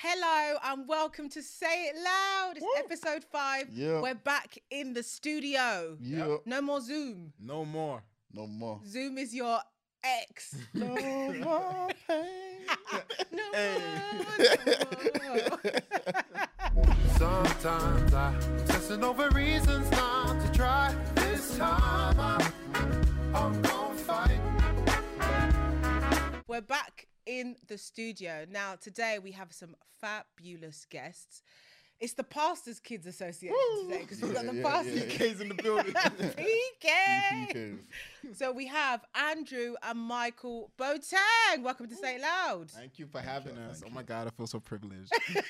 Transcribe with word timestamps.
Hello 0.00 0.58
and 0.62 0.86
welcome 0.86 1.28
to 1.30 1.42
Say 1.42 1.86
It 1.86 1.96
Loud. 1.96 2.52
It's 2.54 2.64
episode 2.78 3.24
five. 3.24 3.68
Yeah. 3.72 4.00
We're 4.00 4.14
back 4.14 4.56
in 4.70 4.92
the 4.92 5.02
studio. 5.02 5.96
Yeah. 6.00 6.36
No 6.46 6.62
more 6.62 6.80
Zoom. 6.80 7.32
No 7.40 7.64
more. 7.64 8.04
No 8.32 8.46
more. 8.46 8.78
Zoom 8.86 9.18
is 9.18 9.34
your 9.34 9.58
ex. 10.04 10.54
No 10.72 10.86
more 10.94 11.88
pain. 12.06 12.60
no 13.32 13.50
more. 15.26 15.58
Sometimes 17.18 18.14
I'm 18.14 18.66
testing 18.66 19.02
over 19.02 19.28
reasons 19.30 19.90
not 19.90 20.40
to 20.46 20.52
try. 20.52 20.94
This 21.16 21.58
time 21.58 22.20
I'm, 22.20 22.52
I'm 23.34 23.62
gonna 23.62 23.94
fight. 23.96 24.38
We're 26.46 26.60
back 26.60 27.07
in 27.28 27.56
the 27.68 27.76
studio. 27.78 28.46
Now, 28.50 28.74
today 28.80 29.18
we 29.22 29.32
have 29.32 29.52
some 29.52 29.76
fabulous 30.00 30.86
guests. 30.90 31.42
It's 32.00 32.14
the 32.14 32.22
Pastors 32.24 32.78
Kids 32.80 33.06
Association 33.06 33.56
today 33.88 34.02
because 34.02 34.22
we've 34.22 34.32
got 34.32 34.46
the 34.46 34.54
Yeah, 34.54 34.62
Pastors 34.62 34.94
yeah, 34.94 35.04
yeah. 35.04 35.18
PK's 35.18 35.40
in 35.40 35.48
the 35.48 35.54
building. 35.54 35.92
PK. 35.92 37.52
PKs. 37.52 37.78
So 38.36 38.52
we 38.52 38.66
have 38.68 39.04
Andrew 39.16 39.74
and 39.82 39.98
Michael 39.98 40.70
Boateng. 40.78 41.62
Welcome 41.62 41.88
to 41.88 41.96
Say 41.96 42.14
It 42.16 42.22
Loud. 42.22 42.70
Thank 42.70 42.98
you 43.00 43.06
for 43.08 43.20
having 43.20 43.58
us. 43.58 43.82
Oh 43.84 43.90
my 43.90 44.04
god, 44.04 44.28
I 44.28 44.30
feel 44.30 44.46
so 44.46 44.60
privileged. 44.60 45.12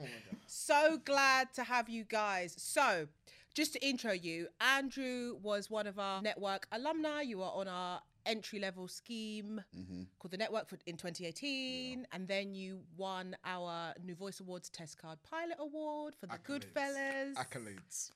Oh 0.00 0.04
so 0.46 0.98
glad 1.04 1.52
to 1.54 1.64
have 1.64 1.88
you 1.88 2.04
guys. 2.04 2.54
So, 2.56 3.08
just 3.54 3.72
to 3.72 3.84
intro 3.86 4.12
you, 4.12 4.46
Andrew 4.60 5.36
was 5.42 5.68
one 5.68 5.86
of 5.88 5.98
our 5.98 6.22
network 6.22 6.66
alumni. 6.70 7.22
You 7.22 7.38
were 7.38 7.44
on 7.44 7.66
our 7.66 8.00
entry 8.28 8.58
level 8.60 8.86
scheme 8.88 9.60
Mm-hmm. 9.76 10.02
called 10.18 10.30
the 10.32 10.36
Network 10.38 10.68
for, 10.68 10.78
in 10.86 10.96
2018, 10.96 12.06
and 12.12 12.28
then 12.28 12.54
you 12.54 12.80
won 12.96 13.36
our 13.44 13.94
New 14.04 14.14
Voice 14.14 14.40
Awards 14.40 14.68
Test 14.68 14.98
Card 14.98 15.18
Pilot 15.28 15.56
Award 15.58 16.14
for 16.14 16.26
the 16.26 16.38
Goodfellas. 16.38 17.34
Accolades. 17.34 18.10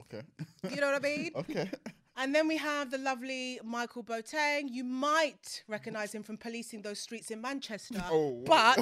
Okay. 0.00 0.22
You 0.70 0.80
know 0.80 0.90
what 0.92 1.04
I 1.04 1.06
mean? 1.06 1.30
okay. 1.36 1.70
And 2.16 2.32
then 2.34 2.46
we 2.48 2.56
have 2.56 2.90
the 2.92 2.98
lovely 2.98 3.58
Michael 3.64 4.02
Boateng. 4.04 4.68
You 4.70 4.84
might 4.84 5.64
recognize 5.68 6.14
him 6.14 6.22
from 6.22 6.36
policing 6.36 6.80
those 6.82 7.00
streets 7.00 7.30
in 7.32 7.40
Manchester, 7.40 8.02
Oh. 8.10 8.40
but 8.46 8.78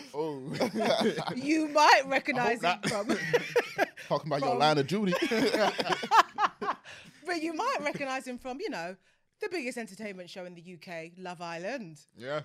Oh. 0.14 0.40
you 1.34 1.68
might 1.68 2.02
recognize 2.06 2.62
him 2.62 2.78
from. 2.86 3.16
Talking 4.08 4.30
about 4.30 4.40
your 4.42 4.56
line 4.56 4.76
of 4.78 4.86
duty. 4.86 5.14
but 7.26 7.42
you 7.42 7.52
might 7.54 7.78
recognize 7.82 8.26
him 8.26 8.38
from, 8.38 8.60
you 8.60 8.70
know, 8.70 8.94
the 9.40 9.48
biggest 9.50 9.78
entertainment 9.78 10.30
show 10.30 10.44
in 10.44 10.54
the 10.54 10.62
UK, 10.74 11.12
Love 11.18 11.40
Island. 11.40 12.00
yeah. 12.16 12.40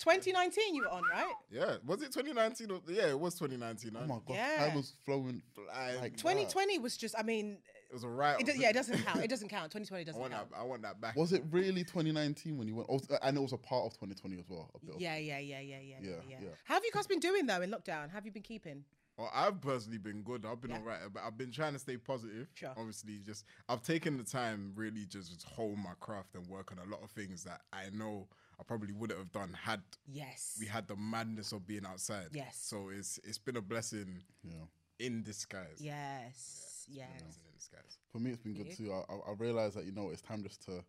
2019 0.00 0.74
you 0.74 0.82
were 0.82 0.88
on, 0.90 1.02
right? 1.08 1.32
Yeah. 1.52 1.76
Was 1.86 2.02
it 2.02 2.06
2019? 2.12 2.68
Or, 2.72 2.80
yeah, 2.88 3.10
it 3.10 3.18
was 3.20 3.34
2019. 3.34 3.92
oh 3.96 4.00
my 4.06 4.16
god. 4.26 4.34
Yeah. 4.34 4.68
I 4.72 4.74
was 4.74 4.94
flowing 5.06 5.40
Flying. 5.54 6.00
like 6.00 6.16
2020 6.16 6.80
was 6.80 6.96
just, 6.96 7.14
I 7.16 7.22
mean, 7.22 7.58
It 7.90 7.94
was 7.94 8.02
a 8.02 8.08
right. 8.08 8.40
it, 8.40 8.44
do- 8.44 8.58
yeah, 8.58 8.70
it 8.70 8.72
doesn't 8.72 8.98
count. 9.04 9.22
It 9.22 9.30
doesn't 9.30 9.48
count. 9.50 9.70
2020 9.70 10.04
doesn't 10.06 10.20
want 10.20 10.32
count. 10.32 10.50
that. 10.50 10.58
I 10.58 10.64
want 10.64 10.82
that 10.82 11.00
back. 11.00 11.14
Was 11.14 11.32
it 11.32 11.44
really 11.52 11.84
2019 11.84 12.58
when 12.58 12.66
you 12.66 12.74
went? 12.74 12.88
Oh, 12.90 12.98
uh, 13.08 13.18
and 13.22 13.36
it 13.36 13.40
was 13.40 13.52
a 13.52 13.56
part 13.56 13.84
of 13.86 13.92
2020 13.92 14.36
as 14.40 14.46
well. 14.48 14.68
A 14.74 14.84
bit 14.84 15.00
Yeah, 15.00 15.16
yeah, 15.16 15.38
yeah, 15.38 15.60
yeah, 15.60 15.78
yeah, 15.78 15.78
yeah, 15.80 15.96
Yeah, 16.02 16.10
yeah. 16.28 16.36
yeah. 16.42 16.48
How 16.64 16.74
have 16.74 16.84
you 16.84 16.90
guys 16.92 17.06
been 17.06 17.20
doing 17.20 17.46
though 17.46 17.62
in 17.62 17.70
lockdown? 17.70 18.08
How 18.08 18.14
have 18.16 18.26
you 18.26 18.32
been 18.32 18.42
keeping? 18.42 18.82
Well, 19.16 19.30
I've 19.32 19.60
personally 19.60 19.98
been 19.98 20.22
good. 20.22 20.44
I've 20.44 20.60
been 20.60 20.72
Yeah. 20.72 20.78
alright, 20.78 21.00
but 21.12 21.22
I've 21.22 21.38
been 21.38 21.52
trying 21.52 21.74
to 21.74 21.78
stay 21.78 21.96
positive. 21.96 22.48
Sure. 22.54 22.74
Obviously, 22.76 23.18
just 23.20 23.44
I've 23.68 23.82
taken 23.82 24.16
the 24.16 24.24
time 24.24 24.72
really 24.74 25.06
just 25.06 25.40
to 25.40 25.46
hone 25.46 25.78
my 25.78 25.94
craft 26.00 26.34
and 26.34 26.46
work 26.48 26.72
on 26.72 26.78
a 26.78 26.84
lot 26.90 27.02
of 27.02 27.10
things 27.12 27.44
that 27.44 27.60
I 27.72 27.90
know 27.92 28.28
I 28.58 28.64
probably 28.64 28.92
wouldn't 28.92 29.18
have 29.18 29.30
done 29.32 29.52
had 29.52 29.82
Yes. 30.06 30.56
we 30.58 30.66
had 30.66 30.88
the 30.88 30.96
madness 30.96 31.52
of 31.52 31.64
being 31.66 31.86
outside. 31.86 32.28
Yes. 32.32 32.56
So 32.56 32.88
it's 32.88 33.18
it's 33.22 33.38
been 33.38 33.56
a 33.56 33.62
blessing 33.62 34.22
Yeah. 34.42 34.64
in 34.98 35.22
disguise. 35.22 35.78
Yes. 35.80 36.86
Yes. 36.88 37.08
In 37.20 37.52
disguise. 37.56 37.98
For 38.10 38.18
me, 38.18 38.30
it's 38.32 38.42
been 38.42 38.54
good 38.54 38.72
too. 38.76 38.92
I, 38.92 39.12
I, 39.12 39.16
I 39.30 39.32
realized 39.38 39.76
that 39.76 39.84
you 39.84 39.92
know 39.92 40.10
it's 40.10 40.22
time 40.22 40.42
just 40.42 40.64
to 40.66 40.84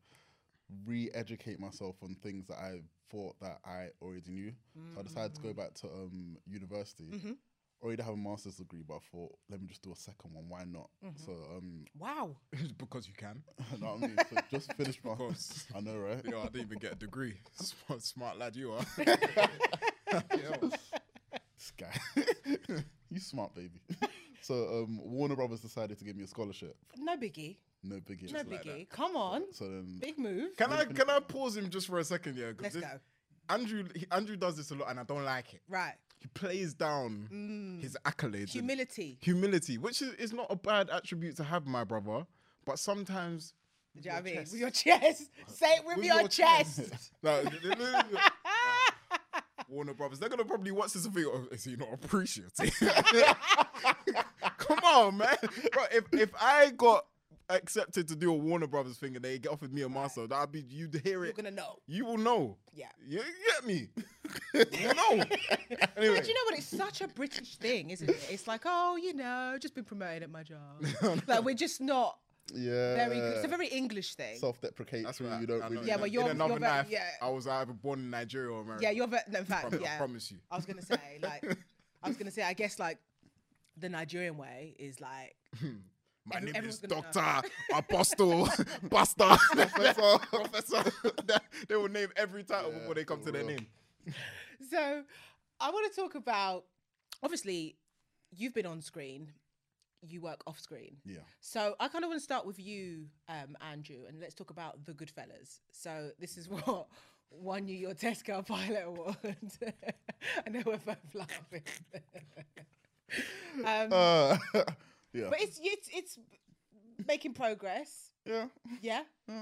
re-educate 0.86 1.60
myself 1.60 1.96
on 2.02 2.16
things 2.16 2.48
that 2.48 2.58
I 2.58 2.82
thought 3.12 3.40
that 3.40 3.60
I 3.64 3.90
already 4.02 4.32
knew. 4.32 4.52
So 4.94 5.00
I 5.00 5.04
decided 5.04 5.36
to 5.36 5.42
go 5.42 5.50
Mm-hmm. 5.50 5.60
back 5.60 5.74
to 5.76 5.88
um, 5.88 6.38
university. 6.48 7.36
Already 7.84 8.02
have 8.04 8.14
a 8.14 8.18
master's 8.18 8.56
degree, 8.56 8.84
but 8.88 8.96
I 8.96 9.00
thought 9.12 9.32
let 9.50 9.62
me 9.62 9.68
just 9.68 9.84
do 9.84 9.92
a 9.92 9.96
second 9.96 10.34
one. 10.34 10.46
Why 10.50 10.64
not? 10.64 10.90
Mm-hmm. 11.06 11.24
So 11.26 11.32
um, 11.56 11.86
Wow. 12.00 12.36
because 12.78 13.08
you 13.08 13.14
can. 13.16 13.44
know 13.80 13.88
what 13.94 14.04
I 14.04 14.08
mean? 14.08 14.18
So 14.30 14.38
just 14.50 14.74
finish 14.74 15.00
my. 15.04 15.14
course. 15.14 15.66
I 15.76 15.82
know, 15.82 15.98
right? 15.98 16.22
You 16.26 16.32
know, 16.32 16.40
I 16.40 16.46
didn't 16.46 16.62
even 16.68 16.80
get 16.80 16.94
a 16.94 16.96
degree. 16.96 17.36
Smart, 17.56 18.02
smart 18.02 18.38
lad 18.40 18.56
you 18.56 18.72
are. 18.74 18.86
This 21.54 21.72
guy, 21.78 21.92
you 23.10 23.20
smart 23.20 23.56
baby. 23.56 23.80
so 24.42 24.84
um, 24.84 25.00
Warner 25.04 25.36
Brothers 25.36 25.62
decided 25.62 25.98
to 25.98 26.04
give 26.06 26.16
me 26.16 26.24
a 26.24 26.28
scholarship. 26.28 26.76
No 26.98 27.16
biggie. 27.18 27.58
No 27.84 27.96
biggie. 27.98 28.32
No 28.34 28.40
biggie. 28.44 28.90
Come 28.90 29.16
on. 29.16 29.44
So 29.54 29.66
then, 29.66 30.00
Big 30.02 30.18
move. 30.18 30.56
Can 30.58 30.72
I 30.74 30.86
can 30.86 31.10
I 31.10 31.20
pause 31.20 31.56
him 31.58 31.70
just 31.70 31.88
for 31.88 32.00
a 32.00 32.04
second, 32.04 32.36
yeah? 32.38 32.52
'Cause 32.54 32.62
Let's 32.64 32.76
this- 32.76 32.84
go. 32.84 32.90
Andrew 33.50 33.86
he, 33.96 34.06
Andrew 34.12 34.36
does 34.36 34.58
this 34.58 34.72
a 34.72 34.76
lot, 34.76 34.90
and 34.90 35.00
I 35.00 35.04
don't 35.04 35.24
like 35.24 35.54
it. 35.54 35.62
Right. 35.70 35.94
He 36.20 36.28
plays 36.30 36.74
down 36.74 37.30
mm. 37.32 37.82
his 37.82 37.98
accolades. 38.06 38.50
Humility. 38.50 39.18
humility, 39.22 39.78
which 39.78 40.02
is, 40.02 40.14
is 40.14 40.34
not 40.34 40.48
a 40.50 40.56
bad 40.56 40.90
attribute 40.90 41.36
to 41.38 41.44
have, 41.44 41.68
my 41.68 41.84
brother. 41.84 42.26
But 42.66 42.80
sometimes 42.80 43.54
Do 43.96 44.02
you 44.02 44.10
know 44.10 44.16
what 44.16 44.20
I 44.20 44.24
mean? 44.24 44.36
chest. 44.36 44.52
With 44.52 44.62
your 44.62 44.70
chest. 44.72 45.30
Say 45.48 45.68
it 45.68 45.86
with, 45.86 45.98
With 45.98 46.06
your, 46.06 46.20
your 46.22 46.28
chest. 46.28 46.82
No, 47.24 47.42
th- 47.44 47.62
th- 47.62 47.78
th- 47.78 47.96
Warner 49.70 49.94
Brothers, 49.94 50.20
they're 50.20 50.30
gonna 50.30 50.46
probably 50.46 50.72
watch 50.72 50.94
this 50.94 51.06
think, 51.06 51.28
oh, 51.28 51.48
is 51.52 51.64
he 51.64 51.76
not 51.76 51.90
appreciative? 51.94 52.52
Come 54.58 54.80
on, 54.80 55.18
man. 55.18 55.36
Bro, 55.72 55.84
if 55.92 56.04
if 56.14 56.30
I 56.40 56.72
got 56.72 57.06
accepted 57.50 58.08
to 58.08 58.16
do 58.16 58.32
a 58.32 58.36
Warner 58.36 58.68
Brothers 58.68 58.98
thing 58.98 59.16
and 59.16 59.24
they 59.24 59.40
get 59.40 59.52
offered 59.52 59.74
me 59.74 59.82
a 59.84 59.90
master, 59.90 60.28
that'd 60.28 60.52
be 60.52 60.62
you'd 60.68 61.02
hear 61.04 61.24
it. 61.24 61.28
You're 61.28 61.34
gonna 61.44 61.52
know. 61.52 61.78
You 61.88 62.06
will 62.06 62.18
know. 62.18 62.58
Yeah. 62.74 62.88
You 63.08 63.22
get 63.48 63.66
me. 63.66 63.90
you 64.54 64.94
know. 64.94 65.12
Anyway. 65.12 66.16
But 66.16 66.28
you 66.28 66.34
know 66.34 66.46
what? 66.46 66.58
It's 66.58 66.66
such 66.66 67.02
a 67.02 67.08
British 67.08 67.56
thing, 67.58 67.92
isn't 67.92 68.10
it? 68.10 68.28
It's 68.30 68.48
like, 68.48 68.62
oh, 68.66 68.96
you 68.98 69.14
know, 69.14 69.58
just 69.60 69.76
been 69.76 69.84
promoted 69.84 70.24
at 70.24 70.32
my 70.32 70.44
job. 70.44 70.84
like 71.28 71.44
we're 71.44 71.56
just 71.56 71.82
not 71.82 72.18
yeah, 72.54 72.96
very 72.96 73.16
good. 73.16 73.36
It's 73.38 73.46
a 73.46 73.48
very 73.48 73.68
English 73.68 74.16
thing. 74.16 74.38
self-deprecatory. 74.38 75.04
That's 75.04 75.20
right. 75.22 75.42
You 75.42 75.48
don't 75.48 75.62
I 75.64 75.68
know. 75.68 75.76
really. 75.76 75.88
Yeah, 75.88 75.98
but 75.98 76.12
you're- 76.12 76.30
another 76.30 76.54
you're 76.54 76.60
very- 76.60 76.72
knife, 76.74 76.88
yeah. 76.90 77.08
I 77.22 77.30
was 77.30 77.48
either 77.48 77.74
born 77.74 78.00
in 78.00 78.10
Nigeria 78.10 78.52
or 78.52 78.62
America. 78.62 78.84
yeah, 78.84 78.92
you're 78.92 79.08
very. 79.08 79.24
No, 79.30 79.40
in 79.40 79.46
fact, 79.46 79.70
Prom- 79.70 79.82
I 79.82 79.86
yeah. 79.86 79.98
promise 79.98 80.32
you. 80.32 80.38
I 80.52 80.56
was 80.56 80.66
gonna 80.66 80.82
say, 80.84 81.20
like, 81.22 81.58
I 82.04 82.08
was 82.08 82.18
gonna 82.18 82.32
say, 82.32 82.44
I 82.44 82.54
guess 82.54 82.78
like 82.80 83.00
the 83.78 83.90
Nigerian 83.90 84.38
way 84.38 84.76
is 84.80 85.02
like 85.02 85.36
My 86.26 86.38
Every- 86.38 86.52
name 86.52 86.66
is 86.66 86.80
gonna 86.80 86.96
know. 86.96 87.02
Doctor 87.12 87.50
Apostle 87.74 88.48
Pastor 88.90 89.38
Professor 89.52 90.18
Professor. 90.32 90.92
they 91.68 91.76
will 91.76 91.88
name 91.90 92.10
every 92.16 92.44
title 92.44 92.72
Yeah, 92.72 92.80
before 92.80 92.96
they 92.96 93.04
come 93.04 93.20
for 93.20 93.28
to 93.28 93.32
their 93.32 93.44
name. 93.44 93.68
So, 94.72 95.04
I 95.60 95.70
want 95.72 95.92
to 95.94 96.00
talk 96.02 96.16
about 96.16 96.66
obviously 97.22 97.78
you've 98.32 98.54
been 98.54 98.66
on 98.66 98.82
screen, 98.82 99.32
you 100.02 100.22
work 100.22 100.42
off 100.48 100.60
screen. 100.60 100.98
Yeah. 101.06 101.20
So, 101.42 101.76
I 101.80 101.88
kind 101.90 102.04
of 102.04 102.10
want 102.10 102.20
to 102.20 102.24
start 102.24 102.46
with 102.46 102.60
you, 102.60 103.06
um, 103.30 103.56
Andrew, 103.72 104.06
and 104.08 104.20
let's 104.20 104.34
talk 104.34 104.50
about 104.50 104.84
the 104.86 104.94
Goodfellas. 104.94 105.60
So, 105.72 106.10
this 106.20 106.38
is 106.38 106.50
what 106.50 106.88
won 107.32 107.68
you 107.68 107.76
your 107.76 107.94
Tesco 107.94 108.46
pilot 108.46 108.84
award, 108.86 109.16
I 110.46 110.50
know 110.50 110.62
we're 110.66 110.78
both 110.78 110.98
laughing. 111.14 111.64
um, 113.64 113.90
Uh, 113.92 114.38
yeah. 115.16 115.30
but 115.30 115.40
it's 115.42 115.60
it's 115.64 115.90
it's 115.94 116.18
making 117.08 117.34
progress. 117.34 118.12
yeah. 118.26 118.48
Yeah, 118.82 119.04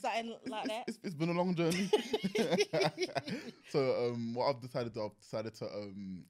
something 0.00 0.34
like 0.46 0.68
that. 0.68 0.84
It's, 0.88 0.98
it's 1.02 1.14
been 1.14 1.28
a 1.30 1.32
long 1.32 1.54
journey. 1.54 1.90
so 3.70 4.10
um, 4.12 4.34
what 4.34 4.48
I've 4.48 4.60
decided 4.60 4.92
to 4.94 5.02
I've 5.04 5.18
decided 5.20 5.54
to 5.56 5.64
um, 5.66 6.24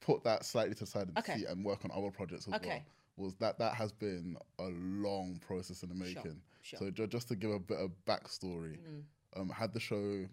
put 0.00 0.22
that 0.24 0.44
slightly 0.44 0.74
to 0.74 0.80
the 0.80 0.86
side 0.86 1.08
of 1.08 1.14
the 1.14 1.20
Okay. 1.20 1.36
seat 1.38 1.46
and 1.48 1.64
work 1.64 1.84
on 1.84 1.90
other 1.94 2.10
projects 2.10 2.46
as 2.48 2.54
Okay. 2.54 2.68
well. 2.68 2.82
Was 3.26 3.34
that 3.36 3.58
that 3.58 3.74
has 3.74 3.92
been 3.92 4.36
a 4.60 4.68
long 4.68 5.40
process 5.46 5.82
in 5.82 5.88
the 5.88 5.94
making. 5.94 6.40
sure. 6.62 6.78
So 6.78 6.90
ju- 6.90 7.06
just 7.08 7.28
to 7.28 7.36
give 7.36 7.50
a 7.50 7.58
bit 7.58 7.78
of 7.78 7.90
backstory, 8.06 8.78
um, 9.36 9.48
had 9.50 9.72
the 9.74 9.80
show 9.80 10.24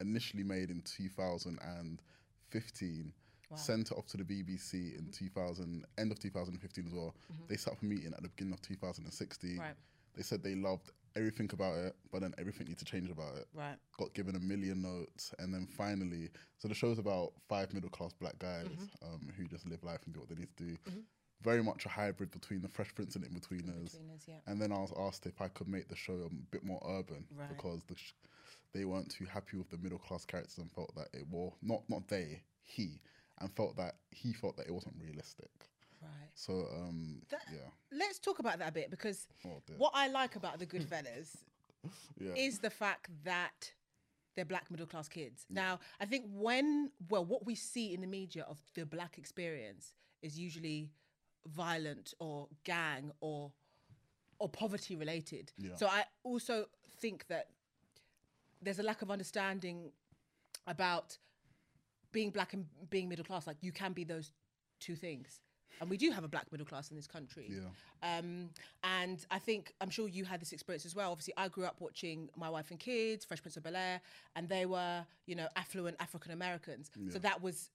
initially 0.00 0.44
made 0.44 0.70
in 0.70 0.80
2015. 0.82 3.12
Sent 3.56 3.90
it 3.90 3.96
off 3.96 4.06
to 4.08 4.16
the 4.16 4.24
BBC 4.24 4.98
in 4.98 5.04
mm-hmm. 5.04 5.10
2000, 5.10 5.84
end 5.98 6.12
of 6.12 6.18
2015 6.18 6.86
as 6.86 6.92
well. 6.92 7.14
Mm-hmm. 7.32 7.42
They 7.48 7.56
set 7.56 7.72
up 7.72 7.82
a 7.82 7.84
meeting 7.84 8.12
at 8.12 8.22
the 8.22 8.28
beginning 8.28 8.54
of 8.54 8.62
2016. 8.62 9.58
Right. 9.58 9.74
They 10.14 10.22
said 10.22 10.42
they 10.42 10.54
loved 10.54 10.90
everything 11.16 11.50
about 11.52 11.76
it, 11.76 11.94
but 12.10 12.20
then 12.20 12.34
everything 12.38 12.66
needed 12.66 12.78
to 12.78 12.84
change 12.84 13.10
about 13.10 13.36
it. 13.36 13.46
Right. 13.54 13.76
Got 13.98 14.14
given 14.14 14.36
a 14.36 14.40
million 14.40 14.82
notes, 14.82 15.34
and 15.38 15.52
then 15.52 15.66
finally, 15.66 16.30
so 16.58 16.68
the 16.68 16.74
show's 16.74 16.98
about 16.98 17.32
five 17.48 17.72
middle 17.72 17.90
class 17.90 18.12
black 18.12 18.38
guys 18.38 18.66
mm-hmm. 18.66 19.06
um, 19.06 19.28
who 19.36 19.44
just 19.44 19.68
live 19.68 19.82
life 19.82 20.00
and 20.04 20.14
do 20.14 20.20
what 20.20 20.28
they 20.28 20.34
need 20.36 20.48
to 20.56 20.64
do. 20.64 20.76
Very 21.42 21.62
much 21.62 21.86
a 21.86 21.88
hybrid 21.88 22.30
between 22.30 22.62
the 22.62 22.68
Fresh 22.68 22.94
Prince 22.94 23.16
and 23.16 23.24
Inbetweeners. 23.24 23.96
Betweeners, 23.96 24.28
yeah. 24.28 24.34
And 24.46 24.62
then 24.62 24.70
I 24.70 24.78
was 24.78 24.92
asked 24.96 25.26
if 25.26 25.40
I 25.40 25.48
could 25.48 25.66
make 25.66 25.88
the 25.88 25.96
show 25.96 26.12
a 26.12 26.34
bit 26.52 26.64
more 26.64 26.80
urban 26.88 27.26
Right. 27.36 27.48
because 27.48 27.82
the 27.88 27.96
sh- 27.96 28.14
they 28.72 28.84
weren't 28.84 29.10
too 29.10 29.24
happy 29.24 29.56
with 29.56 29.68
the 29.70 29.78
middle 29.78 29.98
class 29.98 30.24
characters 30.24 30.58
and 30.58 30.70
felt 30.70 30.94
that 30.94 31.08
it 31.12 31.26
was 31.28 31.52
not 31.60 31.82
not 31.88 32.06
they 32.08 32.42
he 32.62 33.00
and 33.40 33.50
felt 33.52 33.76
that 33.76 33.94
he 34.10 34.32
felt 34.32 34.56
that 34.56 34.66
it 34.66 34.72
wasn't 34.72 34.94
realistic. 35.00 35.50
Right. 36.00 36.30
So 36.34 36.66
um 36.74 37.22
That- 37.30 37.42
yeah 37.52 37.70
Let's 37.92 38.18
talk 38.18 38.38
about 38.38 38.58
that 38.58 38.68
a 38.68 38.72
bit 38.72 38.90
because 38.90 39.28
Oh, 39.44 39.60
what 39.76 39.92
I 39.94 40.08
like 40.08 40.36
about 40.36 40.58
the 40.58 40.66
Goodfellas 40.66 41.36
yeah 42.20 42.32
is 42.36 42.58
the 42.58 42.70
fact 42.70 43.10
that 43.24 43.72
they're 44.34 44.44
black 44.46 44.70
middle 44.70 44.86
class 44.86 45.08
kids. 45.08 45.44
Now, 45.50 45.78
I 46.00 46.06
think 46.06 46.24
when, 46.32 46.90
well, 47.10 47.22
what 47.22 47.44
we 47.44 47.54
see 47.54 47.92
in 47.92 48.00
the 48.00 48.06
media 48.06 48.46
of 48.48 48.58
the 48.74 48.86
black 48.86 49.18
experience 49.18 49.92
is 50.22 50.38
usually 50.38 50.90
violent 51.46 52.14
or 52.18 52.48
gang 52.64 53.12
or 53.20 53.52
or 54.38 54.48
poverty 54.48 54.96
related. 54.96 55.52
Yeah. 55.58 55.76
So 55.76 55.86
I 55.86 56.04
also 56.24 56.66
think 56.98 57.26
that 57.28 57.48
there's 58.62 58.78
a 58.78 58.82
lack 58.82 59.02
of 59.02 59.10
understanding 59.10 59.92
about 60.66 61.18
being 62.12 62.30
black 62.30 62.52
and 62.52 62.66
being 62.90 63.08
middle 63.08 63.24
class. 63.24 63.46
Like 63.46 63.56
you 63.60 63.72
can 63.72 63.92
be 63.92 64.04
those 64.04 64.32
two 64.80 64.94
things. 64.94 65.40
And 65.80 65.90
we 65.90 65.96
do 65.96 66.12
have 66.12 66.22
a 66.22 66.28
black 66.28 66.46
middle 66.52 66.66
class 66.66 66.90
in 66.90 66.96
this 66.96 67.08
country. 67.08 67.50
Yeah. 67.50 68.18
Um, 68.18 68.50
and 68.84 69.24
I 69.32 69.38
think, 69.40 69.72
I'm 69.80 69.90
sure 69.90 70.06
you 70.06 70.24
had 70.24 70.40
this 70.40 70.52
experience 70.52 70.86
as 70.86 70.94
well. 70.94 71.10
Obviously, 71.10 71.34
I 71.36 71.48
grew 71.48 71.64
up 71.64 71.80
watching 71.80 72.28
My 72.36 72.48
Wife 72.50 72.70
and 72.70 72.78
Kids, 72.78 73.24
Fresh 73.24 73.42
Prince 73.42 73.56
of 73.56 73.64
Bel 73.64 73.74
Air, 73.74 74.00
and 74.36 74.48
they 74.48 74.64
were, 74.64 75.04
you 75.26 75.34
know, 75.34 75.48
affluent 75.56 75.96
African 75.98 76.30
Americans. 76.30 76.90
So 77.10 77.18
that 77.20 77.42
was, 77.42 77.70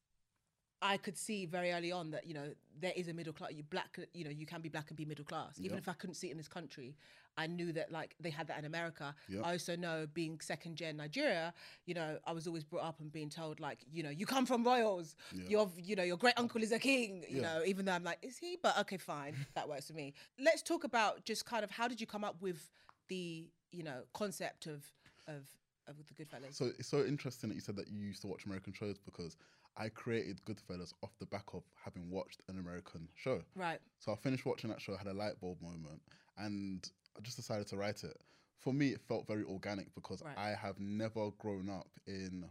I 0.81 0.97
could 0.97 1.17
see 1.17 1.45
very 1.45 1.71
early 1.71 1.91
on 1.91 2.11
that, 2.11 2.27
you 2.27 2.33
know, 2.33 2.49
there 2.79 2.93
is 2.95 3.07
a 3.07 3.13
middle 3.13 3.33
class, 3.33 3.51
you 3.53 3.63
black, 3.63 3.97
you 4.13 4.23
know, 4.23 4.29
you 4.29 4.45
can 4.45 4.61
be 4.61 4.69
black 4.69 4.89
and 4.89 4.97
be 4.97 5.05
middle 5.05 5.25
class. 5.25 5.59
Even 5.59 5.77
if 5.77 5.87
I 5.87 5.93
couldn't 5.93 6.15
see 6.15 6.27
it 6.27 6.31
in 6.31 6.37
this 6.37 6.47
country, 6.47 6.95
I 7.37 7.47
knew 7.47 7.71
that 7.73 7.91
like 7.91 8.15
they 8.19 8.29
had 8.29 8.47
that 8.47 8.59
in 8.59 8.65
America. 8.65 9.15
I 9.43 9.53
also 9.53 9.75
know 9.75 10.07
being 10.13 10.39
second 10.39 10.75
gen 10.75 10.97
Nigeria, 10.97 11.53
you 11.85 11.93
know, 11.93 12.17
I 12.25 12.31
was 12.31 12.47
always 12.47 12.63
brought 12.63 12.83
up 12.83 12.99
and 12.99 13.11
being 13.11 13.29
told 13.29 13.59
like, 13.59 13.79
you 13.91 14.03
know, 14.03 14.09
you 14.09 14.25
come 14.25 14.45
from 14.45 14.63
royals. 14.63 15.15
Your, 15.49 15.69
you 15.77 15.95
know, 15.95 16.03
your 16.03 16.17
great 16.17 16.35
uncle 16.37 16.61
is 16.61 16.71
a 16.71 16.79
king. 16.79 17.25
You 17.29 17.41
know, 17.41 17.61
even 17.65 17.85
though 17.85 17.93
I'm 17.93 18.03
like, 18.03 18.19
is 18.21 18.37
he? 18.37 18.57
But 18.61 18.77
okay, 18.79 18.97
fine, 18.97 19.35
that 19.55 19.67
works 19.67 19.87
for 19.87 19.93
me. 19.93 20.13
Let's 20.39 20.61
talk 20.61 20.83
about 20.83 21.25
just 21.25 21.45
kind 21.45 21.63
of 21.63 21.71
how 21.71 21.87
did 21.87 22.01
you 22.01 22.07
come 22.07 22.23
up 22.23 22.41
with 22.41 22.71
the, 23.07 23.49
you 23.71 23.83
know, 23.83 24.01
concept 24.13 24.67
of 24.67 24.83
of 25.27 25.47
of 25.87 25.95
the 26.07 26.13
Goodfellas? 26.13 26.53
So 26.53 26.71
it's 26.77 26.87
so 26.87 27.03
interesting 27.05 27.49
that 27.49 27.55
you 27.55 27.61
said 27.61 27.75
that 27.77 27.87
you 27.87 27.99
used 27.99 28.21
to 28.21 28.27
watch 28.27 28.45
American 28.45 28.73
shows 28.73 28.97
because 28.97 29.37
I 29.77 29.89
created 29.89 30.41
Goodfellas 30.45 30.93
off 31.03 31.11
the 31.19 31.25
back 31.27 31.45
of 31.53 31.63
having 31.83 32.09
watched 32.09 32.41
an 32.49 32.57
American 32.59 33.07
show. 33.15 33.41
right. 33.55 33.79
So 33.99 34.11
I 34.11 34.15
finished 34.15 34.45
watching 34.45 34.69
that 34.69 34.81
show, 34.81 34.95
had 34.95 35.07
a 35.07 35.13
light 35.13 35.39
bulb 35.41 35.61
moment, 35.61 36.01
and 36.37 36.87
I 37.17 37.21
just 37.21 37.37
decided 37.37 37.67
to 37.67 37.77
write 37.77 38.03
it. 38.03 38.15
For 38.59 38.73
me, 38.73 38.89
it 38.89 39.01
felt 39.01 39.27
very 39.27 39.43
organic 39.43 39.93
because 39.95 40.21
Right. 40.23 40.37
I 40.37 40.49
have 40.55 40.79
never 40.79 41.31
grown 41.39 41.69
up 41.69 41.89
in 42.05 42.45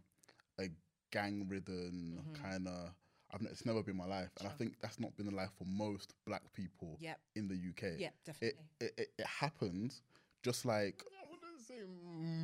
a 0.59 0.69
gang-ridden 1.13 2.21
Mm-hmm. 2.21 2.43
kind 2.43 2.69
of. 2.69 2.91
I've 3.33 3.43
it's 3.43 3.67
never 3.67 3.83
been 3.83 3.97
my 3.97 4.07
life, 4.07 4.31
and 4.39 4.47
I 4.49 4.53
think 4.53 4.81
that's 4.81 5.01
not 5.01 5.17
been 5.17 5.27
the 5.27 5.35
life 5.35 5.51
for 5.59 5.65
most 5.65 6.15
black 6.27 6.53
people 6.53 6.97
Yep. 7.01 7.19
in 7.35 7.49
the 7.49 7.57
UK. 7.57 7.83
It, 7.99 8.15
definitely. 8.25 8.65
it, 8.81 8.95
it, 8.99 9.09
it 9.19 9.27
happened 9.27 9.95
just 10.45 10.65
like 10.65 11.03
say 11.77 11.85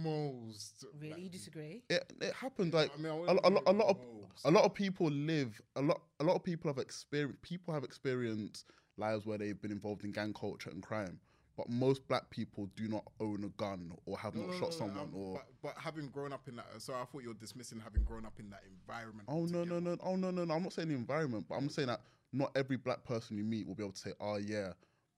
most. 0.03 0.85
Really, 1.01 1.09
black 1.09 1.21
you 1.23 1.29
disagree? 1.29 1.83
it, 1.89 2.13
it 2.21 2.33
happened 2.35 2.73
like 2.75 2.91
I 2.97 3.01
mean, 3.01 3.13
I 3.13 3.17
a, 3.17 3.33
a, 3.33 3.51
lot, 3.51 3.63
a 3.67 3.73
lot 3.73 3.89
of 3.91 3.97
most. 3.99 4.45
a 4.45 4.51
lot 4.51 4.65
of 4.65 4.75
people 4.75 5.09
live 5.11 5.61
a 5.77 5.83
lot 5.83 6.01
a 6.21 6.25
lot 6.25 6.37
of 6.37 6.43
people 6.43 6.71
have 6.71 6.79
experienced 6.79 7.41
people 7.43 7.75
have 7.75 7.85
experienced 7.85 8.67
lives 8.97 9.27
where 9.27 9.39
they've 9.39 9.61
been 9.61 9.73
involved 9.73 10.05
in 10.05 10.13
gang 10.13 10.33
culture 10.35 10.71
and 10.71 10.83
crime 10.83 11.19
but 11.57 11.69
most 11.69 12.07
black 12.09 12.29
people 12.31 12.69
do 12.77 12.89
not 12.89 13.05
own 13.21 13.45
a 13.45 13.49
gun 13.63 13.93
or 14.07 14.19
have 14.19 14.35
No, 14.35 14.43
not 14.43 14.51
no, 14.51 14.53
shot 14.55 14.61
no, 14.61 14.69
no, 14.69 14.77
someone 14.79 14.99
um, 14.99 15.15
or 15.15 15.35
But, 15.35 15.47
but 15.63 15.75
having 15.83 16.09
grown 16.09 16.33
up 16.33 16.49
in 16.49 16.57
that, 16.57 16.67
so 16.79 16.95
I 16.95 17.05
thought 17.05 17.23
you 17.23 17.29
were 17.29 17.35
dismissing 17.35 17.79
having 17.79 18.05
grown 18.05 18.25
up 18.25 18.39
in 18.39 18.49
that 18.51 18.63
environment. 18.67 19.29
oh 19.29 19.45
no 19.45 19.63
no 19.65 19.79
no 19.79 19.97
oh 20.03 20.17
no 20.17 20.31
no 20.31 20.45
no 20.45 20.55
i'm 20.55 20.63
not 20.63 20.73
saying 20.73 20.89
the 20.89 20.95
environment 20.95 21.45
but 21.49 21.57
i'm 21.57 21.69
saying 21.69 21.89
that 21.89 22.01
not 22.33 22.51
every 22.57 22.77
black 22.77 23.05
person 23.05 23.37
you 23.37 23.45
meet 23.45 23.67
will 23.67 23.75
be 23.75 23.83
able 23.83 23.93
to 23.93 23.99
say 23.99 24.13
oh 24.21 24.37
yeah 24.37 24.73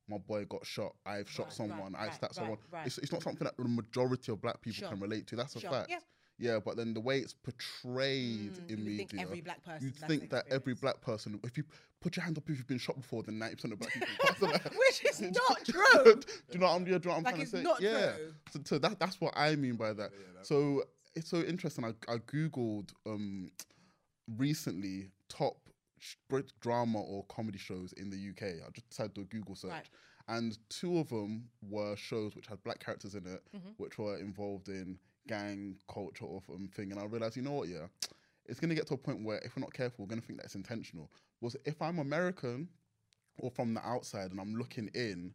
my 0.09 0.19
boy 0.19 0.45
got 0.45 0.67
shot. 0.67 0.95
I've 1.07 1.31
shot 1.31 1.47
Right, 1.47 1.53
someone. 1.55 1.93
right, 1.93 2.03
I 2.03 2.05
right, 2.07 2.15
stabbed 2.15 2.37
right, 2.37 2.43
someone. 2.43 2.59
right. 2.71 2.87
It's, 2.87 2.99
it's 2.99 3.13
not 3.13 3.23
something 3.23 3.45
that 3.45 3.57
the 3.57 3.65
majority 3.69 4.33
of 4.33 4.41
black 4.43 4.61
people 4.61 4.81
Sure. 4.81 4.89
can 4.91 5.01
relate 5.01 5.27
to. 5.29 5.37
That's 5.37 5.57
a 5.57 5.61
Sure, 5.61 5.71
fact. 5.71 5.91
yeah. 5.91 5.99
Yeah, 6.37 6.59
but 6.65 6.77
then 6.77 6.95
the 6.95 7.01
way 7.01 7.21
it's 7.21 7.33
portrayed 7.33 8.59
in 8.59 8.65
Mm, 8.67 8.71
you 8.71 8.77
would 8.77 8.85
media, 8.87 9.07
think 9.07 9.21
every 9.23 9.41
black 9.41 9.63
person 9.65 9.87
you'd 9.87 9.95
that 10.01 10.09
think 10.09 10.31
that 10.31 10.45
every 10.51 10.75
black 10.75 11.01
person, 11.01 11.39
if 11.45 11.57
you 11.57 11.63
put 12.01 12.17
your 12.17 12.25
hand 12.25 12.37
up 12.37 12.51
if 12.51 12.57
you've 12.59 12.67
been 12.67 12.77
shot 12.79 12.97
before, 12.97 13.23
then 13.23 13.39
ninety 13.39 13.55
percent 13.55 13.73
of 13.73 13.79
black 13.79 13.93
people. 13.93 14.09
pass 14.21 14.43
on 14.43 14.51
that. 14.51 14.65
Which 14.77 15.05
is 15.05 15.21
not 15.23 15.65
do 15.65 15.73
true. 15.73 16.21
you 16.53 16.59
know 16.59 16.67
what 16.67 16.73
I'm, 16.75 16.85
do 16.85 16.91
you 16.91 16.99
know 16.99 17.11
what 17.11 17.17
I'm 17.19 17.23
Like, 17.23 17.35
trying 17.35 17.45
to 17.45 17.51
say? 17.51 17.63
not 17.63 17.81
yeah. 17.81 18.13
true. 18.17 18.35
So, 18.53 18.61
so 18.65 18.79
that, 18.79 18.99
that's 18.99 19.21
what 19.21 19.33
I 19.37 19.55
mean 19.55 19.77
by 19.77 19.93
that. 19.93 20.11
so 20.43 20.83
it's 21.15 21.31
so 21.31 21.39
interesting. 21.43 21.85
I, 21.85 21.91
I 22.13 22.17
googled 22.17 22.89
um, 23.07 23.53
recently 24.37 25.11
top 25.29 25.64
Brit 26.29 26.53
drama 26.61 27.01
or 27.01 27.25
comedy 27.25 27.59
shows 27.59 27.93
in 27.95 28.11
the 28.11 28.17
UK. 28.31 28.55
I 28.67 28.71
just 28.73 28.89
decided 28.89 29.15
to 29.15 29.21
do 29.23 29.27
a 29.27 29.39
Google 29.39 29.55
search, 29.55 29.71
Right. 29.71 29.89
and 30.29 30.57
two 30.69 30.99
of 30.99 31.09
them 31.09 31.49
were 31.63 31.97
shows 31.97 32.35
which 32.37 32.47
had 32.47 32.63
black 32.65 32.81
characters 32.85 33.15
in 33.15 33.27
it, 33.27 33.43
Mm-hmm. 33.57 33.71
which 33.79 33.99
were 33.99 34.17
involved 34.19 34.69
in 34.69 34.99
gang 35.27 35.77
culture 35.93 36.25
or 36.27 36.43
um, 36.55 36.69
thing. 36.75 36.91
And 36.93 37.01
I 37.01 37.05
realized, 37.05 37.37
you 37.37 37.43
know 37.43 37.53
what, 37.53 37.69
yeah, 37.69 37.87
it's 38.47 38.61
gonna 38.61 38.75
get 38.75 38.87
to 38.89 38.95
a 38.95 38.99
point 38.99 39.25
where 39.25 39.39
if 39.39 39.57
we're 39.57 39.61
not 39.63 39.73
careful, 39.73 40.05
we're 40.05 40.11
gonna 40.11 40.21
think 40.21 40.41
that's 40.41 40.55
intentional. 40.55 41.11
Was 41.41 41.57
if 41.65 41.81
I'm 41.81 41.99
American 41.99 42.69
or 43.39 43.51
from 43.51 43.75
the 43.75 43.85
outside 43.87 44.31
and 44.31 44.41
I'm 44.41 44.55
looking 44.55 44.89
in, 44.95 45.33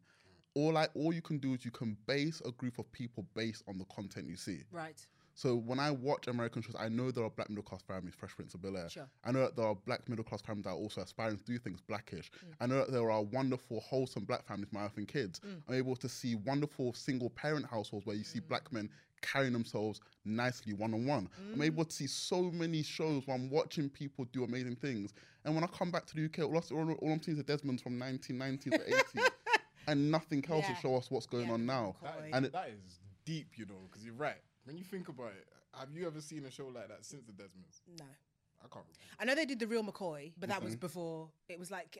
all 0.55 0.77
I 0.77 0.87
all 0.95 1.13
you 1.13 1.21
can 1.21 1.37
do 1.39 1.53
is 1.53 1.63
you 1.65 1.71
can 1.71 1.97
base 2.07 2.41
a 2.45 2.51
group 2.51 2.79
of 2.79 2.91
people 2.91 3.25
based 3.35 3.63
on 3.67 3.77
the 3.77 3.85
content 3.85 4.27
you 4.27 4.35
see. 4.35 4.63
Right. 4.71 5.05
So 5.39 5.55
when 5.55 5.79
I 5.79 5.89
watch 5.89 6.27
American 6.27 6.61
shows, 6.61 6.75
I 6.77 6.89
know 6.89 7.11
there 7.11 7.23
are 7.23 7.29
black 7.29 7.47
middle 7.49 7.63
class 7.63 7.81
families, 7.81 8.13
Fresh 8.13 8.35
Prince 8.35 8.53
of 8.55 8.61
Bel 8.61 8.75
Air. 8.75 8.89
Sure. 8.89 9.07
I 9.23 9.31
know 9.31 9.39
that 9.39 9.55
there 9.55 9.65
are 9.65 9.75
black 9.75 10.09
middle 10.09 10.25
class 10.25 10.41
families 10.41 10.65
that 10.65 10.71
are 10.71 10.75
also 10.75 10.99
aspiring 10.99 11.37
to 11.37 11.43
do 11.45 11.57
things 11.57 11.79
Black-ish. 11.79 12.29
Mm. 12.29 12.53
I 12.59 12.65
know 12.65 12.79
that 12.79 12.91
there 12.91 13.09
are 13.09 13.23
wonderful, 13.23 13.79
wholesome 13.79 14.25
black 14.25 14.45
families, 14.45 14.67
my 14.73 14.81
wife 14.81 14.97
and 14.97 15.07
kids. 15.07 15.39
Mm. 15.39 15.61
I'm 15.69 15.75
able 15.75 15.95
to 15.95 16.09
see 16.09 16.35
wonderful 16.35 16.91
single 16.93 17.29
parent 17.29 17.65
households 17.65 18.05
where 18.05 18.17
you 18.17 18.25
see 18.25 18.41
black 18.41 18.69
men 18.73 18.89
carrying 19.21 19.53
themselves 19.53 20.01
nicely 20.25 20.73
one 20.73 20.93
on 20.93 21.05
one. 21.05 21.29
Mm. 21.41 21.53
I'm 21.53 21.61
able 21.61 21.85
to 21.85 21.95
see 21.95 22.07
so 22.07 22.41
many 22.51 22.83
shows 22.83 23.25
where 23.25 23.37
I'm 23.37 23.49
watching 23.49 23.87
people 23.87 24.25
do 24.33 24.43
amazing 24.43 24.75
things. 24.75 25.13
And 25.45 25.55
when 25.55 25.63
I 25.63 25.67
come 25.67 25.89
back 25.89 26.05
to 26.07 26.15
the 26.15 26.25
UK, 26.25 26.39
all, 26.39 26.57
I- 26.57 26.75
all, 26.75 26.91
all 27.01 27.11
I'm 27.13 27.21
seeing 27.21 27.37
is 27.37 27.41
the 27.45 27.49
Desmonds 27.53 27.79
from 27.81 27.97
1990 27.97 28.71
to 28.71 28.87
80. 29.21 29.29
And 29.87 30.11
nothing 30.11 30.43
else 30.51 30.65
Yeah. 30.67 30.75
to 30.75 30.81
show 30.81 30.95
us 30.97 31.09
what's 31.09 31.25
going 31.25 31.47
Yeah, 31.47 31.53
on 31.53 31.65
now. 31.65 31.95
McCoy. 32.03 32.29
And 32.33 32.45
it, 32.45 32.51
that 32.51 32.67
is 32.67 32.99
deep, 33.25 33.53
you 33.57 33.65
know, 33.65 33.87
because 33.89 34.05
you're 34.05 34.13
right. 34.13 34.35
When 34.69 34.77
you 34.77 34.83
think 34.83 35.09
about 35.09 35.31
it, 35.31 35.47
have 35.73 35.89
you 35.91 36.05
ever 36.05 36.21
seen 36.21 36.45
a 36.45 36.51
show 36.51 36.67
like 36.67 36.89
that 36.89 37.03
since 37.03 37.23
the 37.25 37.31
Desmonds? 37.31 37.81
No. 37.97 38.05
I 38.05 38.67
can't 38.71 38.85
remember. 38.85 38.99
I 39.19 39.25
know 39.25 39.33
they 39.33 39.47
did 39.47 39.57
the 39.57 39.65
real 39.65 39.83
McCoy, 39.83 40.33
but 40.37 40.49
that 40.49 40.61
was 40.61 40.73
Mm-hmm. 40.73 40.79
before. 40.79 41.29
It 41.47 41.57
was 41.57 41.71
like, 41.71 41.97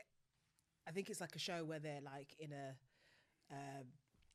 I 0.88 0.92
think 0.92 1.10
it's 1.10 1.20
like 1.20 1.36
a 1.36 1.40
show 1.40 1.66
where 1.66 1.80
they're 1.80 2.02
like 2.06 2.36
in 2.38 2.52
a, 2.52 2.76
um, 3.52 3.86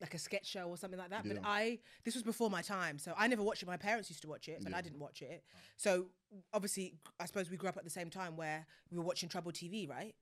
like 0.00 0.14
a 0.14 0.18
sketch 0.18 0.46
show 0.46 0.64
or 0.64 0.76
something 0.76 0.98
like 0.98 1.10
that. 1.10 1.28
But 1.28 1.38
I, 1.44 1.78
this 2.04 2.14
was 2.14 2.24
before 2.24 2.50
my 2.50 2.60
time, 2.60 2.98
so 2.98 3.14
I 3.16 3.28
never 3.28 3.44
watched 3.44 3.62
it. 3.62 3.66
My 3.66 3.76
parents 3.76 4.10
used 4.10 4.22
to 4.22 4.28
watch 4.28 4.48
it, 4.48 4.64
but 4.64 4.74
I 4.74 4.80
didn't 4.80 4.98
watch 4.98 5.22
it. 5.22 5.44
So 5.76 6.06
obviously, 6.52 6.94
I 7.20 7.26
suppose 7.26 7.48
we 7.50 7.56
grew 7.56 7.68
up 7.68 7.76
at 7.76 7.84
the 7.84 7.90
same 7.90 8.10
time 8.10 8.36
where 8.36 8.66
we 8.90 8.98
were 8.98 9.04
watching 9.04 9.28
Trouble 9.28 9.52
TV, 9.52 9.88
right? 9.88 10.12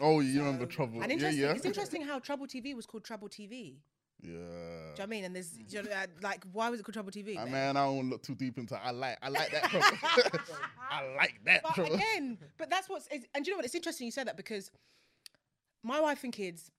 oh, 0.00 0.18
you 0.18 0.40
remember 0.40 0.66
trouble? 0.66 1.00
And 1.00 1.12
yeah, 1.20 1.30
yeah. 1.30 1.52
it's 1.52 1.64
interesting 1.64 2.02
how 2.02 2.18
Trouble 2.18 2.48
TV 2.48 2.74
was 2.74 2.86
called 2.86 3.04
Trouble 3.04 3.28
TV. 3.28 3.76
Yeah. 4.22 4.30
Do 4.30 4.38
you 4.38 4.38
know 4.38 4.92
what 4.96 5.00
I 5.00 5.06
mean? 5.06 5.24
And 5.24 5.34
there's 5.34 5.58
you 5.68 5.82
know, 5.82 5.90
uh, 5.90 6.06
like, 6.22 6.44
why 6.52 6.68
was 6.70 6.78
it 6.80 6.82
called 6.84 6.94
Trouble 6.94 7.10
TV? 7.10 7.36
Ah, 7.38 7.46
man? 7.46 7.76
I 7.76 7.84
don't 7.86 8.10
look 8.10 8.22
too 8.22 8.34
deep 8.34 8.58
into. 8.58 8.76
I 8.76 8.90
like, 8.90 9.18
I 9.22 9.28
like 9.28 9.50
that. 9.50 9.64
I 10.90 11.14
like 11.16 11.40
that. 11.44 11.62
But 11.62 11.74
bro. 11.74 11.86
again, 11.86 12.38
but 12.58 12.70
that's 12.70 12.88
what's 12.88 13.08
and 13.34 13.46
you 13.46 13.52
know 13.52 13.56
what? 13.56 13.64
It's 13.64 13.74
interesting 13.74 14.04
you 14.04 14.10
said 14.12 14.28
that 14.28 14.36
because 14.36 14.70
my 15.82 16.00
wife 16.00 16.24
and 16.24 16.32
kids, 16.32 16.70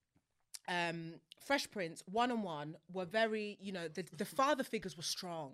um, 0.67 1.15
Fresh 1.45 1.71
Prince, 1.71 2.03
one 2.09 2.31
on 2.31 2.41
one, 2.43 2.75
were 2.93 3.05
very, 3.05 3.57
you 3.59 3.71
know, 3.71 3.87
the 3.87 4.05
the 4.17 4.25
father 4.25 4.63
figures 4.63 4.95
were 4.95 5.03
strong, 5.03 5.53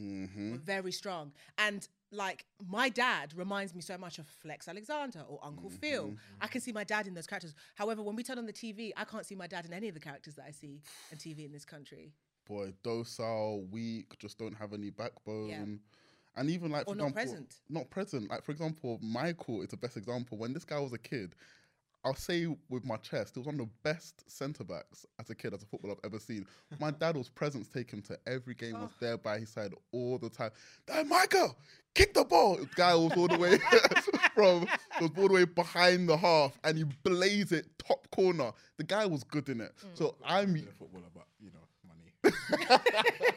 Mm-hmm. 0.00 0.52
were 0.52 0.58
very 0.58 0.92
strong, 0.92 1.32
and 1.58 1.88
like 2.10 2.46
my 2.66 2.88
dad 2.88 3.34
reminds 3.36 3.74
me 3.74 3.80
so 3.82 3.98
much 3.98 4.18
of 4.18 4.26
Flex 4.26 4.68
Alexander 4.68 5.24
or 5.28 5.38
Uncle 5.42 5.68
Mm-hmm. 5.70 5.78
Phil. 5.78 6.14
I 6.40 6.46
can 6.46 6.60
see 6.60 6.72
my 6.72 6.84
dad 6.84 7.06
in 7.06 7.14
those 7.14 7.26
characters. 7.26 7.54
However, 7.74 8.02
when 8.02 8.16
we 8.16 8.22
turn 8.22 8.38
on 8.38 8.46
the 8.46 8.52
TV, 8.52 8.92
I 8.96 9.04
can't 9.04 9.26
see 9.26 9.34
my 9.34 9.46
dad 9.46 9.66
in 9.66 9.72
any 9.72 9.88
of 9.88 9.94
the 9.94 10.00
characters 10.00 10.34
that 10.36 10.44
I 10.46 10.50
see 10.50 10.80
on 11.12 11.18
TV 11.18 11.44
in 11.44 11.52
this 11.52 11.64
country. 11.64 12.12
Boy, 12.46 12.72
docile, 12.82 13.64
weak, 13.70 14.18
just 14.18 14.38
don't 14.38 14.54
have 14.54 14.72
any 14.72 14.90
backbone. 14.90 15.48
Yeah. 15.48 15.64
And 16.40 16.50
even 16.50 16.70
like, 16.70 16.84
for 16.84 16.92
Or 16.92 16.94
not 16.94 17.08
example, 17.08 17.22
present. 17.22 17.54
Not 17.68 17.90
present. 17.90 18.30
Like, 18.30 18.44
for 18.44 18.52
example, 18.52 18.98
Michael 19.02 19.60
is 19.62 19.68
the 19.68 19.76
best 19.76 19.96
example. 19.96 20.38
When 20.38 20.52
this 20.54 20.64
guy 20.64 20.78
was 20.78 20.92
a 20.92 20.98
kid, 20.98 21.34
I'll 22.08 22.14
say 22.14 22.46
with 22.70 22.86
my 22.86 22.96
chest, 22.96 23.34
he 23.34 23.40
was 23.40 23.46
one 23.46 23.56
of 23.56 23.66
the 23.66 23.72
best 23.82 24.30
centre 24.30 24.64
backs 24.64 25.04
as 25.20 25.28
a 25.28 25.34
kid, 25.34 25.52
as 25.52 25.62
a 25.62 25.66
footballer 25.66 25.94
I've 25.98 26.10
ever 26.10 26.18
seen. 26.18 26.46
My 26.80 26.90
dad 26.90 27.18
was 27.18 27.28
present 27.28 27.66
to 27.66 27.70
take 27.70 27.90
him 27.90 28.00
to 28.02 28.18
every 28.26 28.54
game, 28.54 28.80
was 28.80 28.90
ah. 28.94 28.96
there 28.98 29.18
by 29.18 29.40
his 29.40 29.50
side 29.50 29.74
all 29.92 30.16
the 30.16 30.30
time. 30.30 30.50
Hey, 30.90 31.02
Michael, 31.04 31.54
kick 31.94 32.14
the 32.14 32.24
ball. 32.24 32.56
The 32.56 32.68
guy 32.74 32.94
was 32.94 33.12
all 33.14 33.28
the 33.28 33.36
way 33.36 33.58
from, 34.34 34.66
was 35.02 35.10
all 35.18 35.28
the 35.28 35.34
way 35.34 35.44
behind 35.44 36.08
the 36.08 36.16
half 36.16 36.58
and 36.64 36.78
he 36.78 36.84
blazed 37.02 37.52
it 37.52 37.66
top 37.76 38.10
corner. 38.10 38.52
The 38.78 38.84
guy 38.84 39.04
was 39.04 39.22
good 39.22 39.50
in 39.50 39.60
it. 39.60 39.72
Mm. 39.76 39.98
So 39.98 40.14
I'm 40.24 40.56
a 40.56 40.60
footballer, 40.60 41.10
but 41.14 41.26
you 41.38 41.50
know, 41.50 41.67
money. 42.50 42.80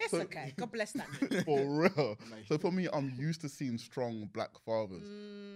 It's 0.00 0.12
okay. 0.14 0.52
God 0.56 0.72
bless 0.72 0.92
that. 0.92 1.06
man. 1.30 1.44
for 1.44 1.64
real. 1.64 2.18
So 2.48 2.58
for 2.58 2.72
me, 2.72 2.88
I'm 2.92 3.12
used 3.16 3.40
to 3.42 3.48
seeing 3.48 3.78
strong 3.78 4.28
black 4.34 4.50
fathers, 4.66 5.04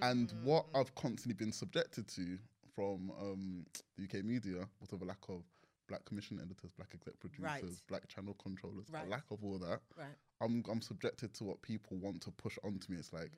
and 0.02 0.32
what 0.44 0.66
I've 0.74 0.94
constantly 0.94 1.34
been 1.34 1.52
subjected 1.52 2.06
to 2.08 2.38
from 2.74 3.10
um, 3.20 3.66
the 3.96 4.04
UK 4.04 4.24
media 4.24 4.66
was 4.80 4.92
of 4.92 5.02
a 5.02 5.04
lack 5.04 5.18
of 5.28 5.42
black 5.88 6.04
commission 6.04 6.38
editors, 6.40 6.70
black 6.76 6.90
exec 6.94 7.18
producers, 7.18 7.42
Right. 7.62 7.82
black 7.88 8.08
channel 8.08 8.34
controllers, 8.42 8.86
Right. 8.90 9.06
a 9.06 9.10
lack 9.10 9.24
of 9.30 9.42
all 9.44 9.58
that. 9.58 9.80
Right. 9.98 10.06
I'm 10.40 10.62
I'm 10.70 10.80
subjected 10.80 11.34
to 11.34 11.44
what 11.44 11.60
people 11.62 11.96
want 11.98 12.20
to 12.22 12.30
push 12.30 12.56
onto 12.64 12.92
me. 12.92 12.98
It's 12.98 13.12
like 13.12 13.32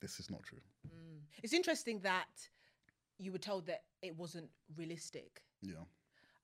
this 0.00 0.18
is 0.18 0.30
not 0.30 0.42
true. 0.42 0.60
It's 1.42 1.52
interesting 1.52 2.00
that 2.00 2.48
you 3.18 3.32
were 3.32 3.38
told 3.38 3.66
that 3.66 3.82
it 4.02 4.16
wasn't 4.16 4.48
realistic. 4.76 5.42
Yeah. 5.62 5.84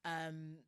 um 0.04 0.58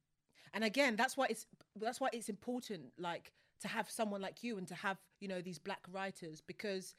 and 0.54 0.64
again 0.64 0.96
that's 0.96 1.16
why 1.16 1.26
it's 1.30 1.46
that's 1.80 2.00
why 2.00 2.08
it's 2.12 2.28
important 2.28 2.84
like 2.98 3.32
to 3.60 3.68
have 3.68 3.90
someone 3.90 4.20
like 4.20 4.42
you 4.42 4.58
and 4.58 4.66
to 4.68 4.74
have 4.74 4.98
you 5.20 5.28
know 5.28 5.40
these 5.40 5.58
black 5.58 5.80
writers 5.92 6.40
because 6.46 6.94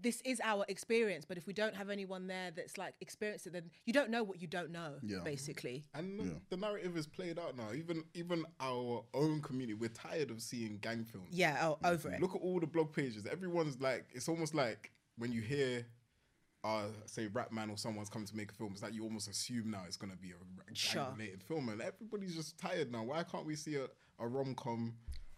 this 0.00 0.22
is 0.24 0.40
our 0.42 0.64
experience 0.68 1.26
but 1.26 1.36
if 1.36 1.46
we 1.46 1.52
don't 1.52 1.74
have 1.76 1.90
anyone 1.90 2.26
there 2.26 2.50
that's 2.50 2.78
like 2.78 2.94
experienced 3.02 3.46
it 3.46 3.52
then 3.52 3.64
you 3.84 3.92
don't 3.92 4.08
know 4.08 4.22
what 4.22 4.40
you 4.40 4.48
don't 4.48 4.70
know 4.70 4.94
Yeah. 5.02 5.16
Mm-hmm. 5.16 5.24
basically 5.24 5.84
And 5.94 6.18
the- 6.18 6.40
the 6.48 6.56
narrative 6.56 6.96
is 6.96 7.06
played 7.06 7.38
out 7.38 7.56
now. 7.58 7.74
Even 7.74 8.04
even 8.14 8.46
our 8.58 9.04
own 9.12 9.42
community, 9.42 9.74
we're 9.74 9.90
tired 9.90 10.30
of 10.30 10.40
seeing 10.40 10.78
gang 10.78 11.04
films. 11.04 11.28
yeah 11.30 11.58
oh 11.60 11.78
over 11.84 12.10
it 12.10 12.22
Look 12.22 12.34
at 12.34 12.40
all 12.40 12.58
the 12.58 12.66
blog 12.66 12.90
pages. 12.94 13.26
Everyone's 13.26 13.80
like, 13.82 14.06
it's 14.14 14.28
almost 14.30 14.54
like 14.54 14.92
when 15.18 15.30
you 15.30 15.42
hear, 15.42 15.84
uh, 16.64 16.84
say, 17.06 17.26
Rapman 17.28 17.70
or 17.70 17.76
someone's 17.76 18.08
coming 18.08 18.26
to 18.28 18.36
make 18.36 18.50
a 18.52 18.54
film. 18.54 18.72
It's 18.72 18.82
like 18.82 18.94
you 18.94 19.02
almost 19.02 19.28
assume 19.28 19.70
now 19.70 19.82
it's 19.86 19.96
gonna 19.96 20.16
be 20.16 20.30
a 20.30 20.74
Sure. 20.74 21.02
gang 21.04 21.12
related 21.18 21.42
film, 21.42 21.68
and 21.68 21.80
everybody's 21.82 22.34
just 22.36 22.58
tired 22.58 22.90
now. 22.92 23.02
Why 23.02 23.22
can't 23.24 23.44
we 23.46 23.56
see 23.56 23.76
a, 23.76 23.86
a 24.18 24.26
rom 24.28 24.54
com? 24.54 24.94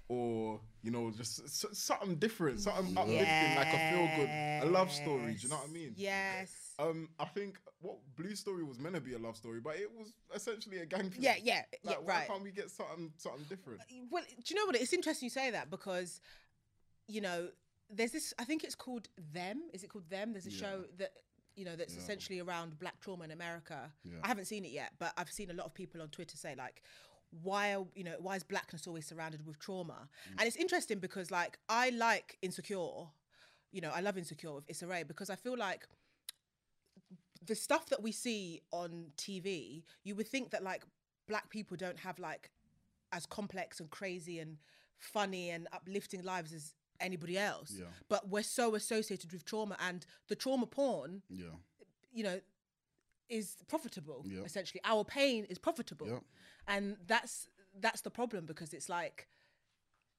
Or 0.08 0.60
you 0.82 0.90
know, 0.90 1.10
just 1.10 1.40
s- 1.44 1.64
something 1.72 2.16
different, 2.16 2.60
something 2.60 2.96
uplifting, 2.96 3.54
like 3.56 3.68
a 3.72 3.78
feel 3.90 4.06
good, 4.16 4.28
a 4.62 4.66
love 4.70 4.92
story. 4.92 5.32
Do 5.32 5.38
you 5.44 5.48
know 5.48 5.56
what 5.56 5.70
I 5.70 5.72
mean? 5.72 5.94
yes 5.96 6.74
Um, 6.78 7.08
I 7.18 7.24
think 7.24 7.56
what 7.80 7.96
Blue 8.14 8.34
Story 8.34 8.64
was 8.64 8.78
meant 8.78 8.94
to 8.96 9.00
be 9.00 9.14
a 9.14 9.18
love 9.18 9.34
story, 9.38 9.60
but 9.60 9.76
it 9.76 9.90
was 9.90 10.12
essentially 10.34 10.80
a 10.80 10.84
gang 10.86 11.08
film. 11.10 11.22
yeah 11.24 11.36
yeah 11.42 11.62
yeah 11.82 11.90
Like, 11.92 12.06
why 12.06 12.14
right 12.18 12.28
can't 12.28 12.42
we 12.42 12.50
get 12.50 12.70
something 12.70 13.12
something 13.16 13.44
different? 13.48 13.80
well 14.10 14.22
do 14.44 14.54
you 14.54 14.60
know 14.60 14.66
what 14.66 14.76
it's 14.76 14.92
interesting 14.92 15.24
you 15.26 15.30
say 15.30 15.50
that 15.52 15.70
because 15.70 16.20
you 17.08 17.22
know 17.22 17.48
there's 17.94 18.12
this 18.12 18.34
i 18.38 18.44
think 18.44 18.64
it's 18.64 18.74
called 18.74 19.08
them. 19.32 19.62
Is 19.72 19.84
it 19.84 19.88
called 19.90 20.08
them? 20.10 20.32
There's 20.32 20.46
a 20.46 20.50
show 20.50 20.84
that 20.98 21.12
you 21.56 21.64
know 21.64 21.76
that's 21.76 21.96
essentially 21.96 22.40
around 22.40 22.78
black 22.78 23.00
trauma 23.00 23.24
in 23.24 23.30
america. 23.30 23.90
I 24.22 24.26
haven't 24.26 24.46
seen 24.46 24.64
it 24.64 24.72
yet 24.72 24.90
but 24.98 25.12
i've 25.16 25.30
seen 25.30 25.50
a 25.50 25.54
lot 25.54 25.66
of 25.66 25.74
people 25.74 26.02
on 26.02 26.08
twitter 26.08 26.36
say 26.36 26.54
like 26.56 26.82
why 27.42 27.74
are 27.74 27.84
you 27.94 28.04
know 28.04 28.16
why 28.20 28.36
is 28.36 28.42
blackness 28.42 28.86
always 28.86 29.06
surrounded 29.06 29.46
with 29.46 29.58
trauma? 29.58 30.08
Mm. 30.28 30.38
And 30.38 30.48
it's 30.48 30.56
interesting 30.56 30.98
because 30.98 31.30
like 31.30 31.58
i 31.68 31.90
like 31.90 32.38
insecure 32.42 33.06
you 33.72 33.80
know 33.80 33.90
i 33.94 34.00
love 34.00 34.18
insecure 34.18 34.52
with 34.54 34.64
issa 34.68 34.86
rae 34.86 35.04
because 35.04 35.30
i 35.30 35.36
feel 35.36 35.56
like 35.56 35.86
the 37.46 37.54
stuff 37.54 37.86
that 37.86 38.02
we 38.02 38.12
see 38.12 38.62
on 38.72 39.06
TV, 39.16 39.82
you 40.02 40.14
would 40.14 40.28
think 40.28 40.50
that 40.50 40.62
like 40.62 40.84
black 41.28 41.50
people 41.50 41.76
don't 41.76 41.98
have 41.98 42.18
like 42.18 42.50
as 43.12 43.26
complex 43.26 43.80
and 43.80 43.90
crazy 43.90 44.38
and 44.38 44.58
funny 44.98 45.50
and 45.50 45.68
uplifting 45.72 46.22
lives 46.22 46.52
as 46.52 46.74
anybody 47.00 47.38
else. 47.38 47.72
Yeah. 47.78 47.86
But 48.08 48.28
we're 48.28 48.42
so 48.42 48.74
associated 48.74 49.32
with 49.32 49.44
trauma 49.44 49.76
and 49.80 50.04
the 50.28 50.36
trauma 50.36 50.66
porn, 50.66 51.22
Yeah. 51.28 51.46
you 52.12 52.24
know, 52.24 52.40
is 53.28 53.56
profitable 53.68 54.22
Yep. 54.26 54.44
essentially. 54.46 54.80
Our 54.84 55.04
pain 55.04 55.44
is 55.46 55.58
profitable. 55.58 56.06
Yep. 56.08 56.24
And 56.68 56.96
that's 57.06 57.48
that's 57.80 58.02
the 58.02 58.10
problem 58.10 58.46
because 58.46 58.72
it's 58.72 58.88
like 58.88 59.28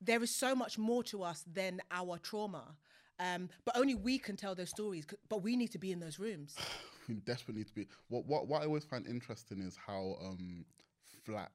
there 0.02 0.22
is 0.22 0.36
so 0.36 0.54
much 0.56 0.78
more 0.78 1.04
to 1.04 1.24
us 1.24 1.44
than 1.48 1.82
our 1.92 2.18
trauma. 2.20 2.76
Um, 3.18 3.50
but 3.64 3.78
only 3.78 3.96
we 3.96 4.20
can 4.20 4.36
tell 4.36 4.56
those 4.56 4.70
stories. 4.70 5.06
But 5.30 5.42
we 5.42 5.56
need 5.56 5.72
to 5.72 5.78
be 5.80 5.92
in 5.94 6.00
those 6.02 6.20
rooms. 6.20 6.56
we 7.08 7.16
desperately 7.16 7.62
need 7.62 7.68
to 7.68 7.74
be. 7.76 7.88
What 8.10 8.26
what 8.26 8.48
what 8.48 8.62
I 8.62 8.66
always 8.66 8.84
find 8.84 9.08
interesting 9.08 9.62
is 9.62 9.78
how 9.78 10.18
um 10.22 10.66
flat 11.24 11.52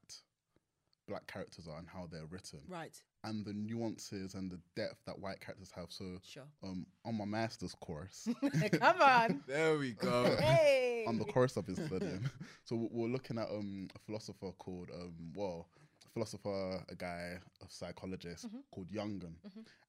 black 1.11 1.26
characters 1.26 1.67
are 1.67 1.79
and 1.79 1.88
how 1.88 2.07
they're 2.11 2.26
written, 2.31 2.61
right. 2.69 2.97
and 3.25 3.45
the 3.45 3.52
nuances 3.52 4.35
and 4.35 4.50
the 4.50 4.59
depth 4.76 5.05
that 5.07 5.19
white 5.19 5.40
characters 5.40 5.71
have. 5.75 5.87
So, 5.90 6.05
Sure. 6.23 6.45
um, 6.62 6.87
on 7.05 7.17
my 7.17 7.25
master's 7.25 7.75
course, 7.75 8.29
Come 8.79 9.02
on. 9.02 9.43
There 9.49 9.76
we 9.76 9.93
go. 9.93 10.37
Hey. 10.40 11.05
on 11.09 11.19
the 11.19 11.25
course 11.25 11.57
I've 11.57 11.67
been 11.67 11.85
studying, 11.87 12.25
so 12.64 12.76
we- 12.76 12.88
we're 12.93 13.09
looking 13.09 13.38
at 13.38 13.49
um 13.50 13.88
a 13.95 13.99
philosopher 14.07 14.52
called 14.59 14.88
um 14.95 15.12
well. 15.35 15.67
a 16.07 16.09
Philosopher, 16.14 16.85
a 16.88 16.95
guy, 16.97 17.38
a 17.62 17.67
psychologist 17.69 18.47
called 18.73 18.88
Jungian, 18.88 19.35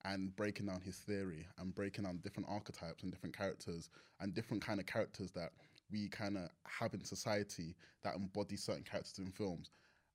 and 0.04 0.34
breaking 0.36 0.66
down 0.66 0.80
his 0.80 0.96
theory 0.98 1.46
and 1.58 1.74
breaking 1.74 2.04
down 2.04 2.18
different 2.18 2.48
archetypes 2.48 3.02
and 3.02 3.10
different 3.12 3.36
characters 3.36 3.90
and 4.20 4.32
different 4.34 4.62
kind 4.64 4.78
of 4.80 4.86
characters 4.86 5.30
that 5.32 5.50
we 5.90 6.08
kind 6.08 6.36
of 6.38 6.48
have 6.64 6.94
in 6.94 7.04
society 7.04 7.74
that 8.02 8.14
embody 8.16 8.56
certain 8.56 8.82
characters 8.84 9.18
in 9.18 9.30
films. 9.32 9.70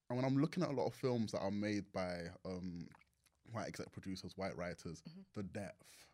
And 0.09 0.17
when 0.17 0.25
I'm 0.25 0.37
looking 0.37 0.63
at 0.63 0.69
a 0.69 0.73
lot 0.73 0.87
of 0.87 0.93
films 0.93 1.31
that 1.33 1.39
are 1.39 1.51
made 1.51 1.83
by 1.93 2.21
um, 2.45 2.87
white 3.51 3.67
exec 3.67 3.91
producers, 3.91 4.33
white 4.35 4.57
writers, 4.57 5.01
the 5.35 5.43
depth, 5.43 6.07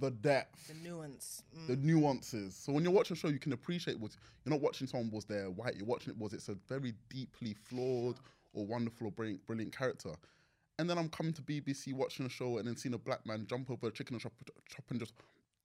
the 0.00 0.10
depth, 0.10 0.68
the 0.68 0.88
nuance. 0.88 1.42
Mm. 1.56 1.66
the 1.68 1.76
nuances. 1.76 2.54
So 2.54 2.72
when 2.72 2.82
you're 2.84 2.92
watching 2.92 3.16
a 3.16 3.18
show, 3.18 3.28
you 3.28 3.38
can 3.38 3.52
appreciate 3.52 3.98
what 3.98 4.16
you're 4.44 4.50
not 4.50 4.60
watching. 4.60 4.86
Someone 4.86 5.10
was 5.10 5.24
there 5.24 5.50
white. 5.50 5.76
You're 5.76 5.86
watching 5.86 6.12
it 6.12 6.18
was 6.18 6.32
it's 6.32 6.48
a 6.48 6.56
very 6.68 6.94
deeply 7.08 7.54
flawed 7.54 8.18
or 8.52 8.66
wonderful 8.66 9.06
or 9.06 9.10
brilliant, 9.10 9.46
brilliant 9.46 9.76
character. 9.76 10.10
And 10.78 10.88
then 10.88 10.98
I'm 10.98 11.08
coming 11.08 11.32
to 11.34 11.42
BBC 11.42 11.92
watching 11.94 12.26
a 12.26 12.28
show 12.28 12.58
and 12.58 12.66
then 12.66 12.76
seeing 12.76 12.94
a 12.94 12.98
black 12.98 13.24
man 13.26 13.46
jump 13.48 13.70
over 13.70 13.86
a 13.86 13.90
chicken 13.90 14.14
and 14.14 14.22
chop, 14.22 14.32
chop 14.68 14.84
and 14.90 14.98
just 14.98 15.14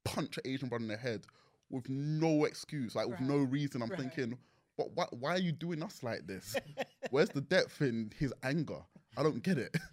punch 0.04 0.38
an 0.38 0.50
Asian 0.50 0.68
brother 0.68 0.84
in 0.84 0.88
the 0.88 0.96
head 0.96 1.26
with 1.70 1.88
no 1.88 2.44
excuse, 2.44 2.94
like 2.94 3.08
with 3.08 3.20
no 3.20 3.38
reason. 3.38 3.82
I'm 3.82 3.88
thinking, 3.90 4.38
what, 4.76 4.90
why, 4.94 5.06
why 5.10 5.30
are 5.32 5.40
you 5.40 5.52
doing 5.52 5.82
us 5.82 6.02
like 6.02 6.26
this? 6.26 6.54
Where's 7.10 7.30
the 7.30 7.40
depth 7.40 7.80
in 7.80 8.12
his 8.18 8.32
anger? 8.42 8.80
I 9.16 9.22
don't 9.22 9.42
get 9.42 9.58
it. 9.58 9.76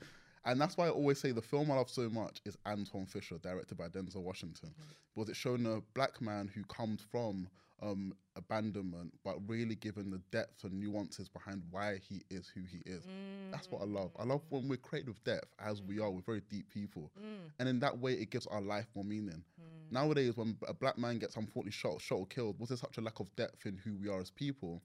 And 0.48 0.62
that's 0.62 0.78
why 0.78 0.86
I 0.86 0.90
always 0.92 1.20
say 1.20 1.32
the 1.32 1.42
film 1.42 1.72
I 1.72 1.76
love 1.76 1.90
so 1.90 2.08
much 2.08 2.40
is 2.46 2.56
Antwone 2.68 3.08
Fisher, 3.08 3.40
directed 3.40 3.80
by 3.80 3.88
Denzel 3.88 4.18
Washington. 4.22 4.70
Because 5.16 5.30
it's 5.30 5.40
showing 5.40 5.66
a 5.66 5.82
black 5.96 6.22
man 6.22 6.52
who 6.54 6.64
comes 6.66 7.02
from 7.12 7.48
um, 7.82 8.14
abandonment, 8.36 9.12
but 9.24 9.38
really 9.48 9.74
given 9.74 10.12
the 10.12 10.22
depth 10.32 10.64
and 10.64 10.80
nuances 10.80 11.28
behind 11.28 11.64
why 11.72 11.98
he 12.08 12.22
is 12.30 12.48
who 12.48 12.62
he 12.62 12.78
is. 12.86 13.08
That's 13.52 13.72
what 13.72 13.82
I 13.82 13.86
love. 13.86 14.12
I 14.20 14.24
love 14.24 14.42
when 14.50 14.68
we're 14.68 14.78
created 14.78 15.08
with 15.10 15.24
depth, 15.24 15.48
as 15.60 15.82
we 15.82 16.00
are. 16.00 16.12
We're 16.12 16.22
very 16.22 16.42
deep 16.48 16.70
people. 16.72 17.12
And 17.58 17.68
in 17.68 17.80
that 17.80 17.98
way, 17.98 18.14
it 18.14 18.30
gives 18.30 18.46
our 18.46 18.62
life 18.62 18.86
more 18.94 19.04
meaning. 19.04 19.44
Nowadays, 19.90 20.38
when 20.38 20.58
a 20.68 20.74
black 20.76 21.00
man 21.00 21.18
gets 21.18 21.38
unfortunately 21.38 21.72
shot, 21.72 22.00
shot 22.02 22.20
or 22.20 22.28
killed, 22.28 22.60
was 22.60 22.70
there 22.70 22.78
such 22.78 23.00
a 23.00 23.02
lack 23.02 23.20
of 23.20 23.36
depth 23.36 23.66
in 23.66 23.78
who 23.84 23.96
we 23.98 24.10
are 24.10 24.20
as 24.22 24.30
people? 24.30 24.84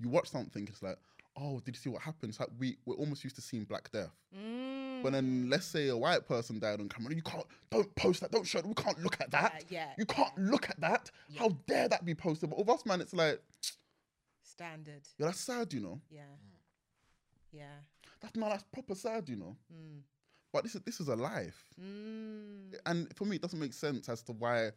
You 0.00 0.08
watch 0.08 0.28
something, 0.28 0.66
it's 0.68 0.82
like, 0.82 0.98
oh, 1.38 1.60
did 1.64 1.74
you 1.76 1.80
see 1.80 1.90
what 1.90 2.02
happened? 2.02 2.30
It's 2.30 2.40
like 2.40 2.48
we, 2.58 2.78
we're 2.86 2.94
almost 2.96 3.22
used 3.24 3.36
to 3.36 3.42
seeing 3.42 3.64
black 3.64 3.90
death. 3.92 4.14
But 5.02 5.12
then 5.12 5.48
let's 5.50 5.66
say 5.66 5.88
a 5.88 5.96
white 5.96 6.26
person 6.26 6.58
died 6.58 6.80
on 6.80 6.88
camera, 6.88 7.14
you 7.14 7.22
can't, 7.22 7.44
don't 7.70 7.94
post 7.94 8.22
that, 8.22 8.30
don't 8.32 8.46
show 8.46 8.58
it, 8.60 8.66
we 8.66 8.74
can't 8.74 8.98
look 9.02 9.20
at 9.20 9.30
that. 9.30 9.64
yeah. 9.68 9.90
You 9.98 10.06
can't 10.06 10.36
look 10.38 10.70
at 10.70 10.80
that. 10.80 11.10
How 11.38 11.50
dare 11.66 11.88
that 11.88 12.04
be 12.04 12.14
posted? 12.14 12.48
But 12.50 12.58
with 12.58 12.68
us, 12.70 12.86
man, 12.86 13.00
it's 13.02 13.12
like, 13.14 13.40
Standard. 14.42 15.02
yeah, 15.18 15.26
that's 15.26 15.40
sad, 15.40 15.72
you 15.72 15.80
know. 15.80 16.00
Yeah. 16.10 16.22
Yeah. 17.52 17.64
That's 18.20 18.36
not 18.36 18.50
that's 18.50 18.64
proper 18.72 18.94
sad, 18.94 19.28
you 19.28 19.36
know. 19.36 19.56
Mm. 19.72 20.00
But 20.52 20.64
this 20.64 20.74
is 20.74 20.80
this 20.82 21.00
is 21.00 21.08
a 21.08 21.16
life, 21.16 21.62
Mm. 21.78 22.74
and 22.86 23.14
for 23.14 23.26
me, 23.26 23.36
it 23.36 23.42
doesn't 23.42 23.58
make 23.60 23.74
sense 23.74 24.08
as 24.08 24.22
to 24.22 24.32
why 24.32 24.70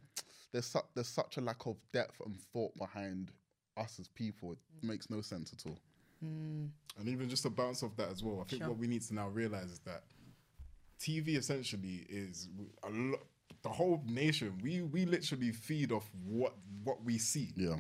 there's 0.52 0.66
su- 0.66 0.82
there's 0.94 1.08
such 1.08 1.38
a 1.38 1.42
lack 1.42 1.66
of 1.66 1.78
depth 1.94 2.20
and 2.26 2.38
thought 2.52 2.76
behind 2.78 3.32
us 3.78 3.98
as 4.00 4.10
people. 4.10 4.52
It 4.52 4.58
makes 4.84 5.10
no 5.10 5.22
sense 5.22 5.54
at 5.54 5.66
all. 5.70 5.78
Mm. 6.24 6.70
And 6.98 7.08
even 7.08 7.30
just 7.30 7.44
to 7.44 7.50
bounce 7.50 7.82
off 7.84 7.96
that 7.98 8.10
as 8.10 8.24
well, 8.24 8.42
I 8.42 8.44
think 8.44 8.62
Sure. 8.62 8.70
what 8.70 8.78
we 8.80 8.88
need 8.88 9.02
to 9.04 9.14
now 9.14 9.30
realize 9.30 9.72
is 9.72 9.80
that 9.80 10.04
TV 11.00 11.38
essentially 11.38 12.06
is 12.10 12.50
a 12.84 12.90
lot. 12.90 13.22
The 13.62 13.70
whole 13.70 14.02
nation, 14.06 14.58
we 14.62 14.82
we 14.82 15.06
literally 15.06 15.52
feed 15.52 15.92
off 15.92 16.10
what 16.26 16.56
what 16.84 17.04
we 17.04 17.18
see. 17.18 17.52
Yeah, 17.56 17.80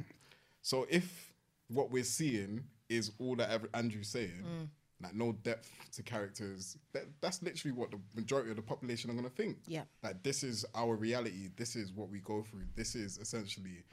So 0.61 0.85
if 0.89 1.33
what 1.67 1.91
we're 1.91 2.03
seeing 2.03 2.65
is 2.89 3.11
all 3.19 3.35
that 3.37 3.49
ever 3.49 3.69
Andrew's 3.73 4.07
saying, 4.09 4.43
Mm. 4.43 4.69
like 5.01 5.13
no 5.13 5.31
depth 5.33 5.71
to 5.93 6.03
characters, 6.03 6.77
that, 6.93 7.03
that's 7.21 7.41
literally 7.41 7.71
what 7.73 7.91
the 7.91 7.99
majority 8.15 8.49
of 8.49 8.55
the 8.55 8.61
population 8.61 9.09
are 9.11 9.13
gonna 9.13 9.29
think. 9.29 9.57
Yeah. 9.67 9.83
Like 10.03 10.23
this 10.23 10.43
is 10.43 10.65
our 10.73 10.95
reality. 10.95 11.49
This 11.55 11.75
is 11.75 11.91
what 11.93 12.09
we 12.09 12.19
go 12.19 12.43
through. 12.43 12.65
This 12.75 12.95
is 12.95 13.17
essentially 13.17 13.83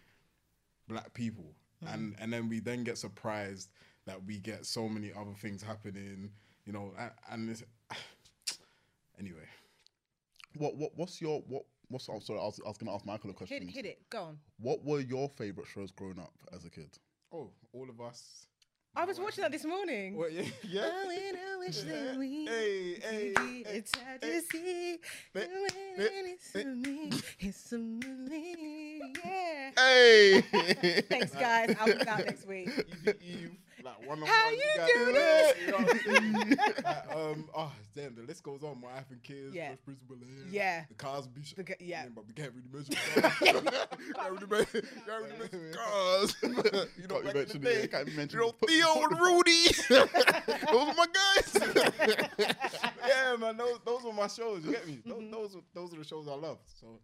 black 0.89 1.13
people, 1.15 1.55
Mm. 1.85 1.95
and 1.95 2.17
and 2.21 2.33
then 2.33 2.49
we 2.49 2.59
then 2.61 2.85
get 2.85 2.97
surprised 2.99 3.71
that 4.07 4.25
we 4.25 4.39
get 4.39 4.65
so 4.67 4.89
many 4.89 5.13
other 5.13 5.35
things 5.41 5.63
happening. 5.63 6.31
You 6.65 6.73
know, 6.73 6.93
and, 6.99 7.11
and 7.31 7.51
it's, 7.51 7.63
anyway. 9.19 9.47
what 10.57 10.77
what 10.77 10.93
what's 10.97 11.21
your 11.21 11.41
what 11.49 11.65
what's 11.89 12.09
oh, 12.09 12.19
sorry? 12.21 12.41
I 12.41 12.45
was, 12.45 12.61
I 12.65 12.69
was 12.69 12.79
gonna 12.79 12.95
ask 12.95 13.05
Michael 13.05 13.31
a 13.31 13.35
question. 13.35 13.63
Hit, 13.63 13.75
hit 13.75 13.87
it. 13.87 14.11
Go 14.11 14.23
on. 14.23 14.39
What 14.59 14.85
were 14.85 15.01
your 15.01 15.29
favorite 15.29 15.67
shows 15.67 15.91
growing 15.91 16.19
up 16.19 16.33
as 16.53 16.65
a 16.65 16.71
kid? 16.71 16.99
Oh, 17.33 17.51
all 17.73 17.89
of 17.89 18.01
us. 18.01 18.47
I 18.99 19.05
was 19.05 19.21
watching 19.21 19.43
that 19.43 19.53
this 19.53 19.67
morning. 19.67 20.17
Well, 20.17 20.31
yeah, 20.31 20.45
yeah. 20.63 20.89
Oh, 20.91 21.11
and 21.11 21.37
I 21.37 21.59
wish 21.59 21.81
that 21.83 22.17
we 22.19 22.47
Hey, 22.47 22.95
hey, 22.95 23.33
could 23.35 23.43
hey, 23.43 23.63
get 23.63 23.75
it 23.75 23.91
hard 24.03 24.25
hey. 24.25 24.31
to 24.31 24.41
see 24.41 24.99
the 25.35 25.41
hey, 25.41 25.47
way 25.47 25.69
hey, 25.97 26.09
it's 26.33 26.53
to 26.53 26.65
me. 26.65 27.11
It's 27.39 27.69
to 27.71 27.79
me. 27.79 29.03
Yeah. 29.23 29.71
Hey, 29.77 30.41
Thanks, 31.11 31.35
guys. 31.35 31.77
I'll 31.79 31.87
be 31.87 32.09
out 32.09 32.25
next 32.25 32.49
week. 32.49 32.69
Eve, 33.07 33.15
Eve, 33.21 33.51
like 33.87 34.07
one 34.09 34.21
on 34.23 34.27
How 34.29 34.45
one, 34.47 34.55
you 34.55 34.61
got- 34.77 34.89
do 34.89 35.13
this? 35.13 35.55
You 35.61 35.67
know 35.67 35.77
what 35.79 35.91
I'm 35.91 36.01
saying? 36.01 36.57
like, 36.85 37.17
um, 37.17 37.45
oh 37.57 37.73
damn, 37.95 38.15
the 38.15 38.23
list 38.23 38.43
goes 38.43 38.63
on. 38.63 38.81
My 38.81 38.89
wife 38.89 39.05
and 39.11 39.23
kids, 39.23 39.55
Yeah. 39.55 39.69
Fresh 39.69 39.79
Prince 39.85 40.01
of 40.11 40.53
Yeah. 40.53 40.85
the 40.89 40.95
Cosby 40.95 41.43
Show. 41.45 41.55
The 41.57 41.65
Ca- 41.65 41.75
yeah. 41.81 42.07
but 42.15 42.27
we 42.27 42.33
can't 42.35 42.53
really 42.53 42.69
mention. 42.73 42.95
Cars. 43.23 43.65
can't 44.15 44.41
really 44.41 44.47
mention, 44.47 44.83
can't 45.07 45.23
really 45.23 45.39
mention 45.39 45.73
cars. 45.73 46.37
you 46.43 46.49
know, 47.09 47.21
Can't 47.21 47.25
back 47.25 47.25
in 47.25 47.25
the 47.27 47.35
mention 47.35 47.63
it, 47.63 47.65
day, 47.65 47.87
can't 47.89 48.17
mention 48.17 48.41
you 48.41 48.47
know, 48.47 48.53
it. 48.63 48.69
Theo 48.69 49.09
and 49.09 49.21
Rudy. 49.21 49.65
those 50.71 50.89
are 50.89 50.95
my 50.95 51.07
guys. 51.13 52.17
yeah, 53.07 53.37
man, 53.39 53.57
those 53.57 53.79
those 53.85 54.03
were 54.05 54.13
my 54.13 54.27
shows. 54.27 54.65
You 54.65 54.73
get 54.73 54.87
me? 54.87 54.99
Those 55.05 55.17
Mm-hmm. 55.23 55.31
those, 55.31 55.57
are, 55.57 55.61
those 55.75 55.93
are 55.95 55.97
the 55.99 56.05
shows 56.05 56.29
I 56.29 56.35
loved. 56.35 56.61
So. 56.81 57.01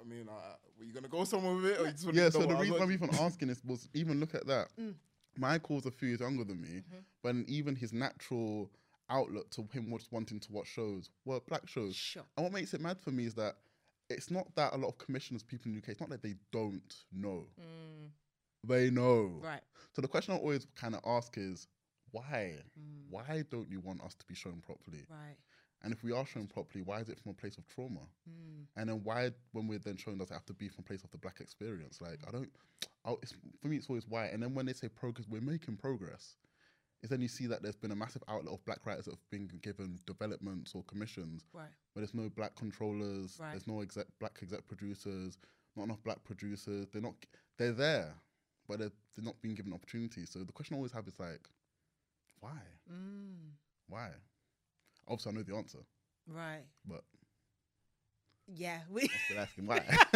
I 0.00 0.04
mean, 0.04 0.26
uh, 0.28 0.32
were 0.78 0.84
you 0.84 0.92
gonna 0.92 1.06
go 1.06 1.22
somewhere 1.22 1.54
with 1.54 1.66
it, 1.66 1.78
or 1.78 1.84
you 1.86 1.92
just 1.92 2.12
yeah. 2.12 2.28
So 2.30 2.40
the 2.40 2.56
reason 2.56 2.80
I'm 2.82 2.90
even 2.90 3.10
asking 3.20 3.48
this 3.48 3.62
was 3.64 3.88
even 3.94 4.18
look 4.18 4.34
at 4.34 4.46
that. 4.48 4.66
Mm. 4.80 4.94
Michael's 5.36 5.86
a 5.86 5.90
few 5.90 6.08
years 6.08 6.20
younger 6.20 6.44
than 6.44 6.60
me, 6.60 6.68
Mm-hmm. 6.82 6.98
but 7.22 7.34
even 7.48 7.74
his 7.76 7.92
natural 7.92 8.70
outlook 9.10 9.50
to 9.50 9.62
him 9.72 9.90
was 9.90 10.08
wanting 10.10 10.40
to 10.40 10.52
watch 10.52 10.68
shows 10.68 11.10
were 11.24 11.40
black 11.40 11.68
shows. 11.68 11.94
Sure. 11.94 12.22
And 12.36 12.44
what 12.44 12.52
makes 12.52 12.72
it 12.74 12.80
mad 12.80 12.98
for 13.00 13.10
me 13.10 13.26
is 13.26 13.34
that 13.34 13.56
it's 14.08 14.30
not 14.30 14.54
that 14.56 14.72
a 14.74 14.76
lot 14.76 14.88
of 14.88 14.98
commissioners, 14.98 15.42
people 15.42 15.68
in 15.70 15.74
the 15.74 15.78
UK, 15.78 15.88
it's 15.90 16.00
not 16.00 16.10
that 16.10 16.22
they 16.22 16.34
don't 16.52 16.94
know. 17.12 17.46
They 18.64 18.90
know. 18.90 19.38
Mm. 19.40 19.42
Right. 19.44 19.60
So 19.92 20.02
the 20.02 20.08
question 20.08 20.34
I 20.34 20.38
always 20.38 20.66
kind 20.76 20.94
of 20.94 21.00
ask 21.04 21.36
is, 21.36 21.66
why? 22.12 22.56
Mm. 22.78 23.10
Why 23.10 23.44
don't 23.50 23.70
you 23.70 23.80
want 23.80 24.02
us 24.02 24.14
to 24.14 24.24
be 24.26 24.34
shown 24.34 24.62
properly? 24.64 25.04
Right. 25.08 25.36
And 25.82 25.92
if 25.92 26.02
we 26.04 26.12
are 26.12 26.24
shown 26.24 26.46
properly, 26.46 26.82
why 26.82 27.00
is 27.00 27.08
it 27.08 27.18
from 27.18 27.30
a 27.32 27.34
place 27.34 27.58
of 27.58 27.66
trauma? 27.66 28.00
Mm. 28.28 28.66
And 28.76 28.88
then 28.88 29.00
why, 29.02 29.30
when 29.52 29.66
we're 29.66 29.78
then 29.80 29.96
shown, 29.96 30.18
does 30.18 30.30
it 30.30 30.34
have 30.34 30.46
to 30.46 30.52
be 30.52 30.68
from 30.68 30.84
a 30.84 30.88
place 30.88 31.02
of 31.02 31.10
the 31.10 31.18
black 31.18 31.40
experience? 31.40 32.00
Like, 32.00 32.20
I 32.26 32.30
don't, 32.30 32.50
I, 33.04 33.14
for 33.60 33.68
me, 33.68 33.76
it's 33.76 33.88
always 33.88 34.06
why. 34.08 34.26
And 34.26 34.42
then 34.42 34.54
when 34.54 34.66
they 34.66 34.72
say 34.74 34.88
progress, 34.88 35.26
we're 35.28 35.40
making 35.40 35.76
progress. 35.76 36.36
Is 37.02 37.10
then 37.10 37.20
you 37.20 37.26
see 37.26 37.46
that 37.48 37.62
there's 37.62 37.74
been 37.74 37.90
a 37.90 37.96
massive 37.96 38.22
outlet 38.28 38.54
of 38.54 38.64
black 38.64 38.86
writers 38.86 39.06
that 39.06 39.10
have 39.12 39.30
been 39.30 39.48
given 39.60 39.98
developments 40.06 40.72
or 40.72 40.84
commissions 40.84 41.46
Right. 41.52 41.66
where 41.92 42.00
there's 42.00 42.14
no 42.14 42.28
black 42.28 42.54
controllers, 42.54 43.38
Right. 43.40 43.50
there's 43.50 43.66
no 43.66 43.80
exec, 43.80 44.06
black 44.20 44.38
exec 44.40 44.68
producers, 44.68 45.36
not 45.74 45.84
enough 45.84 46.00
black 46.04 46.22
producers. 46.22 46.90
They're 46.92 47.02
not, 47.02 47.14
they're 47.58 47.72
there, 47.72 48.14
but 48.68 48.78
they're, 48.78 48.92
they're 49.16 49.24
not 49.24 49.40
being 49.42 49.56
given 49.56 49.72
opportunities. 49.72 50.30
So 50.30 50.44
the 50.44 50.52
question 50.52 50.74
I 50.74 50.76
always 50.76 50.92
have 50.92 51.08
is 51.08 51.18
like, 51.18 51.48
why? 52.38 52.60
Mm. 52.88 53.50
Why? 53.88 54.10
Obviously, 55.08 55.32
I 55.32 55.34
know 55.36 55.42
the 55.42 55.56
answer, 55.56 55.78
Right. 56.26 56.64
but 56.84 57.02
Yeah. 58.46 58.80
We. 58.90 59.02
I'm 59.02 59.08
still 59.26 59.38
asking 59.38 59.66
why. 59.66 59.82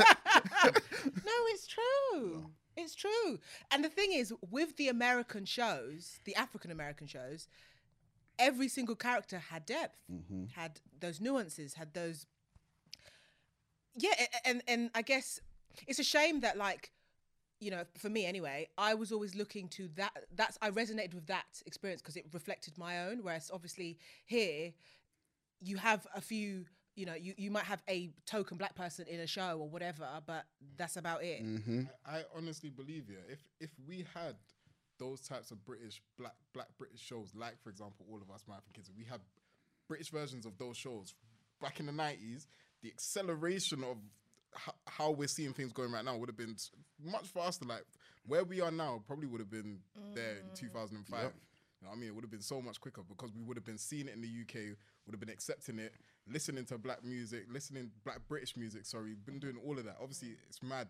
no, 0.64 1.32
it's 1.48 1.66
true. 1.66 2.50
It's 2.76 2.94
true. 2.94 3.38
And 3.70 3.84
the 3.84 3.88
thing 3.88 4.12
is, 4.12 4.32
with 4.50 4.76
the 4.76 4.88
American 4.88 5.44
shows, 5.44 6.18
the 6.24 6.34
African 6.34 6.70
American 6.70 7.06
shows, 7.06 7.48
every 8.38 8.68
single 8.68 8.96
character 8.96 9.38
had 9.38 9.64
depth, 9.64 9.96
mm-hmm. 10.12 10.44
had 10.54 10.80
those 11.00 11.20
nuances, 11.20 11.74
had 11.74 11.94
those. 11.94 12.26
Yeah, 13.96 14.12
and 14.44 14.62
and 14.68 14.90
I 14.94 15.02
guess 15.02 15.40
it's 15.86 15.98
a 15.98 16.04
shame 16.04 16.40
that 16.40 16.58
like, 16.58 16.92
you 17.60 17.70
know, 17.70 17.84
for 17.96 18.08
me 18.08 18.26
anyway, 18.26 18.68
I 18.76 18.94
was 18.94 19.12
always 19.12 19.34
looking 19.34 19.68
to 19.70 19.88
that. 19.96 20.12
That's 20.34 20.58
I 20.60 20.70
resonated 20.70 21.14
with 21.14 21.26
that 21.26 21.46
experience 21.64 22.02
because 22.02 22.16
it 22.16 22.26
reflected 22.32 22.76
my 22.78 23.06
own. 23.06 23.20
Whereas 23.22 23.50
obviously 23.52 23.98
here, 24.24 24.72
you 25.60 25.76
have 25.76 26.06
a 26.14 26.20
few. 26.20 26.66
You 26.94 27.04
know, 27.04 27.14
you, 27.14 27.34
you 27.36 27.50
might 27.50 27.64
have 27.64 27.82
a 27.90 28.10
token 28.24 28.56
black 28.56 28.74
person 28.74 29.04
in 29.06 29.20
a 29.20 29.26
show 29.26 29.58
or 29.60 29.68
whatever, 29.68 30.08
but 30.26 30.46
that's 30.78 30.96
about 30.96 31.22
it. 31.22 31.44
Mm-hmm. 31.44 31.82
I, 32.06 32.20
I 32.20 32.22
honestly 32.34 32.70
believe 32.70 33.04
yeah. 33.10 33.18
If 33.28 33.40
if 33.60 33.70
we 33.86 34.06
had 34.14 34.36
those 34.98 35.20
types 35.20 35.50
of 35.50 35.62
British 35.66 36.00
black 36.18 36.34
black 36.54 36.68
British 36.78 37.00
shows, 37.00 37.32
like 37.34 37.62
for 37.62 37.68
example, 37.68 38.06
all 38.10 38.16
of 38.16 38.30
us 38.34 38.44
my 38.48 38.54
African 38.54 38.74
kids, 38.74 38.90
we 38.96 39.04
had 39.04 39.20
British 39.88 40.08
versions 40.10 40.46
of 40.46 40.56
those 40.56 40.76
shows 40.76 41.14
back 41.60 41.80
in 41.80 41.86
the 41.86 41.92
nineties. 41.92 42.46
The 42.82 42.88
acceleration 42.88 43.84
of 43.84 43.96
h- 43.96 44.00
how 44.86 45.10
we're 45.10 45.28
seeing 45.28 45.52
things 45.52 45.72
going 45.72 45.92
right 45.92 46.04
now 46.04 46.16
would 46.16 46.28
have 46.28 46.36
been 46.36 46.56
much 47.04 47.26
faster. 47.26 47.64
Like 47.64 47.84
where 48.26 48.44
we 48.44 48.60
are 48.60 48.70
now, 48.70 49.02
probably 49.06 49.26
would 49.26 49.40
have 49.40 49.50
been 49.50 49.78
there 50.14 50.38
in 50.38 50.46
mm. 50.50 50.54
two 50.54 50.68
thousand 50.68 50.98
and 50.98 51.06
five. 51.06 51.32
You 51.80 51.86
know 51.86 51.90
what 51.90 51.96
I 51.96 52.00
mean? 52.00 52.08
It 52.08 52.14
would 52.14 52.24
have 52.24 52.30
been 52.30 52.40
so 52.40 52.62
much 52.62 52.80
quicker 52.80 53.02
because 53.06 53.32
we 53.34 53.42
would 53.42 53.56
have 53.56 53.64
been 53.64 53.78
seeing 53.78 54.08
it 54.08 54.14
in 54.14 54.22
the 54.22 54.28
UK, 54.28 54.76
would 55.04 55.12
have 55.12 55.20
been 55.20 55.28
accepting 55.28 55.78
it, 55.78 55.92
listening 56.26 56.64
to 56.66 56.78
black 56.78 57.04
music, 57.04 57.44
listening 57.50 57.90
black 58.04 58.20
British 58.28 58.56
music. 58.56 58.86
Sorry, 58.86 59.14
been 59.26 59.38
doing 59.38 59.56
all 59.64 59.78
of 59.78 59.84
that. 59.84 59.96
Obviously, 60.00 60.28
mm. 60.28 60.36
it's 60.48 60.62
mad, 60.62 60.88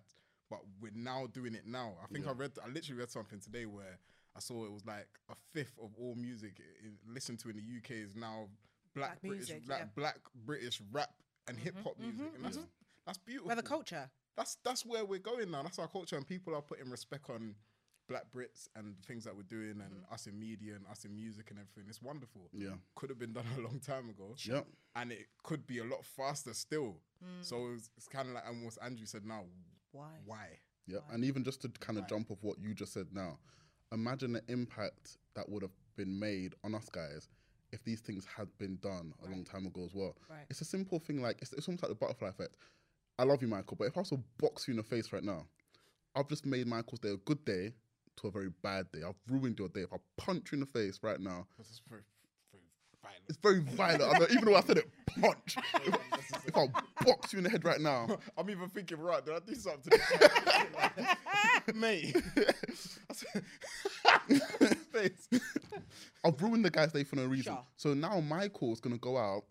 but 0.49 0.61
we're 0.81 0.93
now 0.95 1.27
doing 1.33 1.55
it 1.55 1.67
now. 1.67 1.95
I 2.03 2.07
think 2.13 2.27
I 2.29 2.33
read, 2.33 2.53
I 2.65 2.69
literally 2.69 3.01
read 3.01 3.11
something 3.11 3.41
today 3.41 3.67
where 3.67 3.99
I 4.37 4.41
saw 4.41 4.65
it 4.65 4.73
was 4.73 4.85
like 4.87 5.09
a 5.31 5.35
fifth 5.53 5.79
of 5.83 5.91
all 5.99 6.15
music 6.15 6.61
in, 6.85 6.93
listened 7.13 7.41
to 7.41 7.49
in 7.49 7.57
the 7.57 7.63
UK 7.63 8.03
is 8.05 8.15
now 8.15 8.49
black, 8.95 9.21
Black 9.21 9.23
British, 9.23 9.49
music, 9.49 9.67
black, 9.67 9.79
yeah. 9.79 9.85
Mm-hmm, 9.85 10.01
black 10.01 10.19
British 10.45 10.81
rap 10.93 11.11
and 11.49 11.57
mm-hmm, 11.57 11.65
hip 11.65 11.77
hop 11.83 11.99
music, 11.99 12.21
mm-hmm, 12.21 12.35
and 12.37 12.45
that's 12.45 12.57
mm-hmm. 12.59 12.76
That's 13.07 13.19
beautiful. 13.19 13.49
We're 13.49 13.57
the 13.57 13.63
culture. 13.63 14.11
That's 14.37 14.57
that's 14.65 14.85
where 14.85 15.05
we're 15.05 15.19
going 15.19 15.51
now. 15.51 15.63
That's 15.63 15.79
our 15.79 15.89
culture, 15.89 16.17
and 16.17 16.27
people 16.27 16.55
are 16.55 16.63
putting 16.63 16.91
respect 16.91 17.31
on 17.31 17.55
black 18.09 18.25
Brits 18.35 18.69
and 18.77 18.95
things 19.07 19.25
that 19.25 19.35
we're 19.35 19.43
doing, 19.43 19.81
and 19.81 19.91
Mm-hmm. 19.91 20.15
us 20.15 20.27
in 20.27 20.39
media 20.39 20.75
and 20.77 20.85
us 20.91 21.05
in 21.05 21.15
music 21.17 21.51
and 21.51 21.59
everything. 21.59 21.85
It's 21.89 22.01
wonderful. 22.03 22.43
Yeah. 22.53 22.75
could 22.95 23.09
have 23.11 23.19
been 23.19 23.33
done 23.33 23.47
a 23.59 23.61
long 23.61 23.81
time 23.81 24.11
ago. 24.11 24.35
Yep. 24.45 24.67
and 24.95 25.11
it 25.13 25.27
could 25.43 25.67
be 25.67 25.79
a 25.79 25.85
lot 25.85 26.05
faster 26.05 26.55
still. 26.55 26.99
Mm. 27.25 27.43
So 27.45 27.71
it's, 27.75 27.91
it's 27.97 28.07
kind 28.09 28.29
of 28.29 28.35
like 28.35 28.45
and 28.49 28.65
what 28.65 28.77
Andrew 28.83 29.07
said 29.07 29.25
now. 29.25 29.45
Why? 29.93 30.11
Why? 30.25 30.47
Yeah, 30.87 30.99
and 31.11 31.25
even 31.25 31.43
just 31.43 31.63
to 31.63 31.69
kind 31.81 31.99
of 31.99 32.07
jump 32.07 32.31
off 32.31 32.39
what 32.43 32.59
you 32.61 32.73
just 32.75 32.93
said 32.93 33.07
now, 33.13 33.39
imagine 33.93 34.33
the 34.35 34.43
impact 34.49 35.17
that 35.35 35.49
would 35.49 35.63
have 35.63 35.73
been 35.97 36.17
made 36.19 36.55
on 36.63 36.75
us 36.77 36.89
guys 36.89 37.29
if 37.73 37.83
these 37.83 38.01
things 38.01 38.25
had 38.37 38.47
been 38.59 38.77
done 38.81 39.13
a 39.27 39.31
long 39.31 39.43
time 39.43 39.67
ago 39.67 39.85
as 39.85 39.93
well. 39.95 40.17
Right. 40.31 40.45
It's 40.49 40.61
a 40.61 40.65
simple 40.65 41.01
thing 41.01 41.21
like 41.21 41.39
it's, 41.43 41.53
it's 41.55 41.67
almost 41.67 41.83
like 41.83 41.91
the 41.91 41.97
butterfly 41.97 42.29
effect. 42.29 42.55
I 43.19 43.25
love 43.25 43.41
you, 43.43 43.49
Michael, 43.49 43.77
but 43.79 43.87
if 43.87 43.97
I 43.97 44.01
was 44.01 44.11
to 44.11 44.21
box 44.39 44.69
you 44.69 44.73
in 44.73 44.77
the 44.77 44.83
face 44.83 45.13
right 45.13 45.25
now, 45.25 45.47
I've 46.15 46.29
just 46.29 46.45
made 46.47 46.67
Michael's 46.67 47.01
day 47.01 47.11
a 47.11 47.17
good 47.17 47.45
day 47.45 47.73
to 48.17 48.29
a 48.29 48.31
very 48.31 48.51
bad 48.63 48.91
day. 48.93 49.01
I've 49.07 49.15
ruined 49.29 49.59
your 49.59 49.69
day. 49.69 49.81
If 49.83 49.93
I 49.93 49.97
punch 50.17 50.53
you 50.53 50.57
in 50.57 50.61
the 50.61 50.67
face 50.67 51.01
right 51.03 51.21
now, 51.21 51.47
This 51.59 51.69
is 51.69 51.81
very, 51.89 52.03
very 52.53 52.65
violent. 53.03 53.25
it's 53.29 53.39
very 53.39 53.61
violent. 53.61 54.15
I 54.15 54.19
know, 54.19 54.27
even 54.31 54.45
though 54.45 54.57
I 54.57 54.61
said 54.63 54.79
it, 54.79 54.91
punch. 55.21 55.57
if, 55.87 56.47
if 56.47 56.57
I 56.57 56.67
box 57.05 57.33
you 57.33 57.39
in 57.39 57.45
the 57.45 57.51
head 57.51 57.65
right 57.65 57.81
now, 57.81 58.07
I'm 58.39 58.51
even 58.51 58.69
thinking, 58.69 58.99
right, 58.99 59.25
did 59.25 59.35
I 59.35 59.39
do 59.47 59.55
something 59.55 59.99
to 59.99 60.19
this? 61.67 61.75
Mate. 61.75 62.17
Face. 64.93 65.29
I've 66.25 66.41
ruined 66.41 66.65
the 66.65 66.71
guy's 66.71 66.93
day 66.93 67.05
for 67.05 67.17
no 67.17 67.25
reason. 67.27 67.53
Sure. 67.55 67.65
So 67.77 67.95
now 67.95 68.21
Michael's 68.21 68.81
gonna 68.81 68.99
go 68.99 69.17
out 69.17 69.45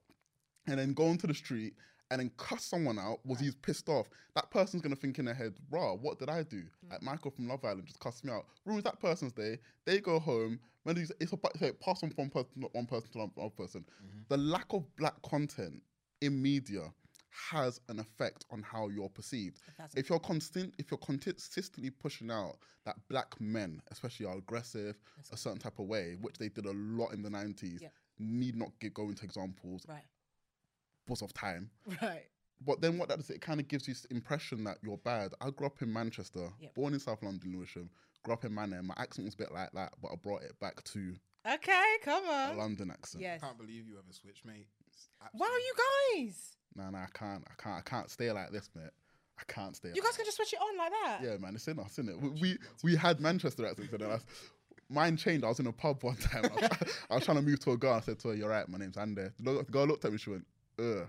and 0.67 0.79
then 0.79 0.93
go 0.93 1.07
onto 1.07 1.27
the 1.27 1.33
street 1.33 1.73
and 2.11 2.19
then 2.19 2.31
cuss 2.37 2.63
someone 2.63 2.99
out 2.99 3.19
was 3.25 3.39
he's 3.39 3.55
pissed 3.55 3.89
off. 3.89 4.07
That 4.35 4.49
person's 4.51 4.81
gonna 4.81 4.95
think 4.95 5.19
in 5.19 5.25
their 5.25 5.33
head, 5.33 5.55
"Rah, 5.71 5.93
what 5.93 6.19
did 6.19 6.29
I 6.29 6.43
do?" 6.43 6.63
Like 6.89 7.01
Michael 7.01 7.31
from 7.31 7.47
Love 7.47 7.63
Island 7.65 7.85
just 7.85 7.99
cussed 7.99 8.23
me 8.23 8.31
out. 8.31 8.45
Ruins 8.65 8.83
that 8.83 8.99
person's 8.99 9.33
day. 9.33 9.59
They 9.85 9.99
go 9.99 10.19
home. 10.19 10.59
When 10.83 10.97
it's, 10.97 11.11
it's 11.19 11.33
a 11.33 11.39
so 11.57 11.65
it 11.65 11.79
pass 11.79 12.03
on 12.03 12.11
from 12.11 12.29
person, 12.29 12.51
not 12.57 12.73
one 12.75 12.85
person 12.85 13.09
to 13.13 13.19
another 13.21 13.49
person. 13.49 13.85
The 14.29 14.37
lack 14.37 14.71
of 14.71 14.83
black 14.97 15.19
content 15.23 15.81
in 16.21 16.39
media 16.41 16.93
has 17.49 17.81
an 17.89 17.99
effect 17.99 18.45
on 18.51 18.61
how 18.61 18.87
you're 18.89 19.09
perceived. 19.09 19.59
If 19.95 20.09
you're 20.09 20.19
constant, 20.19 20.73
if 20.77 20.89
you're 20.91 20.97
consistently 20.99 21.89
pushing 21.89 22.31
out 22.31 22.57
that 22.85 22.95
black 23.09 23.39
men, 23.41 23.81
especially 23.91 24.25
are 24.27 24.37
aggressive, 24.37 24.97
a 25.31 25.37
certain 25.37 25.59
type 25.59 25.79
of 25.79 25.87
way, 25.87 26.17
which 26.21 26.37
they 26.37 26.49
did 26.49 26.65
a 26.65 26.71
lot 26.71 27.13
in 27.13 27.21
the 27.23 27.29
'90s, 27.29 27.81
Yeah. 27.81 27.89
need 28.19 28.55
not 28.55 28.71
get, 28.79 28.93
go 28.93 29.09
into 29.09 29.25
examples 29.25 29.85
Right. 29.87 30.05
Was 31.07 31.21
of 31.21 31.33
time. 31.33 31.69
Right. 32.01 32.23
But 32.65 32.81
then 32.81 32.97
what 32.97 33.09
that 33.09 33.17
does, 33.17 33.29
it 33.29 33.41
kind 33.41 33.59
of 33.59 33.67
gives 33.67 33.87
you 33.87 33.93
this 33.93 34.05
impression 34.05 34.63
that 34.63 34.77
you're 34.81 34.97
bad. 34.97 35.33
I 35.41 35.49
grew 35.49 35.67
up 35.67 35.81
in 35.81 35.91
Manchester, 35.91 36.49
Yep. 36.59 36.73
born 36.73 36.93
in 36.93 36.99
South 36.99 37.21
London, 37.21 37.51
Lewisham. 37.53 37.89
Grew 38.23 38.33
up 38.33 38.45
in 38.45 38.55
Manor. 38.55 38.81
My 38.81 38.93
accent 38.97 39.25
was 39.25 39.33
a 39.35 39.37
bit 39.37 39.51
like 39.51 39.71
that, 39.73 39.93
but 40.01 40.11
I 40.11 40.15
brought 40.15 40.41
it 40.43 40.59
back 40.59 40.83
to 40.83 41.15
Okay, 41.47 41.83
come 42.03 42.23
on. 42.25 42.49
a 42.49 42.51
on. 42.53 42.57
London 42.57 42.89
accent. 42.91 43.21
Yes. 43.21 43.41
Can't 43.41 43.57
believe 43.57 43.87
you 43.87 43.95
ever 43.97 44.11
switched, 44.11 44.45
mate. 44.45 44.67
Why 45.33 45.47
are 45.47 45.59
you 45.59 46.25
guys. 46.25 46.55
Nah, 46.75 46.89
nah, 46.89 47.03
I 47.03 47.07
can't, 47.13 47.43
I 47.47 47.61
can't, 47.61 47.75
I 47.77 47.81
can't 47.81 48.09
stay 48.09 48.31
like 48.31 48.51
this, 48.51 48.69
mate. 48.75 48.89
I 49.37 49.43
can't 49.51 49.75
stay. 49.75 49.89
You 49.89 49.95
like 50.01 50.03
guys 50.11 50.15
can 50.17 50.25
just 50.25 50.37
switch 50.37 50.53
it 50.53 50.59
on 50.59 50.77
like 50.77 50.91
that. 50.91 51.19
Yeah, 51.21 51.37
man, 51.37 51.55
it's 51.55 51.67
in 51.67 51.77
us, 51.79 51.91
isn't 51.99 52.09
it? 52.09 52.19
We 52.21 52.29
we, 52.41 52.57
we 52.83 52.95
had 52.95 53.19
Manchester 53.19 53.65
accents, 53.67 53.91
and 53.91 54.01
then 54.01 54.11
I, 54.11 54.19
mine 54.89 55.17
changed. 55.17 55.43
I 55.43 55.49
was 55.49 55.59
in 55.59 55.67
a 55.67 55.73
pub 55.73 56.03
one 56.03 56.15
time. 56.17 56.45
I 56.45 56.55
was, 56.55 56.69
I 57.11 57.15
was 57.15 57.25
trying 57.25 57.37
to 57.37 57.43
move 57.43 57.59
to 57.59 57.71
a 57.71 57.77
girl. 57.77 57.93
I 57.95 57.99
said 57.99 58.17
to 58.19 58.29
her, 58.29 58.33
"You're 58.35 58.49
right. 58.49 58.67
My 58.69 58.77
name's 58.77 58.97
Ander." 58.97 59.33
The 59.39 59.51
lo- 59.51 59.61
the 59.61 59.71
girl 59.71 59.85
looked 59.87 60.05
at 60.05 60.11
me. 60.13 60.17
She 60.17 60.29
went, 60.29 60.45
"Ugh." 60.79 61.07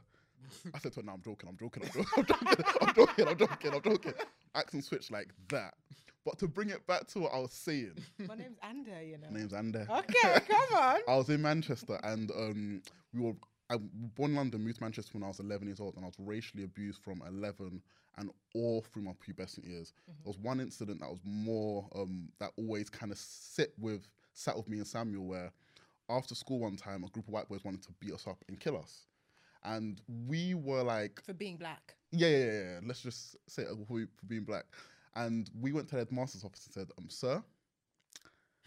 I 0.75 0.79
said 0.79 0.93
to 0.93 1.01
her, 1.01 1.07
"No, 1.07 1.13
I'm 1.13 1.23
joking. 1.23 1.49
I'm 1.49 1.57
joking. 1.57 1.83
I'm 1.85 1.91
joking. 1.91 2.07
I'm 2.81 2.95
joking. 2.95 2.95
I'm 2.95 2.95
joking. 2.95 3.27
I'm 3.29 3.39
joking. 3.39 3.75
I'm 3.75 3.83
joking." 3.83 4.13
Accent 4.55 4.85
switch 4.85 5.11
like 5.11 5.29
that. 5.49 5.75
But 6.25 6.39
to 6.41 6.49
bring 6.49 6.71
it 6.71 6.85
back 6.87 7.07
to 7.09 7.21
what 7.21 7.33
I 7.33 7.39
was 7.39 7.53
saying, 7.53 7.93
My 8.27 8.35
name's 8.35 8.59
Ander, 8.63 9.01
you 9.03 9.17
know. 9.19 9.29
my 9.31 9.39
name's 9.39 9.53
Ander. 9.53 9.87
Okay, 9.89 10.41
come 10.49 10.77
on. 10.77 10.97
I 11.09 11.17
was 11.17 11.29
in 11.29 11.41
Manchester 11.41 12.01
and 12.03 12.31
um, 12.33 12.83
we 13.15 13.21
were 13.21 13.35
I 13.71 13.77
born 13.79 14.31
in 14.33 14.37
London, 14.37 14.63
moved 14.65 14.77
to 14.79 14.83
Manchester 14.83 15.11
when 15.15 15.23
I 15.25 15.29
was 15.29 15.41
11 15.41 15.67
years 15.67 15.81
old, 15.81 15.97
and 15.97 16.05
I 16.05 16.09
was 16.09 16.15
racially 16.19 16.65
abused 16.65 17.01
from 17.03 17.23
11 17.27 17.81
and 18.19 18.31
all 18.55 18.83
through 18.83 19.03
my 19.03 19.13
pubescent 19.13 19.67
years. 19.69 19.93
There 20.07 20.15
was 20.25 20.39
one 20.39 20.61
incident 20.61 21.01
that 21.01 21.11
was 21.11 21.21
more 21.25 21.89
um, 21.95 22.29
that 22.41 22.51
always 22.57 22.89
kind 22.89 23.13
of 23.13 23.19
sit 23.19 23.73
with 23.79 24.09
sat 24.35 24.57
with 24.57 24.69
me 24.69 24.79
and 24.79 24.87
Samuel, 24.87 25.27
where 25.27 25.51
after 26.09 26.35
school 26.35 26.61
one 26.61 26.77
time, 26.77 27.05
a 27.05 27.09
group 27.09 27.27
of 27.27 27.33
white 27.33 27.49
boys 27.49 27.65
wanted 27.65 27.83
to 27.83 27.93
beat 28.01 28.13
us 28.13 28.27
up 28.27 28.39
and 28.49 28.59
kill 28.61 28.77
us, 28.77 29.07
and 29.67 30.01
we 30.27 30.55
were 30.55 30.83
like, 30.83 31.21
For 31.25 31.35
being 31.35 31.57
black. 31.57 31.95
yeah, 32.13 32.29
yeah, 32.29 32.37
yeah, 32.39 32.53
yeah. 32.53 32.81
let's 32.85 33.03
just 33.03 33.37
say 33.49 33.63
it 33.63 33.69
for 33.87 34.01
for 34.17 34.27
being 34.27 34.45
black. 34.45 34.65
And 35.15 35.51
we 35.61 35.73
went 35.73 35.89
to 35.89 35.95
the 35.97 36.01
headmaster's 36.03 36.45
office 36.45 36.67
and 36.67 36.75
said, 36.75 36.89
um, 36.99 37.09
sir, 37.09 37.43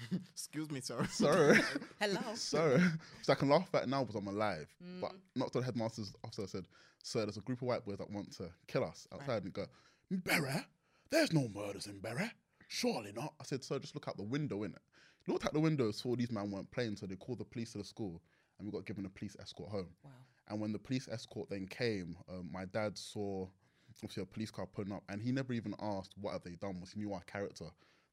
Excuse 0.31 0.71
me, 0.71 0.79
sir. 0.81 1.05
sir. 1.11 1.59
Hello. 1.99 2.19
sir. 2.33 2.91
so 3.21 3.33
I 3.33 3.35
can 3.35 3.49
laugh 3.49 3.67
at 3.73 3.87
now 3.89 4.03
because 4.03 4.15
I'm 4.15 4.27
alive. 4.27 4.67
But 5.01 5.11
not 5.35 5.51
to 5.53 5.59
the 5.59 5.65
headmaster's 5.65 6.13
officer. 6.23 6.43
I 6.43 6.45
said, 6.45 6.65
"Sir, 7.03 7.25
there's 7.25 7.37
a 7.37 7.41
group 7.41 7.61
of 7.61 7.67
white 7.67 7.85
boys 7.85 7.97
that 7.97 8.09
want 8.09 8.31
to 8.37 8.49
kill 8.67 8.85
us 8.85 9.07
outside." 9.13 9.43
And 9.43 9.51
go, 9.53 9.65
"Bury, 10.09 10.65
there's 11.09 11.33
no 11.33 11.49
murders 11.53 11.87
in 11.87 11.99
Bury. 11.99 12.31
Surely 12.69 13.11
not." 13.11 13.33
I 13.41 13.43
said, 13.43 13.61
"Sir, 13.63 13.77
just 13.79 13.93
look 13.93 14.07
out 14.07 14.15
the 14.17 14.23
window, 14.23 14.59
innit?" 14.59 14.77
Looked 15.27 15.45
out 15.45 15.53
the 15.53 15.59
window, 15.59 15.91
saw 15.91 16.15
these 16.15 16.31
men 16.31 16.49
weren't 16.49 16.71
playing, 16.71 16.95
so 16.95 17.05
they 17.05 17.15
called 17.17 17.39
the 17.39 17.45
police 17.45 17.73
to 17.73 17.77
the 17.79 17.83
school, 17.83 18.21
and 18.57 18.65
we 18.67 18.71
got 18.71 18.85
given 18.85 19.05
a 19.05 19.09
police 19.09 19.35
escort 19.41 19.69
home. 19.69 19.89
Wow. 20.03 20.11
And 20.49 20.59
when 20.59 20.71
the 20.71 20.79
police 20.79 21.07
escort 21.07 21.49
then 21.49 21.67
came, 21.67 22.17
um, 22.29 22.49
my 22.51 22.65
dad 22.65 22.97
saw 22.97 23.47
obviously 24.03 24.23
a 24.23 24.25
police 24.25 24.51
car 24.51 24.65
pulling 24.65 24.91
up, 24.91 25.03
and 25.09 25.21
he 25.21 25.31
never 25.31 25.53
even 25.53 25.75
asked 25.81 26.13
what 26.19 26.33
have 26.33 26.43
they 26.43 26.55
done. 26.55 26.79
Was 26.79 26.91
he 26.91 26.99
knew 26.99 27.13
our 27.13 27.23
character. 27.23 27.65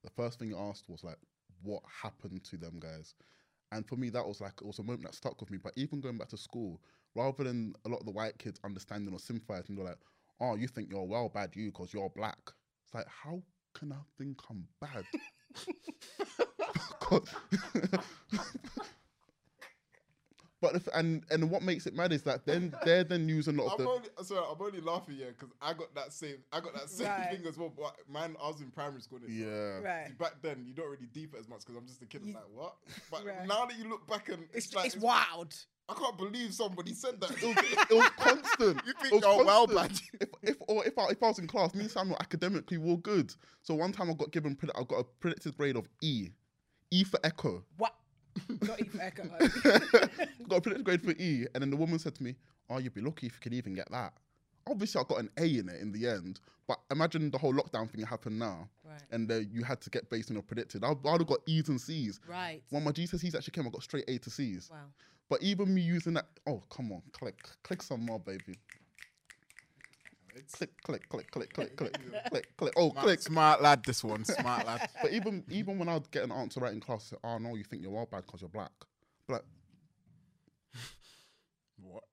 The 0.05 0.11
first 0.11 0.39
thing 0.39 0.49
he 0.49 0.55
asked 0.55 0.89
was 0.89 1.05
like, 1.05 1.19
"What 1.63 1.83
happened 2.03 2.45
to 2.45 2.57
them 2.57 2.79
guys?" 2.79 3.15
And 3.73 3.87
for 3.87 3.97
me, 3.97 4.11
that 4.11 4.27
was 4.27 4.41
like 4.41 4.55
it 4.61 4.67
was 4.67 4.79
a 4.79 4.83
moment 4.83 5.05
that 5.05 5.15
stuck 5.15 5.41
with 5.41 5.51
me. 5.51 5.59
But 5.59 5.73
even 5.77 6.01
going 6.01 6.19
back 6.19 6.29
to 6.29 6.37
school, 6.37 6.81
rather 7.15 7.45
than 7.45 7.75
a 7.85 7.89
lot 7.89 8.01
of 8.01 8.07
the 8.07 8.13
white 8.13 8.39
kids 8.39 8.61
understanding 8.65 9.15
or 9.15 9.19
sympathizing, 9.21 9.77
they're 9.77 9.85
like, 9.87 9.99
"Oh, 10.41 10.57
you 10.57 10.69
think 10.69 10.91
you're 10.91 11.05
well 11.05 11.29
bad, 11.29 11.55
you 11.57 11.71
because 11.71 11.93
you're 11.93 12.11
black." 12.11 12.39
It's 12.85 12.95
like, 12.95 13.09
how 13.09 13.43
can 13.75 13.93
a 13.93 14.05
thing 14.19 14.37
come 14.37 14.69
bad? 14.81 15.05
but 20.85 20.95
if, 20.95 20.95
and 20.95 21.25
and 21.31 21.51
what 21.51 21.63
makes 21.63 21.87
it 21.87 21.95
mad 21.95 22.13
is 22.13 22.23
that 22.23 22.45
then 22.47 22.75
they're 22.85 23.05
then 23.05 23.29
using 23.29 23.59
a 23.59 23.63
lot 23.63 23.75
of 23.75 23.81
I'm 23.81 23.85
the 23.87 23.91
only 23.91 24.09
sorry, 24.23 24.45
I'm 24.51 24.61
only 24.61 24.81
laughing 24.81 25.17
yeah 25.19 25.27
because 25.29 25.51
I 25.61 25.73
got 25.73 25.95
that 25.95 26.13
same 26.13 26.37
I 26.53 26.61
got 26.61 26.75
that 26.75 26.89
same 26.91 27.07
Right. 27.09 27.31
thing 27.31 27.47
as 27.47 27.57
well. 27.59 27.73
But 27.77 27.97
man, 28.13 28.37
I 28.43 28.49
was 28.49 28.61
in 28.61 28.71
primary 28.71 29.01
school. 29.03 29.19
innit? 29.21 29.27
So 29.27 29.83
yeah. 29.85 29.89
Right. 30.05 30.19
Back 30.19 30.43
then, 30.43 30.65
you 30.67 30.75
don't 30.75 30.91
really 30.91 31.09
deep 31.13 31.35
it 31.35 31.41
as 31.41 31.49
much 31.49 31.61
because 31.61 31.77
I'm 31.77 31.87
just 31.87 32.03
a 32.03 32.07
kid. 32.07 32.23
I'm 32.23 32.29
You- 32.29 32.35
like, 32.35 32.45
what? 32.55 32.75
But 33.11 33.25
Right. 33.27 33.47
now 33.47 33.67
that 33.67 33.79
you 33.79 33.89
look 33.89 34.07
back 34.07 34.29
and 34.29 34.45
It's, 34.53 34.75
like, 34.75 34.87
it's 34.87 34.97
wild. 34.97 35.55
I 35.89 35.95
can't 35.95 36.19
believe 36.19 36.53
somebody 36.53 36.93
said 36.95 37.21
that. 37.21 37.31
It 37.31 37.43
was, 37.45 37.57
it 37.91 37.95
was 37.95 38.11
constant. 38.19 38.81
You 38.87 38.93
think 38.95 39.13
It 39.13 39.13
was 39.13 39.23
you're 39.23 39.45
well 39.45 39.67
constant. 39.69 40.13
If 40.21 40.29
if 40.43 40.57
or 40.69 40.85
if 40.85 40.99
I 40.99 41.07
if 41.11 41.23
I 41.23 41.29
was 41.29 41.39
in 41.39 41.47
class, 41.47 41.75
me 41.75 41.83
and 41.83 41.91
Samuel 41.91 42.17
academically 42.21 42.77
were 42.79 42.97
good. 42.97 43.33
So 43.63 43.75
one 43.75 43.93
time 43.93 44.11
I 44.11 44.15
got 44.15 44.33
given 44.33 44.57
predi- 44.57 44.73
I 44.75 44.83
got 44.83 44.97
a 45.01 45.05
predicted 45.05 45.57
grade 45.57 45.77
of 45.77 45.89
E, 46.03 46.31
E 46.91 47.05
for 47.05 47.21
echo. 47.23 47.63
What? 47.77 47.95
Not 48.63 48.81
even 48.81 49.01
echo. 49.01 49.23
got 50.49 50.57
a 50.57 50.61
predicted 50.61 50.85
grade 50.85 51.03
for 51.03 51.13
E, 51.13 51.47
and 51.55 51.63
then 51.63 51.71
the 51.71 51.77
woman 51.77 51.99
said 51.99 52.15
to 52.17 52.23
me, 52.23 52.35
"Oh, 52.71 52.79
you'd 52.79 52.95
be 52.95 53.01
lucky 53.01 53.27
if 53.27 53.35
you 53.35 53.41
could 53.41 53.55
even 53.55 53.75
get 53.75 53.91
that." 53.91 54.13
Obviously, 54.69 55.01
I 55.01 55.05
got 55.09 55.21
an 55.21 55.31
A 55.39 55.45
in 55.59 55.69
it 55.69 55.81
in 55.81 55.93
the 55.93 56.09
end, 56.09 56.41
but 56.67 56.81
imagine 56.91 57.31
the 57.31 57.39
whole 57.39 57.55
lockdown 57.55 57.89
thing 57.91 58.05
happened 58.05 58.39
now, 58.39 58.69
Right. 58.85 59.01
and 59.13 59.31
uh, 59.31 59.37
you 59.53 59.63
had 59.63 59.81
to 59.83 59.91
get 59.91 60.11
based 60.11 60.31
on 60.31 60.35
your 60.35 60.43
predicted. 60.43 60.83
I, 60.85 60.91
I'd 60.91 61.21
have 61.21 61.27
got 61.27 61.39
E's 61.47 61.69
and 61.69 61.81
C's. 61.81 62.19
right. 62.29 62.63
When 62.71 62.83
my 62.83 62.91
GCSEs 62.91 63.35
actually 63.37 63.53
came, 63.53 63.67
I 63.67 63.71
got 63.71 63.83
straight 63.85 64.05
A 64.09 64.19
to 64.19 64.31
C's. 64.31 64.69
Wow. 64.71 64.79
But 65.29 65.43
even 65.43 65.73
me 65.75 65.81
using 65.83 66.15
that, 66.15 66.27
oh 66.47 66.63
come 66.71 66.91
on, 66.93 67.03
click, 67.13 67.49
click 67.63 67.83
some 67.83 68.05
more, 68.07 68.19
baby. 68.21 68.59
Click, 70.53 70.71
click, 70.83 71.09
click, 71.09 71.31
click, 71.31 71.53
click, 71.53 71.77
click, 71.77 71.99
click, 72.31 72.57
click. 72.57 72.73
Oh, 72.77 72.91
Smart, 72.91 73.05
click. 73.05 73.21
smart 73.21 73.63
lad, 73.63 73.85
this 73.85 74.05
one, 74.05 74.25
smart 74.25 74.67
lad. 74.67 74.89
But 75.03 75.13
even 75.13 75.43
even 75.51 75.79
when 75.79 75.89
I'd 75.89 76.11
get 76.11 76.25
an 76.25 76.33
answer 76.33 76.61
right 76.61 76.73
in 76.73 76.81
class, 76.81 77.05
say, 77.05 77.17
oh 77.25 77.39
no, 77.39 77.55
you 77.55 77.65
think 77.65 77.83
you're 77.83 77.91
well 77.91 78.09
bad 78.11 78.27
because 78.27 78.43
you're 78.43 78.51
black. 78.51 78.73
But 79.27 79.45
What? 81.83 82.05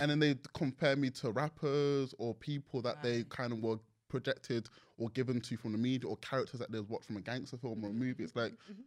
and 0.00 0.10
then 0.10 0.18
they 0.18 0.36
compare 0.54 0.96
me 0.96 1.10
to 1.10 1.30
rappers 1.30 2.14
or 2.18 2.34
people 2.34 2.82
that 2.82 3.02
they 3.02 3.24
kind 3.24 3.52
of 3.52 3.62
were 3.62 3.78
projected 4.08 4.68
or 4.98 5.08
given 5.10 5.40
to 5.40 5.56
from 5.56 5.72
the 5.72 5.78
media 5.78 6.08
or 6.08 6.16
characters 6.18 6.60
that 6.60 6.70
they've 6.70 6.88
watched 6.88 7.06
from 7.06 7.16
a 7.16 7.20
gangster 7.20 7.56
film 7.56 7.84
or 7.84 7.90
a 7.90 7.92
movie. 7.92 8.24
It's 8.24 8.36
like 8.36 8.52
mm-hmm. 8.52 8.82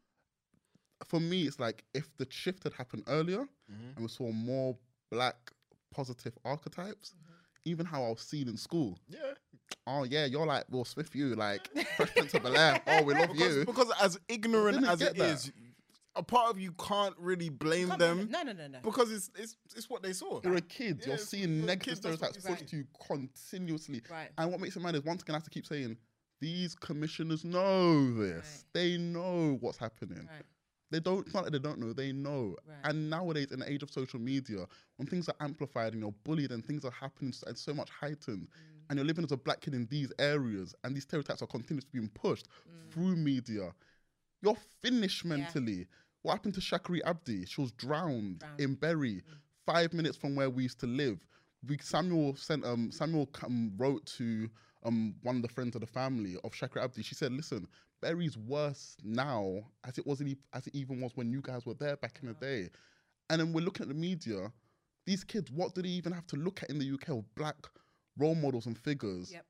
for 1.05 1.19
me, 1.19 1.43
it's 1.43 1.59
like 1.59 1.83
if 1.93 2.15
the 2.17 2.27
shift 2.29 2.63
had 2.63 2.73
happened 2.73 3.03
earlier 3.07 3.41
mm-hmm. 3.41 3.91
and 3.95 3.99
we 3.99 4.07
saw 4.07 4.31
more 4.31 4.75
black 5.11 5.35
positive 5.93 6.33
archetypes, 6.43 7.15
even 7.65 7.85
how 7.85 8.03
I 8.05 8.09
was 8.09 8.21
seen 8.21 8.47
in 8.47 8.57
school. 8.57 8.97
Yeah. 9.09 9.19
Oh 9.87 10.03
yeah, 10.03 10.25
you're 10.25 10.45
like 10.45 10.65
Will 10.69 10.85
Smith, 10.85 11.13
you 11.15 11.35
like 11.35 11.67
Fresh 11.97 12.13
Prince 12.13 12.33
of 12.35 12.43
Bel 12.43 12.55
Air. 12.55 12.81
Oh, 12.87 13.03
we 13.03 13.13
love 13.15 13.29
Because, 13.33 13.55
you. 13.57 13.65
because 13.65 13.91
as 14.01 14.19
ignorant 14.29 14.85
as 14.87 14.99
get 14.99 15.11
it 15.11 15.17
that. 15.17 15.29
is, 15.29 15.51
a 16.15 16.23
part 16.23 16.49
of 16.49 16.59
you 16.59 16.71
can't 16.73 17.13
really 17.19 17.49
blame 17.49 17.89
Can't 17.89 17.99
them 17.99 18.27
No, 18.31 18.43
no, 18.43 18.53
no, 18.53 18.67
no. 18.67 18.79
because 18.83 19.11
it's 19.11 19.29
it's 19.35 19.57
it's 19.75 19.89
what 19.89 20.01
they 20.03 20.13
saw. 20.13 20.39
You're 20.43 20.55
a 20.55 20.61
kid. 20.61 20.99
Yeah, 21.01 21.09
You're 21.09 21.17
seeing 21.17 21.65
negative 21.65 22.01
kid, 22.01 22.03
that's 22.03 22.37
stereotypes 22.37 22.43
you- 22.45 22.55
pushed 22.55 22.67
to 22.69 22.77
you 22.77 22.85
continuously. 23.07 24.01
Right. 24.09 24.29
And 24.37 24.51
what 24.51 24.59
makes 24.61 24.75
it 24.75 24.81
mad 24.81 24.95
is 24.95 25.03
once 25.03 25.23
again 25.23 25.35
I 25.35 25.37
have 25.37 25.43
to 25.43 25.49
keep 25.49 25.65
saying 25.65 25.97
these 26.41 26.75
commissioners 26.75 27.43
know 27.43 28.13
this. 28.13 28.65
They 28.73 28.97
know 28.97 29.57
what's 29.61 29.77
happening. 29.77 30.19
Right. 30.19 30.45
They 30.95 31.01
don't. 31.01 31.25
It's 31.25 31.33
not 31.35 31.43
that 31.43 31.51
they 31.51 31.59
don't 31.59 31.77
know. 31.77 31.91
They 31.91 32.13
know. 32.13 32.55
Right. 32.65 32.77
And 32.89 33.09
nowadays, 33.09 33.51
in 33.51 33.59
the 33.59 33.69
age 33.69 33.83
of 33.83 33.91
social 33.91 34.17
media, 34.17 34.65
when 34.95 35.07
things 35.09 35.27
are 35.27 35.35
amplified 35.41 35.91
and 35.91 36.01
you're 36.01 36.13
bullied 36.23 36.51
and 36.53 36.65
things 36.65 36.85
are 36.85 36.91
happening 36.91 37.33
and 37.45 37.57
so 37.57 37.73
much 37.73 37.89
heightened, 37.89 38.47
Mm. 38.47 38.85
and 38.89 38.97
you're 38.97 39.05
living 39.05 39.25
as 39.25 39.33
a 39.33 39.37
black 39.37 39.59
kid 39.59 39.73
in 39.73 39.87
these 39.87 40.13
areas, 40.19 40.73
and 40.85 40.95
these 40.95 41.03
stereotypes 41.03 41.41
are 41.41 41.47
continuously 41.47 41.89
being 41.91 42.07
pushed 42.07 42.47
Mm. 42.47 42.91
through 42.93 43.15
media, 43.17 43.73
you're 44.41 44.55
finished 44.81 45.25
mentally. 45.25 45.87
What 46.21 46.31
happened 46.35 46.53
to 46.53 46.61
Shukri 46.61 47.01
Abdi? 47.05 47.45
She 47.45 47.59
was 47.59 47.73
drowned, 47.73 48.39
Drowned. 48.39 48.61
in 48.61 48.75
Bury, 48.75 49.21
five 49.65 49.91
minutes 49.91 50.15
from 50.15 50.33
where 50.35 50.49
we 50.49 50.63
used 50.63 50.79
to 50.79 50.87
live. 50.87 51.19
We, 51.67 51.77
Samuel 51.79 52.37
sent 52.37 52.63
um 52.63 52.89
Samuel 52.89 53.27
um, 53.43 53.73
wrote 53.75 54.05
to 54.17 54.49
um 54.83 55.15
one 55.23 55.35
of 55.35 55.41
the 55.41 55.49
friends 55.49 55.75
of 55.75 55.81
the 55.81 55.87
family 55.87 56.37
of 56.45 56.53
Shukri 56.53 56.81
Abdi. 56.81 57.03
She 57.03 57.15
said, 57.15 57.33
"Listen, 57.33 57.67
Bury's 58.05 58.37
worse 58.37 58.95
now 59.03 59.63
as 59.83 59.97
it 59.97 60.05
wasn't 60.05 60.29
e- 60.29 60.37
as 60.53 60.67
it 60.67 60.75
even 60.75 61.01
was 61.01 61.11
when 61.15 61.31
you 61.31 61.41
guys 61.41 61.65
were 61.65 61.73
there 61.73 61.97
back 61.97 62.19
in 62.21 62.27
the 62.27 62.35
day." 62.35 62.69
And 63.29 63.39
then 63.41 63.51
we're 63.53 63.65
looking 63.65 63.81
at 63.83 63.87
the 63.87 63.95
media. 63.95 64.51
These 65.07 65.23
kids, 65.23 65.49
what 65.51 65.73
do 65.73 65.81
they 65.81 65.89
even 65.89 66.11
have 66.13 66.27
to 66.27 66.35
look 66.35 66.61
at 66.61 66.69
in 66.69 66.77
the 66.77 66.85
UK 66.85 67.09
of 67.17 67.35
black 67.35 67.57
role 68.17 68.35
models 68.35 68.67
and 68.67 68.77
figures? 68.77 69.31
Yep. 69.31 69.45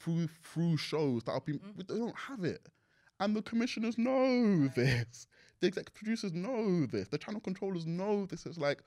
through 0.00 0.26
through 0.42 0.76
shows 0.76 1.22
that 1.24 1.32
have 1.32 1.44
been 1.44 1.60
we 1.76 1.82
they 1.84 1.96
don't 1.98 2.16
have 2.16 2.44
it. 2.44 2.68
And 3.20 3.36
the 3.36 3.42
commissioners 3.42 3.96
know 3.98 4.66
this. 4.68 5.26
The 5.60 5.66
executive 5.68 5.94
producers 5.94 6.32
know 6.32 6.86
this. 6.86 7.06
The 7.08 7.18
channel 7.18 7.40
controllers 7.40 7.86
know 7.86 8.26
this. 8.26 8.44
It's 8.46 8.58
like, 8.58 8.82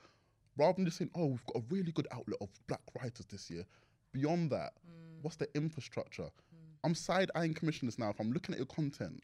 rather 0.57 0.73
than 0.75 0.85
just 0.85 0.97
saying, 0.97 1.11
"Oh, 1.15 1.27
we've 1.27 1.45
got 1.45 1.61
a 1.61 1.65
really 1.69 1.91
good 1.93 2.07
outlet 2.11 2.37
of 2.41 2.49
black 2.67 2.81
writers 2.97 3.25
this 3.27 3.49
year." 3.49 3.65
Beyond 4.11 4.51
that, 4.51 4.73
Mm. 4.85 5.21
what's 5.21 5.37
the 5.37 5.47
infrastructure? 5.55 6.29
I'm 6.85 6.93
side 6.93 7.31
eyeing 7.33 7.55
commissioners 7.55 7.97
now. 7.97 8.11
If 8.11 8.19
I'm 8.19 8.31
looking 8.31 8.53
at 8.53 8.59
your 8.59 8.67
content, 8.67 9.23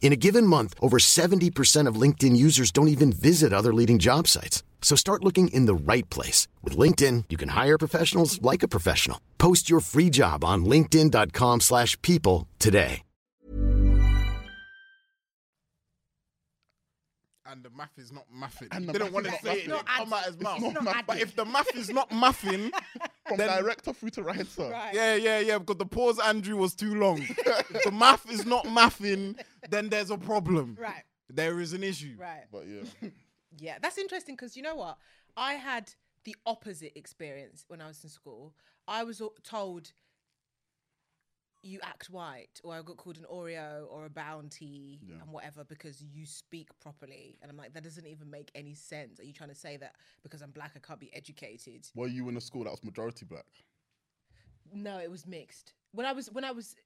In 0.00 0.12
a 0.14 0.16
given 0.16 0.46
month, 0.46 0.74
over 0.80 0.98
70% 0.98 1.86
of 1.86 2.00
LinkedIn 2.00 2.34
users 2.34 2.70
don't 2.72 2.88
even 2.88 3.12
visit 3.12 3.52
other 3.52 3.74
leading 3.74 3.98
job 3.98 4.26
sites. 4.26 4.62
So 4.80 4.96
start 4.96 5.22
looking 5.22 5.48
in 5.48 5.66
the 5.66 5.74
right 5.92 6.08
place. 6.08 6.48
With 6.64 6.78
LinkedIn, 6.78 7.24
you 7.28 7.36
can 7.36 7.50
hire 7.50 7.76
professionals 7.76 8.40
like 8.40 8.62
a 8.62 8.68
professional. 8.68 9.20
Post 9.36 9.68
your 9.68 9.80
free 9.80 10.08
job 10.08 10.44
on 10.44 10.64
linkedin.com/people 10.64 11.60
slash 11.60 12.00
people 12.00 12.46
today. 12.58 13.02
and 17.50 17.62
the 17.64 17.70
math 17.70 17.96
is 17.96 18.12
not 18.12 18.26
mathing. 18.30 18.68
And 18.70 18.84
he 18.84 18.92
the 18.92 18.98
didn't 18.98 19.12
want 19.12 19.26
to 19.26 19.32
say 19.42 19.64
not 19.66 19.80
it. 19.80 19.82
It 19.82 19.86
come 19.86 20.12
out 20.12 20.24
his 20.24 20.38
mouth. 20.38 20.60
mathing. 20.60 21.06
But 21.06 21.20
if 21.20 21.34
the 21.34 21.44
math 21.44 21.74
is 21.74 21.88
not 21.90 22.10
mathing, 22.10 22.70
from 23.28 23.36
Then- 23.38 23.62
director 23.62 23.92
through 23.92 24.10
to 24.10 24.22
writer, 24.22 24.44
Right. 24.70 24.94
yeah, 24.94 25.14
yeah, 25.14 25.38
yeah, 25.40 25.58
because 25.58 25.76
the 25.76 25.86
pause 25.86 26.18
Andrew 26.18 26.56
was 26.56 26.74
too 26.74 26.94
long. 26.94 27.20
if 27.22 27.82
the 27.84 27.90
math 27.92 28.30
is 28.30 28.46
not 28.46 28.64
mathing, 28.66 29.38
then 29.70 29.88
there's 29.88 30.10
a 30.10 30.18
problem. 30.18 30.76
Right. 30.80 31.04
There 31.30 31.60
is 31.60 31.72
an 31.74 31.82
issue. 31.84 32.16
Right. 32.18 32.44
but 32.50 32.64
yeah, 32.66 33.08
Yeah, 33.58 33.78
that's 33.82 33.98
interesting 33.98 34.34
because 34.36 34.56
you 34.56 34.62
know 34.62 34.76
what? 34.76 34.96
I 35.36 35.54
had 35.54 35.92
the 36.24 36.34
opposite 36.46 36.92
experience 36.96 37.64
when 37.68 37.80
I 37.80 37.88
was 37.88 38.02
in 38.04 38.10
school. 38.10 38.54
I 38.86 39.04
was 39.04 39.20
al- 39.20 39.34
told 39.42 39.92
you 41.62 41.80
act 41.82 42.08
white, 42.10 42.60
or 42.62 42.74
I 42.74 42.82
got 42.82 42.96
called 42.96 43.16
an 43.18 43.26
Oreo 43.32 43.86
or 43.90 44.06
a 44.06 44.10
bounty 44.10 45.00
Yeah. 45.02 45.16
and 45.22 45.32
whatever 45.32 45.64
because 45.64 46.02
you 46.02 46.24
speak 46.24 46.68
properly. 46.80 47.36
And 47.42 47.50
I'm 47.50 47.56
like, 47.56 47.72
that 47.74 47.82
doesn't 47.82 48.06
even 48.06 48.30
make 48.30 48.50
any 48.54 48.74
sense. 48.74 49.18
Are 49.18 49.24
you 49.24 49.32
trying 49.32 49.48
to 49.50 49.54
say 49.56 49.76
that 49.78 49.96
because 50.22 50.40
I'm 50.40 50.50
black, 50.52 50.72
I 50.76 50.78
can't 50.78 51.00
be 51.00 51.12
educated? 51.14 51.88
were 51.94 52.06
you 52.06 52.28
in 52.28 52.36
a 52.36 52.40
school 52.40 52.64
that 52.64 52.70
was 52.70 52.84
majority 52.84 53.24
black? 53.26 53.46
No, 54.72 54.98
it 54.98 55.10
was 55.10 55.26
mixed. 55.26 55.72
When 55.92 56.06
I 56.06 56.12
was 56.12 56.30
when 56.30 56.44
I 56.44 56.52
was 56.52 56.76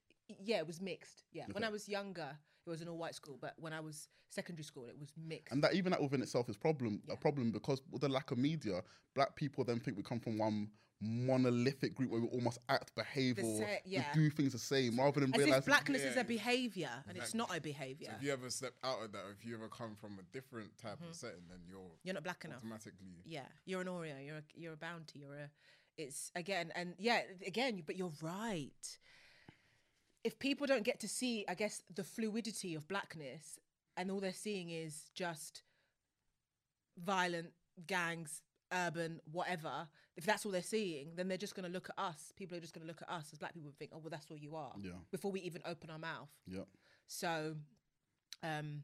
yeah, 0.43 0.59
it 0.59 0.67
was 0.67 0.81
mixed. 0.81 1.25
Yeah, 1.33 1.45
when 1.53 1.65
I 1.65 1.69
was 1.69 1.89
younger, 1.89 2.31
it 2.67 2.71
was 2.71 2.81
an 2.81 2.89
all 2.89 2.97
white 2.97 3.15
school, 3.15 3.39
but 3.41 3.55
when 3.59 3.73
I 3.73 3.81
was 3.81 4.09
secondary 4.31 4.65
school, 4.65 4.87
it 4.89 4.99
was 4.99 5.13
mixed. 5.17 5.53
And 5.53 5.63
that 5.65 5.75
even 5.75 5.91
that 5.93 6.01
within 6.01 6.23
itself 6.23 6.49
is 6.49 6.57
problem 6.57 7.03
Yeah. 7.07 7.15
a 7.15 7.17
problem 7.17 7.51
because 7.51 7.83
with 7.91 8.01
the 8.03 8.09
lack 8.09 8.31
of 8.31 8.39
media, 8.39 8.83
black 9.15 9.35
people 9.37 9.65
then 9.65 9.81
think 9.81 9.97
we 9.97 10.03
come 10.03 10.21
from 10.21 10.39
one 10.39 10.71
monolithic 11.03 11.95
group 11.95 12.11
where 12.11 12.21
we 12.21 12.29
almost 12.29 12.59
act, 12.69 12.95
behave, 12.95 13.39
or 13.39 13.61
sa- 13.61 13.67
yeah. 13.85 14.05
do 14.15 14.31
things 14.31 14.53
the 14.53 14.59
same 14.59 14.99
rather 14.99 15.21
than 15.21 15.31
As 15.35 15.41
if 15.41 15.45
realizing 15.47 15.67
blackness 15.67 16.03
is 16.03 16.17
a 16.17 16.25
behavior 16.25 16.91
and 17.09 17.17
it's 17.19 17.35
not 17.35 17.55
a 17.57 17.61
behavior. 17.61 18.09
So 18.11 18.17
if 18.17 18.23
you 18.23 18.33
ever 18.33 18.49
step 18.51 18.73
out 18.85 19.03
of 19.03 19.13
that, 19.13 19.23
if 19.39 19.45
you 19.45 19.55
ever 19.55 19.69
come 19.69 19.97
from 20.01 20.19
a 20.19 20.23
different 20.33 20.77
type 20.79 20.93
Mm-hmm. 21.01 21.11
of 21.11 21.15
setting, 21.17 21.43
then 21.51 21.59
you're 21.69 21.91
You're 22.05 22.15
not 22.15 22.23
black 22.25 22.45
enough. 22.45 22.59
automatically. 22.59 23.09
Yeah, 23.25 23.41
you're 23.65 23.81
an 23.81 23.89
Oreo. 23.89 24.25
You're 24.25 24.37
a, 24.39 24.43
you're 24.55 24.73
a 24.75 24.77
bounty. 24.77 25.19
You're 25.21 25.35
a. 25.35 25.51
It's 25.99 26.31
again 26.35 26.73
and 26.75 26.95
yeah 26.99 27.21
again, 27.47 27.83
but 27.85 27.97
you're 27.97 28.13
right. 28.23 28.99
If 30.25 30.39
people 30.39 30.67
don't 30.67 30.85
get 30.85 31.01
to 31.01 31.09
see, 31.09 31.45
I 31.49 31.55
guess 31.55 31.83
the 31.93 32.05
fluidity 32.05 32.75
of 32.75 32.87
blackness, 32.89 33.59
and 33.97 34.11
all 34.11 34.21
they're 34.21 34.33
seeing 34.33 34.71
is 34.71 35.11
just 35.15 35.63
violent 36.97 37.51
gangs, 37.87 38.43
urban, 38.73 39.21
whatever. 39.31 39.89
If 40.17 40.25
that's 40.25 40.45
all 40.45 40.53
they're 40.53 40.63
seeing, 40.63 41.09
then 41.17 41.29
they're 41.29 41.39
just 41.39 41.55
going 41.55 41.67
to 41.67 41.73
look 41.73 41.89
at 41.91 42.03
us. 42.03 42.33
People 42.37 42.57
are 42.57 42.61
just 42.61 42.75
going 42.75 42.83
to 42.83 42.89
look 42.89 43.03
at 43.03 43.09
us 43.11 43.29
as 43.33 43.39
black 43.39 43.55
people 43.55 43.69
and 43.69 43.77
think, 43.79 43.91
oh 43.95 43.99
well, 43.99 44.11
that's 44.11 44.27
all 44.31 44.37
you 44.39 44.55
are. 44.57 44.73
Yeah. 44.79 44.91
Before 45.11 45.31
we 45.33 45.41
even 45.41 45.63
open 45.67 45.91
our 45.91 45.99
mouth. 45.99 46.29
yeah. 46.47 46.61
So, 47.07 47.57
um, 48.43 48.83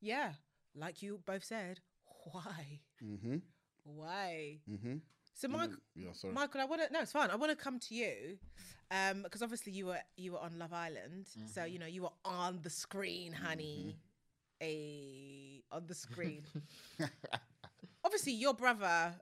yeah, 0.00 0.32
like 0.74 1.02
you 1.02 1.20
both 1.26 1.44
said, 1.44 1.80
why? 2.32 2.80
Mm-hmm. 3.04 3.36
Why? 3.84 4.58
Mm-hmm. 4.70 4.96
So, 5.34 5.46
Michael, 5.48 5.76
Yeah, 5.94 6.12
sorry. 6.12 6.34
Michael, 6.34 6.60
I 6.60 6.64
want 6.64 6.82
to. 6.86 6.92
No, 6.92 7.00
it's 7.00 7.12
fine. 7.12 7.30
I 7.30 7.36
want 7.36 7.50
to 7.50 7.56
come 7.56 7.78
to 7.78 7.94
you, 7.94 8.38
um, 8.90 9.22
because 9.22 9.40
obviously 9.42 9.72
you 9.72 9.86
were 9.86 10.00
you 10.16 10.32
were 10.32 10.40
on 10.40 10.58
Love 10.58 10.72
Island, 10.72 11.26
so 11.52 11.60
Mm-hmm. 11.62 11.72
you 11.72 11.78
know 11.78 11.86
you 11.86 12.02
were 12.02 12.12
on 12.24 12.58
the 12.62 12.70
screen, 12.70 13.32
honey, 13.32 13.96
a 14.60 15.62
on 15.70 15.86
the 15.86 15.94
screen. 15.94 16.42
obviously, 18.04 18.32
your 18.32 18.54
brother 18.54 19.14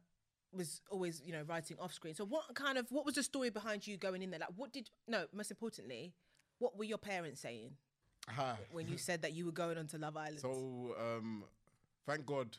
was 0.57 0.81
always 0.90 1.23
you 1.25 1.33
know 1.33 1.42
writing 1.47 1.77
off 1.81 1.92
screen. 1.92 2.14
So, 2.14 2.25
what 2.25 2.55
kind 2.55 2.79
of 2.79 2.87
what 2.90 3.05
was 3.05 3.14
the 3.14 3.23
story 3.23 3.51
behind 3.51 3.87
you 3.87 3.97
going 3.97 4.23
in 4.23 4.31
there? 4.31 4.40
Like, 4.40 4.51
what 4.57 4.73
did 4.73 4.90
no? 5.09 5.27
Most 5.33 5.51
importantly, 5.51 6.12
what 6.59 6.77
were 6.77 6.85
your 6.85 6.99
parents 6.99 7.40
saying 7.40 7.73
Aha. 8.29 8.57
when 8.73 8.88
you 8.88 8.99
said 8.99 9.23
that 9.23 9.33
you 9.33 9.47
were 9.47 9.53
going 9.53 9.79
on 9.79 9.87
to 9.88 9.99
Love 9.99 10.16
Island? 10.16 10.40
So, 10.40 10.95
um, 11.01 11.45
thank 12.07 12.27
God 12.27 12.57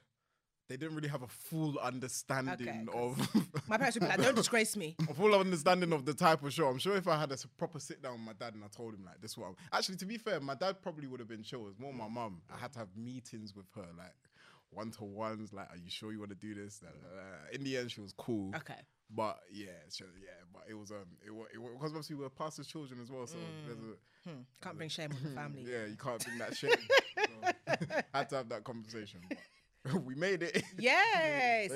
they 0.69 0.75
didn't 0.75 0.95
really 0.95 1.07
have 1.07 1.21
a 1.21 1.27
full 1.27 1.79
understanding 1.79 2.87
'cause 2.93 3.17
of 3.17 3.67
My 3.69 3.77
parents 3.77 3.95
would 3.95 4.01
be 4.01 4.07
like, 4.07 4.21
"Don't 4.21 4.35
disgrace 4.43 4.75
me." 4.75 4.95
a 5.09 5.13
full 5.13 5.33
understanding 5.33 5.93
of 5.93 6.05
the 6.05 6.13
type 6.13 6.43
of 6.43 6.51
show. 6.53 6.67
I'm 6.67 6.77
sure 6.77 6.97
if 6.97 7.07
I 7.07 7.17
had 7.17 7.31
a 7.31 7.37
proper 7.57 7.79
sit 7.79 8.01
down 8.01 8.13
with 8.13 8.21
my 8.21 8.33
dad 8.33 8.53
and 8.53 8.63
I 8.63 8.67
told 8.67 8.93
him 8.93 9.05
like 9.05 9.21
this, 9.21 9.37
one 9.37 9.55
actually 9.71 9.95
to 9.97 10.05
be 10.05 10.17
fair, 10.17 10.39
my 10.41 10.55
dad 10.55 10.81
probably 10.81 11.07
would 11.07 11.19
have 11.21 11.29
been 11.29 11.43
chill. 11.43 11.67
It's 11.69 11.79
more 11.79 11.93
my 11.93 12.07
mum. 12.09 12.41
I 12.53 12.57
had 12.57 12.73
to 12.73 12.79
have 12.79 12.89
meetings 12.97 13.55
with 13.55 13.67
her, 13.75 13.87
like 13.97 14.13
one 14.71 14.91
to 14.91 15.03
ones. 15.03 15.53
Like, 15.53 15.69
are 15.71 15.77
you 15.77 15.89
sure 15.89 16.11
you 16.11 16.19
want 16.19 16.31
to 16.31 16.35
do 16.35 16.53
this? 16.53 16.81
In 17.51 17.63
the 17.63 17.77
end, 17.77 17.91
she 17.91 18.01
was 18.01 18.13
cool. 18.13 18.53
Okay. 18.55 18.79
But 19.09 19.39
yeah, 19.51 19.67
she, 19.89 20.03
yeah, 20.03 20.31
but 20.51 20.63
it 20.69 20.73
was 20.73 20.91
um, 20.91 21.05
it 21.25 21.33
was 21.33 21.47
because 21.53 21.91
obviously 21.91 22.15
we're 22.17 22.29
pastors' 22.29 22.67
children 22.67 22.99
as 23.01 23.09
well, 23.09 23.25
so 23.25 23.37
there's 23.65 23.79
a 23.79 23.95
Hmm. 24.29 24.41
Can't 24.61 24.75
bring 24.75 24.89
shame 24.89 25.11
on 25.13 25.23
the 25.23 25.29
family. 25.29 25.65
yeah, 25.71 25.85
you 25.85 25.95
can't 25.95 26.21
bring 26.25 26.37
that 26.39 26.53
shame. 26.53 26.71
So, 27.15 27.77
had 28.13 28.27
to 28.29 28.35
have 28.35 28.49
that 28.49 28.65
conversation. 28.65 29.21
But 29.83 30.03
we 30.05 30.15
made 30.15 30.43
it. 30.43 30.61
Yes. 30.77 31.71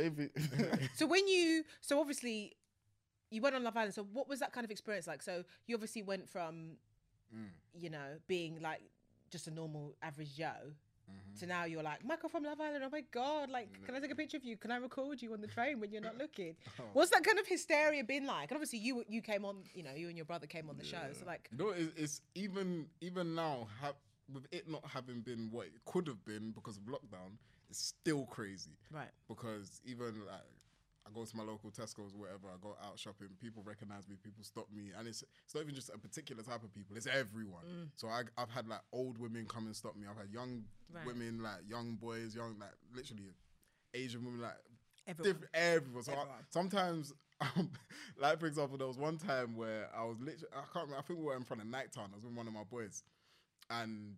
So 0.96 1.06
when 1.08 1.28
you 1.30 1.64
so 1.80 2.00
obviously 2.02 2.58
you 3.30 3.42
went 3.42 3.56
on 3.56 3.64
Love 3.64 3.78
Island. 3.78 3.94
So 3.94 4.04
what 4.12 4.28
was 4.28 4.40
that 4.40 4.52
kind 4.52 4.66
of 4.66 4.72
experience 4.72 5.08
like? 5.08 5.22
So 5.22 5.46
you 5.68 5.76
obviously 5.76 6.04
went 6.04 6.30
from 6.30 6.78
Mm. 7.34 7.48
you 7.74 7.90
know 7.90 8.18
being 8.28 8.62
like 8.62 8.82
just 9.30 9.48
a 9.48 9.52
normal 9.52 9.96
average 10.04 10.36
Joe 10.36 10.74
Mm-hmm. 11.12 11.40
to 11.40 11.46
now 11.46 11.64
you're 11.66 11.84
like 11.84 12.04
Michael 12.06 12.30
from 12.30 12.44
Love 12.44 12.60
Island. 12.62 12.84
Oh 12.86 12.90
my 12.92 13.04
god! 13.12 13.50
Like, 13.50 13.68
can 13.86 13.96
I 13.96 14.00
take 14.00 14.12
a 14.12 14.16
picture 14.16 14.38
of 14.38 14.44
you? 14.44 14.58
Can 14.58 14.72
I 14.72 14.78
record 14.78 15.22
you 15.22 15.34
on 15.34 15.42
the 15.42 15.48
train 15.48 15.80
when 15.80 15.92
you're 15.92 16.02
not 16.02 16.18
looking? 16.18 16.56
Oh. 16.80 16.84
What's 16.94 17.12
that 17.12 17.24
kind 17.24 17.38
of 17.40 17.46
hysteria 17.48 18.04
been 18.04 18.26
like? 18.26 18.50
And 18.50 18.56
obviously 18.58 18.80
you 18.80 19.04
you 19.08 19.22
came 19.22 19.46
on. 19.46 19.58
You 19.74 19.84
know, 19.84 19.94
you 19.96 20.08
and 20.08 20.18
your 20.18 20.26
brother 20.26 20.48
came 20.48 20.70
on 20.70 20.78
the 20.78 20.86
show. 20.86 21.04
So 21.14 21.26
like, 21.26 21.50
know, 21.58 21.70
it's, 21.70 21.92
it's 21.96 22.22
even 22.36 22.88
even 23.02 23.36
now 23.36 23.68
ha- 23.82 23.94
with 24.34 24.48
it 24.52 24.70
not 24.70 24.84
having 24.86 25.22
been 25.22 25.50
what 25.52 25.68
it 25.68 25.74
could 25.86 26.08
have 26.08 26.24
been 26.26 26.52
because 26.52 26.78
of 26.78 26.84
lockdown, 26.84 27.38
it's 27.70 27.80
still 27.80 28.26
crazy. 28.26 28.78
right? 28.92 29.10
Because 29.28 29.82
even 29.86 30.14
like 30.26 30.42
I 31.12 31.20
go 31.20 31.26
to 31.26 31.38
my 31.38 31.44
local 31.44 31.70
Tesco's, 31.72 32.16
whatever. 32.16 32.48
I 32.48 32.58
go 32.62 32.76
out 32.84 32.98
shopping. 32.98 33.28
People 33.42 33.64
recognize 33.66 34.08
me. 34.08 34.16
People 34.24 34.44
stop 34.44 34.68
me, 34.74 34.92
and 34.98 35.08
it's 35.08 35.24
it's 35.46 35.54
not 35.54 35.62
even 35.62 35.76
just 35.76 35.90
a 35.94 35.98
particular 35.98 36.44
type 36.44 36.64
of 36.64 36.74
people. 36.74 36.96
It's 36.96 37.08
everyone. 37.08 37.64
Mm. 37.66 37.88
So 37.96 38.08
I, 38.08 38.24
I've 38.38 38.50
had 38.50 38.68
like 38.68 38.82
old 38.94 39.18
women 39.18 39.46
come 39.48 39.66
and 39.66 39.76
stop 39.76 39.96
me. 39.96 40.08
I've 40.10 40.18
had 40.18 40.32
young 40.32 40.64
Right. 40.94 41.06
women, 41.06 41.42
like 41.42 41.62
young 41.70 41.96
boys, 41.96 42.36
young 42.36 42.58
like 42.60 42.72
literally 42.94 43.32
Asian 43.94 44.26
women, 44.26 44.42
like 44.42 44.58
Everyone. 45.08 45.32
different 45.34 45.52
everyone. 45.56 46.04
So 46.04 46.12
I, 46.14 46.26
sometimes, 46.50 47.14
um, 47.42 47.72
like 48.20 48.40
for 48.42 48.46
example, 48.46 48.78
there 48.78 48.88
was 48.88 48.98
one 48.98 49.18
time 49.18 49.56
where 49.56 49.90
I 49.98 50.04
was 50.04 50.18
literally 50.20 50.48
I 50.54 50.62
can't 50.74 50.86
remember. 50.88 50.98
I 50.98 51.02
think 51.02 51.20
we 51.20 51.26
were 51.26 51.36
in 51.38 51.44
front 51.44 51.62
of 51.62 51.68
Nighttown. 51.68 52.12
I 52.12 52.16
was 52.16 52.24
with 52.26 52.34
one 52.36 52.46
of 52.48 52.54
my 52.54 52.64
boys, 52.64 53.04
and 53.70 54.16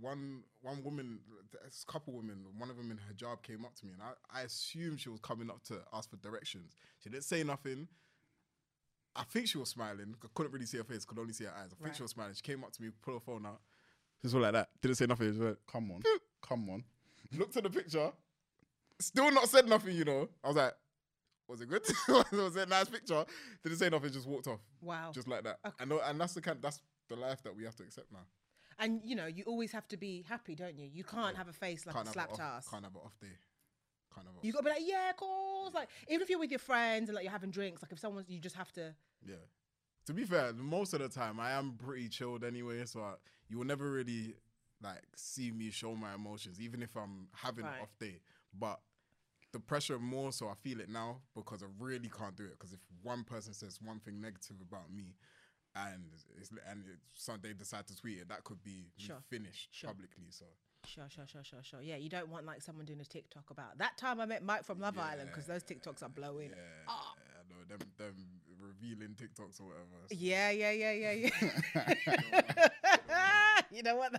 one 0.00 0.42
one 0.62 0.82
woman, 0.82 1.20
a 1.54 1.92
couple 1.92 2.14
women, 2.14 2.44
one 2.58 2.70
of 2.70 2.76
them 2.76 2.90
in 2.90 2.96
hijab 2.98 3.42
came 3.42 3.64
up 3.64 3.74
to 3.76 3.86
me, 3.86 3.92
and 3.92 4.02
I, 4.02 4.40
I 4.40 4.42
assumed 4.42 5.00
she 5.00 5.08
was 5.08 5.20
coming 5.20 5.50
up 5.50 5.62
to 5.64 5.80
ask 5.92 6.10
for 6.10 6.16
directions. 6.16 6.74
She 7.02 7.10
didn't 7.10 7.24
say 7.24 7.42
nothing. 7.44 7.88
I 9.16 9.22
think 9.22 9.46
she 9.46 9.58
was 9.58 9.68
smiling. 9.68 10.14
I 10.22 10.26
couldn't 10.34 10.52
really 10.52 10.66
see 10.66 10.78
her 10.78 10.84
face. 10.84 11.04
Could 11.04 11.18
only 11.20 11.32
see 11.32 11.44
her 11.44 11.50
eyes. 11.52 11.66
I 11.66 11.74
think 11.76 11.86
Right. 11.86 11.96
she 11.96 12.02
was 12.02 12.10
smiling. 12.10 12.34
She 12.34 12.42
came 12.42 12.64
up 12.64 12.72
to 12.72 12.82
me, 12.82 12.88
pulled 13.02 13.16
her 13.18 13.24
phone 13.24 13.46
out, 13.46 13.60
just 14.22 14.34
went 14.34 14.42
like 14.42 14.52
that. 14.54 14.68
Didn't 14.82 14.96
say 14.96 15.06
nothing. 15.06 15.28
Just 15.28 15.40
went, 15.40 15.58
Come 15.70 15.90
on, 15.92 16.02
come 16.42 16.68
on. 16.70 16.84
looked 17.38 17.56
at 17.56 17.62
the 17.62 17.70
picture, 17.70 18.10
still 19.00 19.30
not 19.30 19.48
said 19.48 19.68
nothing, 19.68 19.94
you 19.94 20.04
know. 20.04 20.28
I 20.42 20.48
was 20.48 20.56
like, 20.56 20.72
was 21.46 21.60
it 21.60 21.68
good? 21.68 21.82
was 22.32 22.56
it 22.56 22.66
a 22.66 22.70
nice 22.70 22.88
picture? 22.88 23.24
Didn't 23.62 23.78
say 23.78 23.88
nothing, 23.90 24.10
just 24.12 24.26
walked 24.26 24.48
off. 24.48 24.60
Wow. 24.80 25.12
Just 25.14 25.28
like 25.28 25.44
that. 25.44 25.58
Okay. 25.64 25.74
And, 25.78 25.90
tho- 25.90 26.00
and 26.04 26.20
that's 26.20 26.32
the 26.34 26.40
kind 26.40 26.58
that's 26.60 26.80
the 27.08 27.16
life 27.16 27.42
that 27.44 27.54
we 27.54 27.64
have 27.64 27.76
to 27.76 27.82
accept 27.84 28.10
now. 28.10 28.20
And 28.78 29.00
you 29.04 29.14
know, 29.16 29.26
you 29.26 29.44
always 29.44 29.72
have 29.72 29.86
to 29.88 29.96
be 29.96 30.24
happy, 30.28 30.54
don't 30.54 30.78
you? 30.78 30.88
You 30.92 31.04
can't 31.04 31.36
have 31.36 31.48
a 31.48 31.52
face 31.52 31.86
like 31.86 31.94
Can't 31.94 32.06
a 32.06 32.08
have, 32.08 32.12
slapped 32.14 32.32
off, 32.34 32.40
ass. 32.40 32.68
can't 32.68 32.84
have 32.84 32.94
an 32.94 33.00
off 33.04 33.18
day. 33.20 33.28
Can't 34.14 34.26
have 34.26 34.36
You 34.42 34.52
gotta 34.52 34.64
be 34.64 34.70
like, 34.70 34.82
yeah, 34.84 35.10
of 35.10 35.16
course. 35.16 35.74
Like, 35.74 35.88
even 36.08 36.22
if 36.22 36.30
you're 36.30 36.38
with 36.38 36.50
your 36.50 36.58
friends 36.60 37.08
and 37.08 37.14
like 37.16 37.24
you're 37.24 37.32
having 37.32 37.50
drinks, 37.50 37.82
like 37.82 37.92
if 37.92 37.98
someone's, 37.98 38.28
you 38.28 38.38
just 38.40 38.56
have 38.56 38.72
to. 38.72 38.94
Yeah. 39.26 39.34
To 40.06 40.12
be 40.12 40.24
fair, 40.24 40.52
most 40.52 40.92
of 40.92 41.00
the 41.00 41.08
time 41.08 41.40
I 41.40 41.52
am 41.52 41.78
pretty 41.82 42.08
chilled 42.08 42.44
anyway, 42.44 42.84
so 42.84 43.00
I, 43.00 43.14
you 43.48 43.58
will 43.58 43.64
never 43.64 43.90
really 43.90 44.34
like 44.82 45.02
see 45.16 45.50
me 45.50 45.70
show 45.70 45.94
my 45.96 46.14
emotions, 46.14 46.60
even 46.60 46.82
if 46.82 46.94
I'm 46.96 47.28
having 47.32 47.64
Right. 47.64 47.76
an 47.76 47.82
off 47.82 47.96
day. 47.98 48.20
But 48.58 48.80
the 49.52 49.60
pressure 49.60 49.98
more 49.98 50.32
so 50.32 50.48
I 50.48 50.54
feel 50.54 50.80
it 50.80 50.88
now 50.90 51.20
because 51.34 51.62
I 51.62 51.66
really 51.78 52.08
can't 52.10 52.36
do 52.36 52.44
it. 52.44 52.50
Because 52.58 52.72
if 52.72 52.80
one 53.02 53.24
person 53.24 53.54
says 53.54 53.78
one 53.82 54.00
thing 54.00 54.20
negative 54.20 54.56
about 54.60 54.92
me, 54.92 55.14
and 55.76 56.04
it's 56.38 56.50
and 56.70 56.84
it, 56.86 56.98
so 57.14 57.32
they 57.40 57.52
decide 57.52 57.86
to 57.88 57.96
tweet 57.96 58.18
it, 58.18 58.28
that 58.28 58.44
could 58.44 58.62
be 58.62 58.86
Sure. 58.96 59.18
finished 59.28 59.68
Sure. 59.72 59.88
publicly. 59.90 60.24
So 60.30 60.44
Sure, 60.86 61.08
sure, 61.08 61.26
sure, 61.26 61.42
sure, 61.42 61.62
sure. 61.62 61.80
Yeah, 61.80 61.96
you 61.96 62.10
don't 62.10 62.28
want 62.28 62.44
like 62.44 62.60
someone 62.60 62.84
doing 62.84 63.00
a 63.00 63.04
TikTok 63.06 63.50
about 63.50 63.78
that 63.78 63.96
time 63.96 64.20
I 64.20 64.26
met 64.26 64.42
Mike 64.44 64.64
from 64.64 64.80
Love 64.80 64.98
Island 64.98 65.30
because 65.30 65.46
those 65.46 65.62
TikToks 65.64 66.02
are 66.02 66.10
blowing. 66.10 66.50
yeah, 66.50 66.56
up. 66.92 67.16
yeah, 67.16 67.40
I 67.40 67.42
know 67.48 67.64
them 67.66 67.78
them 67.96 68.14
revealing 68.60 69.14
TikToks 69.14 69.60
or 69.60 69.64
whatever. 69.68 69.86
so 70.10 70.14
Yeah, 70.16 70.50
yeah, 70.50 70.70
yeah, 70.72 70.92
yeah, 70.92 71.30
yeah. 71.74 72.68
you 73.70 73.82
know 73.82 73.96
what? 73.96 74.12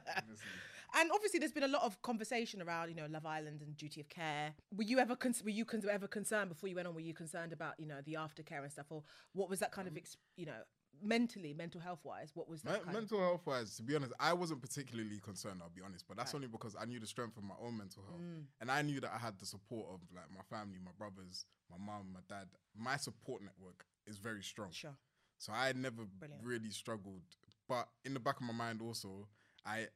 And 0.98 1.12
obviously, 1.13 1.39
there's 1.39 1.52
been 1.52 1.63
a 1.63 1.68
lot 1.68 1.84
of 1.84 2.02
conversation 2.02 2.62
around, 2.62 2.89
you 2.89 2.96
know, 2.96 3.06
Love 3.10 3.26
Island 3.26 3.62
and 3.62 3.76
duty 3.76 4.00
of 4.02 4.08
care. 4.08 4.54
Were 4.76 4.84
you 4.84 4.98
ever, 5.00 5.15
con- 5.15 5.34
were 5.44 5.50
you 5.50 5.65
con- 5.65 5.84
ever 5.91 6.08
concerned 6.08 6.50
before 6.50 6.70
you 6.70 6.76
went 6.76 6.88
on? 6.88 6.94
Were 6.96 7.02
you 7.02 7.13
concerned 7.13 7.52
about, 7.52 7.74
you 7.80 7.86
know, 7.86 7.98
the 8.06 8.13
aftercare 8.13 8.63
and 8.63 8.72
stuff, 8.72 8.86
or 8.89 9.04
what 9.34 9.50
was 9.50 9.60
that 9.60 9.72
kind 9.72 9.88
of, 9.88 9.94
um, 9.94 9.98
ex- 9.98 10.15
you 10.38 10.46
know, 10.46 10.54
mentally, 11.01 11.53
mental 11.53 11.81
health 11.81 11.99
wise? 12.03 12.31
What 12.34 12.47
was 12.49 12.62
that? 12.63 12.81
Of- 12.81 12.93
mental 12.93 13.19
health 13.19 13.45
wise, 13.45 13.75
to 13.77 13.84
be 13.84 13.95
honest, 13.95 14.13
I 14.19 14.34
wasn't 14.34 14.62
particularly 14.62 15.19
concerned. 15.19 15.62
I'll 15.63 15.69
be 15.69 15.81
honest, 15.81 16.05
but 16.08 16.17
that's 16.17 16.34
Right. 16.34 16.36
only 16.39 16.47
because 16.47 16.75
I 16.75 16.86
knew 16.86 16.99
the 16.99 17.08
strength 17.08 17.38
of 17.38 17.43
my 17.43 17.55
own 17.60 17.77
mental 17.77 18.03
health, 18.03 18.19
Mm. 18.21 18.47
and 18.62 18.71
I 18.71 18.81
knew 18.81 18.99
that 19.01 19.13
I 19.13 19.17
had 19.17 19.38
the 19.39 19.45
support 19.45 19.88
of 19.93 20.01
like 20.13 20.29
my 20.31 20.41
family, 20.43 20.79
my 20.79 20.91
brothers, 20.93 21.45
my 21.69 21.77
mom, 21.77 22.12
my 22.13 22.21
dad. 22.27 22.49
My 22.73 22.97
support 22.97 23.41
network 23.41 23.86
is 24.05 24.17
very 24.17 24.43
strong. 24.43 24.71
Sure. 24.71 24.97
So 25.38 25.51
I 25.53 25.73
never 25.73 26.05
Brilliant. 26.05 26.43
really 26.43 26.69
struggled. 26.71 27.23
But 27.67 27.89
in 28.03 28.13
the 28.13 28.19
back 28.19 28.36
of 28.38 28.43
my 28.43 28.53
mind, 28.53 28.81
also, 28.81 29.27
I 29.65 29.89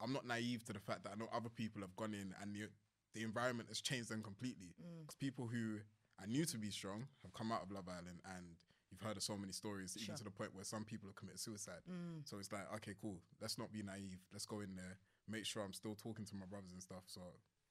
I'm 0.00 0.12
not 0.12 0.26
naive 0.26 0.64
to 0.64 0.72
the 0.72 0.80
fact 0.80 1.04
that 1.04 1.12
I 1.12 1.14
know 1.14 1.28
other 1.32 1.48
people 1.48 1.80
have 1.82 1.94
gone 1.96 2.14
in 2.14 2.34
and 2.40 2.54
the 2.54 2.68
the 3.12 3.22
environment 3.22 3.68
has 3.68 3.80
changed 3.80 4.08
them 4.08 4.22
completely. 4.24 4.74
Mm. 4.82 5.02
Because 5.02 5.14
people 5.14 5.46
who 5.46 5.80
I 6.18 6.26
knew 6.26 6.44
to 6.46 6.58
be 6.58 6.70
strong 6.70 7.06
have 7.22 7.32
come 7.32 7.52
out 7.52 7.62
of 7.62 7.70
Love 7.70 7.88
Island 7.88 8.20
and 8.24 8.56
you've 8.94 9.06
heard 9.06 9.16
of 9.16 9.22
so 9.22 9.36
many 9.36 9.52
stories, 9.52 9.96
even 9.96 10.06
Sure. 10.06 10.16
to 10.16 10.24
the 10.24 10.30
point 10.30 10.54
where 10.54 10.64
some 10.64 10.84
people 10.84 11.08
have 11.08 11.16
committed 11.16 11.40
suicide. 11.40 11.82
Mm. 11.90 12.22
So 12.28 12.38
it's 12.38 12.52
like, 12.52 12.72
okay, 12.76 12.94
cool. 13.00 13.18
Let's 13.40 13.58
not 13.58 13.72
be 13.72 13.82
naive. 13.82 14.18
Let's 14.32 14.46
go 14.46 14.60
in 14.60 14.76
there, 14.76 14.98
make 15.28 15.44
sure 15.44 15.62
I'm 15.62 15.72
still 15.72 15.94
talking 15.94 16.24
to 16.26 16.34
my 16.36 16.46
brothers 16.46 16.72
and 16.72 16.80
stuff. 16.82 17.02
So 17.06 17.20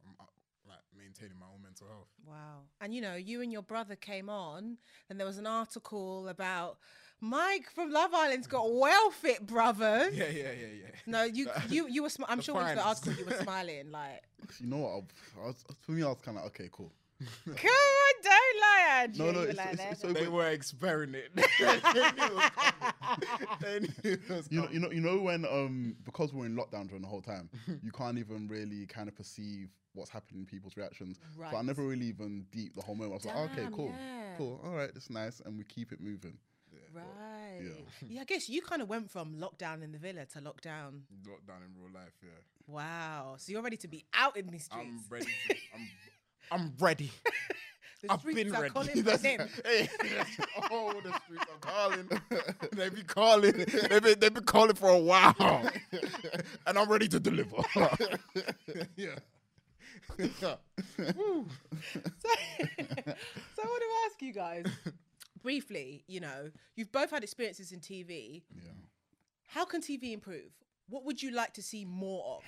I'm 0.05 0.15
uh, 0.19 0.23
like 0.67 0.79
maintaining 0.97 1.37
my 1.39 1.45
own 1.53 1.61
mental 1.61 1.87
health. 1.87 2.09
Wow. 2.27 2.63
And 2.81 2.93
you 2.93 3.01
know, 3.01 3.15
you 3.15 3.41
and 3.41 3.51
your 3.51 3.61
brother 3.63 3.95
came 3.95 4.29
on, 4.29 4.77
and 5.09 5.19
there 5.19 5.27
was 5.27 5.37
an 5.37 5.47
article 5.47 6.27
about 6.29 6.77
Mike 7.21 7.69
from 7.73 7.91
Love 7.91 8.13
Island's 8.13 8.47
got 8.47 8.73
well 8.73 9.11
fit 9.11 9.45
brothers. 9.45 10.13
Yeah, 10.17 10.27
yeah, 10.29 10.51
yeah, 10.51 10.67
yeah. 10.83 10.89
No, 11.05 11.23
you 11.23 11.49
you 11.69 11.87
you 11.87 12.03
were. 12.03 12.09
Smi- 12.09 12.25
I'm 12.27 12.37
The 12.37 12.43
sure 12.43 12.55
when 12.55 12.63
you 12.65 12.69
read 12.69 12.77
the 12.79 12.85
article, 12.87 13.13
you 13.13 13.25
were 13.25 13.43
smiling 13.43 13.91
like, 13.91 14.21
You 14.59 14.67
know 14.67 14.77
what? 14.77 15.03
I, 15.37 15.43
I 15.43 15.47
was, 15.47 15.63
for 15.81 15.91
me, 15.93 16.03
I 16.03 16.07
was 16.07 16.19
kind 16.21 16.37
of 16.37 16.45
okay, 16.45 16.69
cool. 16.71 16.91
"Come 17.45 17.55
on, 18.83 19.11
don't. 19.11 19.17
No, 19.17 19.31
no, 19.31 19.41
it's, 19.41 19.57
like 19.57 19.73
it's, 19.73 19.81
it's 19.83 20.01
so 20.01 20.07
They 20.13 20.21
weird. 20.21 20.33
were 20.33 20.47
experimenting. 20.47 21.29
they 21.35 21.41
knew 21.41 22.23
it 22.23 22.33
was 22.33 22.51
coming. 22.55 23.19
They 23.61 23.79
knew 23.79 23.89
it 24.03 24.29
was 24.29 24.47
You 24.51 24.61
know, 24.61 24.69
you 24.71 24.79
know, 24.79 24.91
you 24.91 25.01
know 25.01 25.17
when 25.19 25.45
um 25.45 25.95
because 26.05 26.33
we're 26.33 26.45
in 26.45 26.55
lockdown 26.55 26.87
during 26.87 27.01
the 27.01 27.07
whole 27.07 27.21
time, 27.21 27.49
you 27.81 27.91
can't 27.91 28.17
even 28.17 28.47
really 28.47 28.85
kind 28.85 29.07
of 29.07 29.15
perceive 29.15 29.69
what's 29.93 30.09
happening 30.09 30.41
in 30.41 30.45
people's 30.45 30.75
reactions. 30.75 31.19
So 31.49 31.57
I 31.57 31.61
never 31.61 31.83
really 31.83 32.05
even 32.07 32.45
deep 32.51 32.75
the 32.75 32.81
whole 32.81 32.95
moment. 32.95 33.13
I 33.13 33.15
was 33.15 33.25
like, 33.25 33.51
okay, 33.51 33.67
cool, 33.73 33.93
yeah. 33.97 34.35
cool, 34.37 34.59
all 34.63 34.71
right, 34.71 34.91
that's 34.93 35.09
nice, 35.09 35.41
and 35.45 35.57
we 35.57 35.63
keep 35.63 35.91
it 35.91 36.01
moving. 36.01 36.37
Right. 36.93 37.71
Yeah. 38.07 38.21
I 38.21 38.23
guess 38.25 38.49
you 38.49 38.61
kind 38.61 38.81
of 38.81 38.89
went 38.89 39.09
from 39.09 39.35
lockdown 39.35 39.83
in 39.83 39.91
the 39.91 39.97
villa 39.97 40.25
to 40.25 40.39
lockdown. 40.39 41.01
Lockdown 41.25 41.61
in 41.65 41.73
real 41.75 41.91
life, 41.93 42.13
yeah. 42.21 42.29
Wow. 42.67 43.35
So 43.37 43.51
you're 43.51 43.61
ready 43.61 43.77
to 43.77 43.87
be 43.87 44.05
out 44.13 44.37
in 44.37 44.47
these 44.47 44.65
streets. 44.65 44.87
I'm 44.87 45.03
ready. 45.09 45.25
To, 45.25 45.55
I'm, 45.73 45.89
I'm 46.61 46.73
ready. 46.79 47.11
The 48.03 48.11
I've 48.11 48.23
been 48.23 48.53
are 48.53 48.61
ready. 48.61 48.73
calling 48.73 49.03
for 49.03 49.17
him. 49.17 49.49
hey, 49.65 49.89
oh, 50.71 50.93
the 51.01 51.13
streets 51.19 51.45
are 51.51 51.59
calling. 51.61 52.09
they 52.73 52.89
be 52.89 53.01
calling. 53.03 53.53
They 53.89 53.99
be, 53.99 54.13
they 54.15 54.29
be 54.29 54.41
calling 54.41 54.75
for 54.75 54.89
a 54.89 54.99
while, 54.99 55.69
and 56.67 56.77
I'm 56.77 56.89
ready 56.89 57.07
to 57.07 57.19
deliver. 57.19 57.55
yeah. 58.97 59.15
So, 60.39 60.57
so 60.97 61.07
I 63.57 63.65
want 63.65 63.81
to 63.81 63.91
ask 64.05 64.21
you 64.21 64.33
guys 64.33 64.65
briefly. 65.41 66.03
You 66.07 66.19
know, 66.19 66.51
you've 66.75 66.91
both 66.91 67.09
had 67.11 67.23
experiences 67.23 67.71
in 67.71 67.79
TV. 67.79 68.43
Yeah. 68.53 68.71
How 69.47 69.63
can 69.65 69.81
TV 69.81 70.11
improve? 70.13 70.51
What 70.89 71.05
would 71.05 71.23
you 71.23 71.31
like 71.31 71.53
to 71.53 71.63
see 71.63 71.85
more 71.85 72.37
of? 72.37 72.43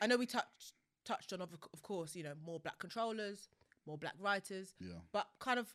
I 0.00 0.06
know 0.06 0.16
we 0.16 0.26
touched 0.26 0.74
touched 1.04 1.32
on, 1.32 1.40
of, 1.40 1.48
of 1.72 1.82
course, 1.82 2.14
you 2.14 2.22
know, 2.22 2.34
more 2.46 2.60
black 2.60 2.78
controllers, 2.78 3.48
more 3.90 3.98
black 3.98 4.14
writers. 4.20 4.72
Yeah. 4.80 4.94
But 5.12 5.26
kind 5.40 5.58
of, 5.58 5.68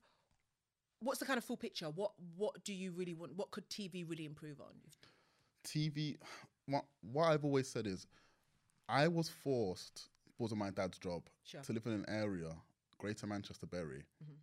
what's 1.01 1.19
the 1.19 1.25
kind 1.25 1.37
of 1.37 1.43
full 1.43 1.57
picture? 1.57 1.87
What 1.87 2.11
what 2.37 2.63
do 2.63 2.73
you 2.73 2.91
really 2.91 3.13
want? 3.13 3.35
What 3.35 3.51
could 3.51 3.69
TV 3.69 4.09
really 4.09 4.25
improve 4.25 4.59
on? 4.59 4.73
TV. 5.67 6.15
What, 6.67 6.85
what 7.11 7.25
I've 7.25 7.43
always 7.43 7.67
said 7.67 7.85
is, 7.85 8.07
I 8.89 9.07
was 9.07 9.29
forced 9.29 10.09
because 10.25 10.51
of 10.51 10.57
my 10.57 10.69
dad's 10.71 10.97
job 10.97 11.23
Sure. 11.43 11.61
to 11.61 11.73
live 11.73 11.85
in 11.85 11.91
an 11.93 12.05
area, 12.07 12.55
Greater 12.97 13.27
Manchester 13.27 13.67
Bury, 13.67 14.03
mm-hmm. 14.23 14.33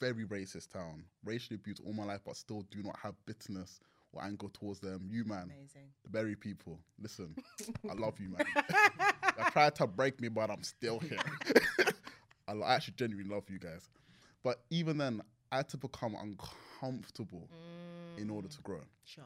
very 0.00 0.24
racist 0.24 0.70
town, 0.70 1.04
racially 1.24 1.56
abused 1.56 1.82
all 1.84 1.92
my 1.92 2.04
life, 2.04 2.20
but 2.24 2.36
still 2.36 2.62
do 2.70 2.82
not 2.82 2.98
have 3.02 3.14
bitterness 3.26 3.80
or 4.12 4.24
anger 4.24 4.48
towards 4.52 4.80
them. 4.80 5.06
You 5.10 5.24
man, 5.24 5.44
Amazing. 5.44 5.90
the 6.02 6.10
Bury 6.10 6.34
people, 6.34 6.78
listen, 7.00 7.34
I 7.88 7.94
love 7.94 8.18
you 8.18 8.30
man. 8.30 8.46
I 9.38 9.50
tried 9.50 9.74
to 9.76 9.86
break 9.86 10.20
me, 10.20 10.28
but 10.28 10.50
I'm 10.50 10.62
still 10.62 10.98
here. 10.98 11.18
I 12.50 12.74
actually 12.74 12.94
genuinely 12.96 13.32
love 13.32 13.44
you 13.48 13.58
guys, 13.58 13.88
but 14.42 14.60
even 14.70 14.98
then, 14.98 15.22
I 15.52 15.58
had 15.58 15.68
to 15.70 15.76
become 15.76 16.14
uncomfortable 16.14 17.48
in 18.16 18.30
order 18.30 18.48
to 18.48 18.62
grow 18.62 18.80
Sure. 19.04 19.24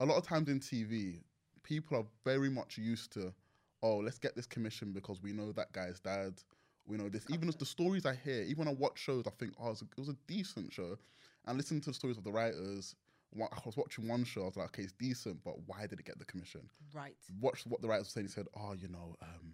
a 0.00 0.06
lot 0.06 0.16
of 0.16 0.24
times 0.24 0.48
in 0.48 0.60
TV, 0.60 1.20
people 1.62 1.96
are 1.98 2.04
very 2.24 2.48
much 2.50 2.78
used 2.78 3.12
to, 3.12 3.32
oh, 3.82 3.96
let's 3.98 4.18
get 4.18 4.34
this 4.36 4.46
commission 4.46 4.92
because 4.92 5.22
we 5.22 5.32
know 5.32 5.52
that 5.52 5.72
guy's 5.72 6.00
dad. 6.00 6.34
We 6.86 6.96
know 6.96 7.08
this. 7.08 7.24
Even 7.30 7.48
as 7.48 7.56
the 7.56 7.66
stories 7.66 8.06
I 8.06 8.14
hear, 8.14 8.42
even 8.42 8.64
when 8.64 8.68
I 8.68 8.72
watch 8.72 8.98
shows, 8.98 9.24
I 9.26 9.30
think, 9.38 9.52
oh, 9.60 9.66
it 9.66 9.70
was 9.70 9.82
a, 9.82 9.84
it 9.84 9.98
was 9.98 10.08
a 10.08 10.16
decent 10.26 10.72
show. 10.72 10.96
And 11.46 11.56
listen 11.56 11.80
to 11.82 11.90
the 11.90 11.94
stories 11.94 12.16
of 12.18 12.24
the 12.24 12.32
writers. 12.32 12.94
I 13.40 13.46
was 13.64 13.76
watching 13.76 14.08
one 14.08 14.24
show, 14.24 14.42
I 14.42 14.46
was 14.46 14.56
like, 14.56 14.66
okay, 14.68 14.82
it's 14.82 14.92
decent, 14.92 15.44
but 15.44 15.54
why 15.66 15.86
did 15.86 16.00
it 16.00 16.04
get 16.06 16.18
the 16.18 16.24
commission? 16.24 16.62
Right. 16.92 17.14
Watch 17.40 17.64
what 17.66 17.80
the 17.80 17.86
writers 17.88 18.06
were 18.06 18.10
saying. 18.10 18.26
He 18.26 18.32
said, 18.32 18.46
oh, 18.56 18.72
you 18.72 18.88
know, 18.88 19.14
um, 19.22 19.52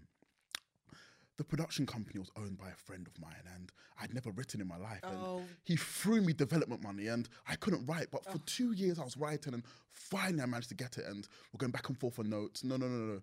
the 1.36 1.44
production 1.44 1.86
company 1.86 2.18
was 2.18 2.30
owned 2.36 2.58
by 2.58 2.68
a 2.68 2.76
friend 2.76 3.06
of 3.06 3.20
mine 3.20 3.42
and 3.54 3.70
I'd 4.00 4.14
never 4.14 4.30
written 4.30 4.60
in 4.60 4.68
my 4.68 4.76
life. 4.76 5.00
Oh. 5.04 5.38
And 5.38 5.46
he 5.64 5.76
threw 5.76 6.20
me 6.20 6.32
development 6.32 6.82
money 6.82 7.08
and 7.08 7.28
I 7.48 7.56
couldn't 7.56 7.86
write. 7.86 8.08
But 8.10 8.24
for 8.24 8.38
two 8.46 8.72
years 8.72 8.98
I 8.98 9.04
was 9.04 9.16
writing 9.16 9.54
and 9.54 9.62
finally 9.90 10.42
I 10.42 10.46
managed 10.46 10.70
to 10.70 10.74
get 10.74 10.98
it 10.98 11.04
and 11.06 11.26
we're 11.52 11.58
going 11.58 11.72
back 11.72 11.88
and 11.88 11.98
forth 11.98 12.18
on 12.18 12.30
notes. 12.30 12.64
No, 12.64 12.76
no, 12.76 12.86
no, 12.86 13.14
no. 13.14 13.20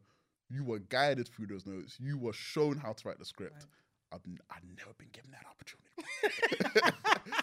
You 0.50 0.64
were 0.64 0.80
guided 0.80 1.30
through 1.30 1.48
those 1.48 1.66
notes. 1.66 1.98
You 2.00 2.18
were 2.18 2.34
shown 2.34 2.78
how 2.78 2.94
to 2.94 3.08
write 3.08 3.20
the 3.20 3.26
script. 3.26 3.66
I've, 4.14 4.22
I've 4.50 4.64
never 4.78 4.94
been 4.98 5.10
given 5.12 5.32
that 5.32 5.46
opportunity. 5.50 5.84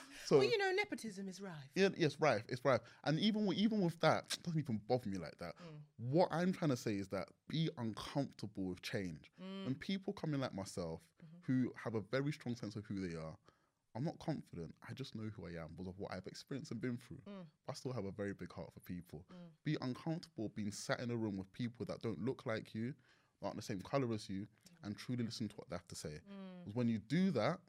so 0.26 0.38
well, 0.38 0.46
you 0.46 0.58
know, 0.58 0.70
nepotism 0.72 1.28
is 1.28 1.40
rife. 1.40 1.52
yeah, 1.74 1.88
yes, 1.96 2.16
right, 2.20 2.42
it's 2.48 2.64
right. 2.64 2.80
And 3.04 3.18
even 3.18 3.46
with, 3.46 3.58
even 3.58 3.80
with 3.80 3.98
that, 4.00 4.24
it 4.32 4.42
doesn't 4.42 4.60
even 4.60 4.80
bother 4.88 5.08
me 5.08 5.18
like 5.18 5.36
that. 5.38 5.54
Mm. 5.56 6.10
What 6.10 6.28
I'm 6.30 6.52
trying 6.52 6.70
to 6.70 6.76
say 6.76 6.92
is 6.92 7.08
that 7.08 7.28
be 7.48 7.68
uncomfortable 7.78 8.64
with 8.64 8.82
change. 8.82 9.30
Mm. 9.42 9.64
When 9.64 9.74
people 9.74 10.12
come 10.12 10.34
in 10.34 10.40
like 10.40 10.54
myself, 10.54 11.00
mm-hmm. 11.22 11.52
who 11.52 11.72
have 11.82 11.94
a 11.94 12.00
very 12.00 12.32
strong 12.32 12.54
sense 12.56 12.76
of 12.76 12.84
who 12.84 13.06
they 13.06 13.16
are, 13.16 13.36
I'm 13.96 14.04
not 14.04 14.18
confident. 14.20 14.72
I 14.88 14.92
just 14.92 15.16
know 15.16 15.28
who 15.36 15.46
I 15.46 15.60
am 15.60 15.70
because 15.76 15.88
of 15.88 15.98
what 15.98 16.12
I've 16.12 16.26
experienced 16.26 16.70
and 16.70 16.80
been 16.80 16.96
through. 16.96 17.18
Mm. 17.28 17.44
I 17.68 17.72
still 17.72 17.92
have 17.92 18.04
a 18.04 18.12
very 18.12 18.32
big 18.32 18.52
heart 18.52 18.72
for 18.72 18.80
people. 18.80 19.24
Be 19.64 19.76
uncomfortable 19.80 20.52
being 20.54 20.70
sat 20.70 21.00
in 21.00 21.10
a 21.10 21.16
room 21.16 21.36
with 21.36 21.52
people 21.52 21.84
that 21.86 22.00
don't 22.00 22.24
look 22.24 22.46
like 22.46 22.72
you, 22.72 22.94
aren't 23.42 23.56
the 23.56 23.62
same 23.62 23.80
color 23.80 24.12
as 24.12 24.28
you, 24.28 24.46
and 24.82 24.96
truly 24.96 25.24
listen 25.24 25.48
to 25.48 25.56
what 25.56 25.68
they 25.70 25.76
have 25.76 25.88
to 25.88 25.94
say. 25.94 26.20
Mm. 26.30 26.64
'Cause 26.64 26.74
when 26.74 26.88
you 26.88 26.98
do 26.98 27.30
that, 27.32 27.60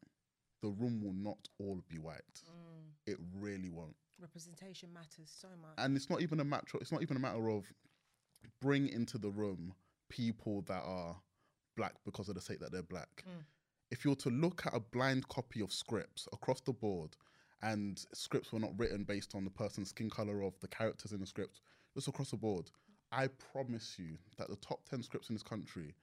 the 0.62 0.70
room 0.70 1.02
will 1.02 1.14
not 1.14 1.48
all 1.60 1.82
be 1.88 1.98
white. 1.98 2.44
Mm. 2.50 2.92
It 3.06 3.18
really 3.34 3.70
won't 3.70 3.96
Representation 4.20 4.94
matters 4.94 5.30
so 5.32 5.48
much. 5.60 5.74
and 5.80 5.98
it's 5.98 6.10
not 6.10 6.22
even 6.22 6.40
a 6.40 6.44
matter 6.46 6.78
it's 6.80 6.92
not 6.92 7.02
even 7.02 7.18
a 7.18 7.20
matter 7.20 7.50
of 7.50 7.66
bring 8.60 8.88
into 8.88 9.18
the 9.18 9.32
room 9.32 9.74
people 10.10 10.62
that 10.64 10.84
are 10.84 11.20
black 11.76 11.96
because 12.06 12.30
of 12.30 12.36
the 12.36 12.42
sake 12.42 12.60
that 12.60 12.72
they're 12.72 12.84
black 12.84 13.24
mm. 13.28 13.44
if 13.90 14.06
you're 14.06 14.16
to 14.16 14.30
look 14.30 14.66
at 14.68 14.76
a 14.76 14.80
blind 14.80 15.28
copy 15.30 15.60
of 15.62 15.74
scripts 15.74 16.28
across 16.34 16.62
the 16.62 16.72
board 16.74 17.18
and 17.64 18.06
scripts 18.14 18.52
were 18.54 18.60
not 18.60 18.78
written 18.78 19.04
based 19.04 19.34
on 19.34 19.44
the 19.44 19.50
person's 19.50 19.90
skin 19.90 20.10
color 20.10 20.42
of 20.44 20.54
the 20.60 20.68
characters 20.68 21.12
in 21.14 21.20
the 21.20 21.26
script 21.26 21.62
just 21.96 22.08
across 22.08 22.30
the 22.30 22.38
board 22.38 22.70
i 23.12 23.26
promise 23.28 23.98
you 23.98 24.20
that 24.38 24.50
the 24.50 24.56
top 24.58 24.88
10 24.88 25.02
scripts 25.02 25.30
in 25.30 25.36
this 25.36 25.42
country 25.44 25.96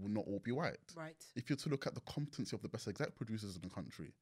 will 0.00 0.10
not 0.10 0.24
all 0.26 0.40
be 0.44 0.52
white 0.52 0.78
right. 0.96 1.24
if 1.36 1.48
you're 1.48 1.56
to 1.56 1.68
look 1.68 1.86
at 1.86 1.94
the 1.94 2.00
competency 2.02 2.54
of 2.54 2.62
the 2.62 2.68
best 2.68 2.88
exec 2.88 3.14
producers 3.16 3.56
in 3.56 3.62
the 3.62 3.74
country, 3.74 4.12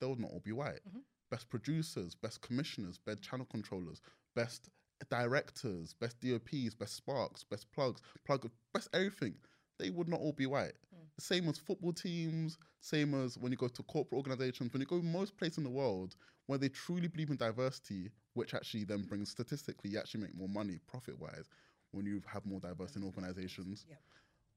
they'll 0.00 0.16
not 0.16 0.30
all 0.30 0.42
be 0.44 0.52
white. 0.52 0.80
Mm-hmm. 0.88 0.98
Best 1.30 1.48
producers, 1.48 2.14
best 2.14 2.40
commissioners, 2.40 2.98
best 2.98 3.22
channel 3.22 3.46
controllers, 3.50 4.00
best 4.34 4.70
directors, 5.10 5.94
best 5.94 6.20
DOPs, 6.20 6.74
best 6.74 6.94
sparks, 6.94 7.44
best 7.44 7.70
plugs, 7.72 8.00
plug, 8.24 8.48
best 8.72 8.88
everything. 8.94 9.34
They 9.78 9.90
would 9.90 10.08
not 10.08 10.20
all 10.20 10.32
be 10.32 10.46
white. 10.46 10.72
Mm. 10.94 11.06
The 11.16 11.22
same 11.22 11.48
as 11.48 11.58
football 11.58 11.92
teams, 11.92 12.56
same 12.80 13.12
as 13.14 13.36
when 13.36 13.52
you 13.52 13.58
go 13.58 13.68
to 13.68 13.82
corporate 13.82 14.16
organizations, 14.16 14.72
when 14.72 14.80
you 14.80 14.86
go 14.86 15.02
most 15.02 15.36
places 15.36 15.58
in 15.58 15.64
the 15.64 15.70
world 15.70 16.16
where 16.46 16.58
they 16.58 16.68
truly 16.68 17.08
believe 17.08 17.30
in 17.30 17.36
diversity, 17.36 18.10
which 18.34 18.54
actually 18.54 18.84
then 18.84 19.02
brings 19.02 19.30
statistically, 19.30 19.90
you 19.90 19.98
actually 19.98 20.22
make 20.22 20.34
more 20.34 20.48
money 20.48 20.78
profit 20.86 21.18
wise 21.20 21.48
when 21.90 22.06
you 22.06 22.22
have 22.26 22.46
more 22.46 22.60
diversity 22.60 23.00
in 23.00 23.06
organizations 23.06 23.84
Yep. 23.88 23.98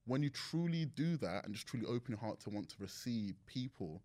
When 0.10 0.24
you 0.24 0.30
truly 0.32 0.86
do 0.86 1.18
that 1.18 1.46
and 1.46 1.54
just 1.54 1.68
truly 1.68 1.86
open 1.86 2.10
your 2.10 2.18
heart 2.18 2.40
to 2.40 2.50
want 2.50 2.68
to 2.68 2.76
receive 2.80 3.36
people 3.46 4.02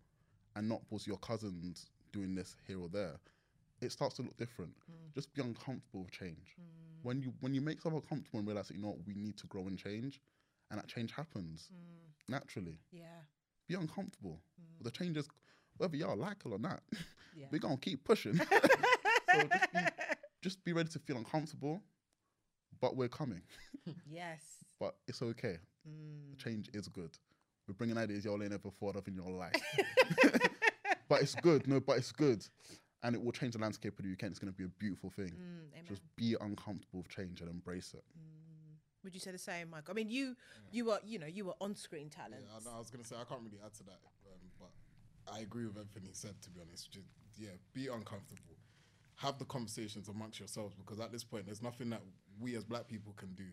and 0.55 0.69
not 0.69 0.79
because 0.87 1.07
your 1.07 1.17
cousins 1.17 1.87
doing 2.13 2.35
this 2.35 2.55
here 2.67 2.79
or 2.79 2.87
there, 2.87 3.15
it 3.81 3.91
starts 3.91 4.15
to 4.15 4.21
look 4.21 4.37
different. 4.37 4.71
Mm. 4.89 5.13
Just 5.15 5.33
be 5.33 5.41
uncomfortable 5.41 6.03
with 6.03 6.11
change. 6.11 6.55
Mm. 6.61 7.03
When 7.03 7.21
you 7.21 7.33
when 7.41 7.55
you 7.55 7.61
make 7.61 7.81
someone 7.81 8.03
comfortable 8.07 8.39
and 8.39 8.47
realize 8.47 8.67
that 8.67 8.75
you 8.75 8.81
know 8.81 8.89
what, 8.89 8.99
we 9.07 9.15
need 9.15 9.35
to 9.37 9.47
grow 9.47 9.63
and 9.63 9.77
change, 9.77 10.21
and 10.69 10.79
that 10.79 10.87
change 10.87 11.11
happens 11.11 11.69
mm. 11.73 12.31
naturally. 12.31 12.79
Yeah. 12.91 13.21
Be 13.67 13.73
uncomfortable. 13.73 14.39
The 14.81 14.91
changes, 14.91 15.27
whether 15.77 15.97
y'all 15.97 16.15
like 16.15 16.37
it 16.45 16.49
or 16.49 16.59
not, 16.59 16.81
Yeah. 17.35 17.47
we're 17.51 17.59
gonna 17.59 17.77
keep 17.77 18.03
pushing. 18.03 18.37
so 19.31 19.47
just 19.51 19.73
be, 19.73 19.79
just 20.41 20.63
be 20.63 20.73
ready 20.73 20.89
to 20.89 20.99
feel 20.99 21.17
uncomfortable, 21.17 21.81
but 22.81 22.95
we're 22.95 23.07
coming. 23.09 23.41
Yes. 24.09 24.41
but 24.79 24.95
it's 25.07 25.21
okay. 25.21 25.57
The 25.85 26.35
change 26.37 26.69
is 26.73 26.87
good. 26.87 27.11
We're 27.67 27.75
bringing 27.75 27.97
ideas 27.99 28.25
y'all 28.25 28.41
ain't 28.41 28.51
ever 28.53 28.71
thought 28.79 28.95
of 28.95 29.07
in 29.07 29.13
your 29.13 29.29
life. 29.29 29.53
but 31.07 31.21
it's 31.21 31.35
good. 31.35 31.67
No, 31.67 31.79
but 31.79 31.97
it's 31.97 32.11
good. 32.11 32.43
And 33.03 33.15
it 33.15 33.23
will 33.23 33.31
change 33.31 33.53
the 33.53 33.59
landscape 33.59 33.99
of 33.99 34.05
the 34.05 34.11
UK. 34.11 34.23
and 34.23 34.31
It's 34.31 34.39
going 34.39 34.51
to 34.51 34.57
be 34.57 34.63
a 34.63 34.67
beautiful 34.79 35.11
thing. 35.11 35.31
Mm, 35.33 35.87
Just 35.87 36.01
be 36.15 36.35
uncomfortable 36.41 36.99
with 37.01 37.09
change 37.09 37.41
and 37.41 37.49
embrace 37.49 37.93
it. 37.93 38.03
Would 39.03 39.13
you 39.13 39.19
say 39.19 39.31
the 39.31 39.37
same, 39.37 39.69
Mike? 39.69 39.87
I 39.87 39.93
mean, 39.93 40.09
you 40.09 40.35
you 40.71 40.85
were 40.85 40.97
you 41.05 41.19
know 41.19 41.27
you 41.27 41.45
were 41.45 41.53
on 41.61 41.75
screen 41.75 42.09
talent. 42.09 42.41
Yeah, 42.41 42.57
I, 42.59 42.63
know, 42.63 42.75
I 42.75 42.79
was 42.79 42.89
gonna 42.89 43.03
say 43.03 43.15
I 43.15 43.23
can't 43.23 43.41
really 43.43 43.59
add 43.63 43.71
to 43.75 43.83
that, 43.83 43.99
um, 44.25 44.39
but 44.59 44.71
I 45.31 45.41
agree 45.41 45.67
with 45.67 45.77
everything 45.77 46.05
he 46.07 46.13
said. 46.13 46.33
To 46.41 46.49
be 46.49 46.59
honest, 46.59 46.89
just 46.91 47.05
yeah, 47.37 47.49
be 47.71 47.85
uncomfortable, 47.85 48.57
have 49.17 49.37
the 49.37 49.45
conversations 49.45 50.07
amongst 50.07 50.39
yourselves 50.39 50.73
because 50.73 50.99
at 50.99 51.11
this 51.11 51.23
point, 51.23 51.45
there's 51.45 51.61
nothing 51.61 51.91
that 51.91 52.01
we 52.39 52.55
as 52.55 52.63
black 52.63 52.87
people 52.87 53.13
can 53.15 53.33
do 53.33 53.45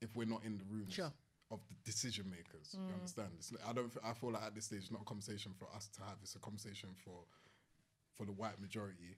if 0.00 0.14
we're 0.16 0.26
not 0.26 0.44
in 0.44 0.56
the 0.58 0.64
rooms 0.64 0.94
Sure. 0.94 1.12
of 1.50 1.60
the 1.68 1.74
decision 1.84 2.30
makers. 2.30 2.74
You 2.74 2.80
mm. 2.80 2.94
understand? 2.94 3.28
It's, 3.38 3.52
I 3.66 3.72
don't. 3.72 3.92
I 4.04 4.12
feel 4.14 4.32
like 4.32 4.42
at 4.42 4.54
this 4.54 4.66
stage, 4.66 4.80
it's 4.82 4.90
not 4.90 5.02
a 5.02 5.04
conversation 5.04 5.52
for 5.58 5.68
us 5.74 5.88
to 5.96 6.00
have. 6.02 6.16
It's 6.22 6.34
a 6.34 6.38
conversation 6.38 6.90
for 7.04 7.24
for 8.16 8.26
the 8.26 8.32
white 8.32 8.60
majority 8.60 9.16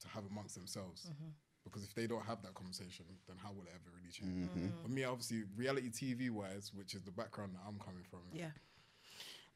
to 0.00 0.08
have 0.08 0.24
amongst 0.30 0.54
themselves. 0.54 1.06
Mm-hmm. 1.10 1.30
Because 1.64 1.82
if 1.82 1.94
they 1.94 2.06
don't 2.06 2.24
have 2.24 2.42
that 2.42 2.54
conversation, 2.54 3.06
then 3.26 3.36
how 3.42 3.50
will 3.50 3.64
it 3.64 3.72
ever 3.74 3.90
really 3.96 4.12
change? 4.12 4.48
Mm-hmm. 4.48 4.66
Mm-hmm. 4.66 4.82
For 4.82 4.88
me, 4.88 5.02
obviously, 5.04 5.42
reality 5.56 5.90
TV 5.90 6.30
wise, 6.30 6.70
which 6.72 6.94
is 6.94 7.02
the 7.02 7.10
background 7.10 7.54
that 7.54 7.60
I'm 7.66 7.78
coming 7.80 8.04
from, 8.08 8.20
Yeah. 8.32 8.50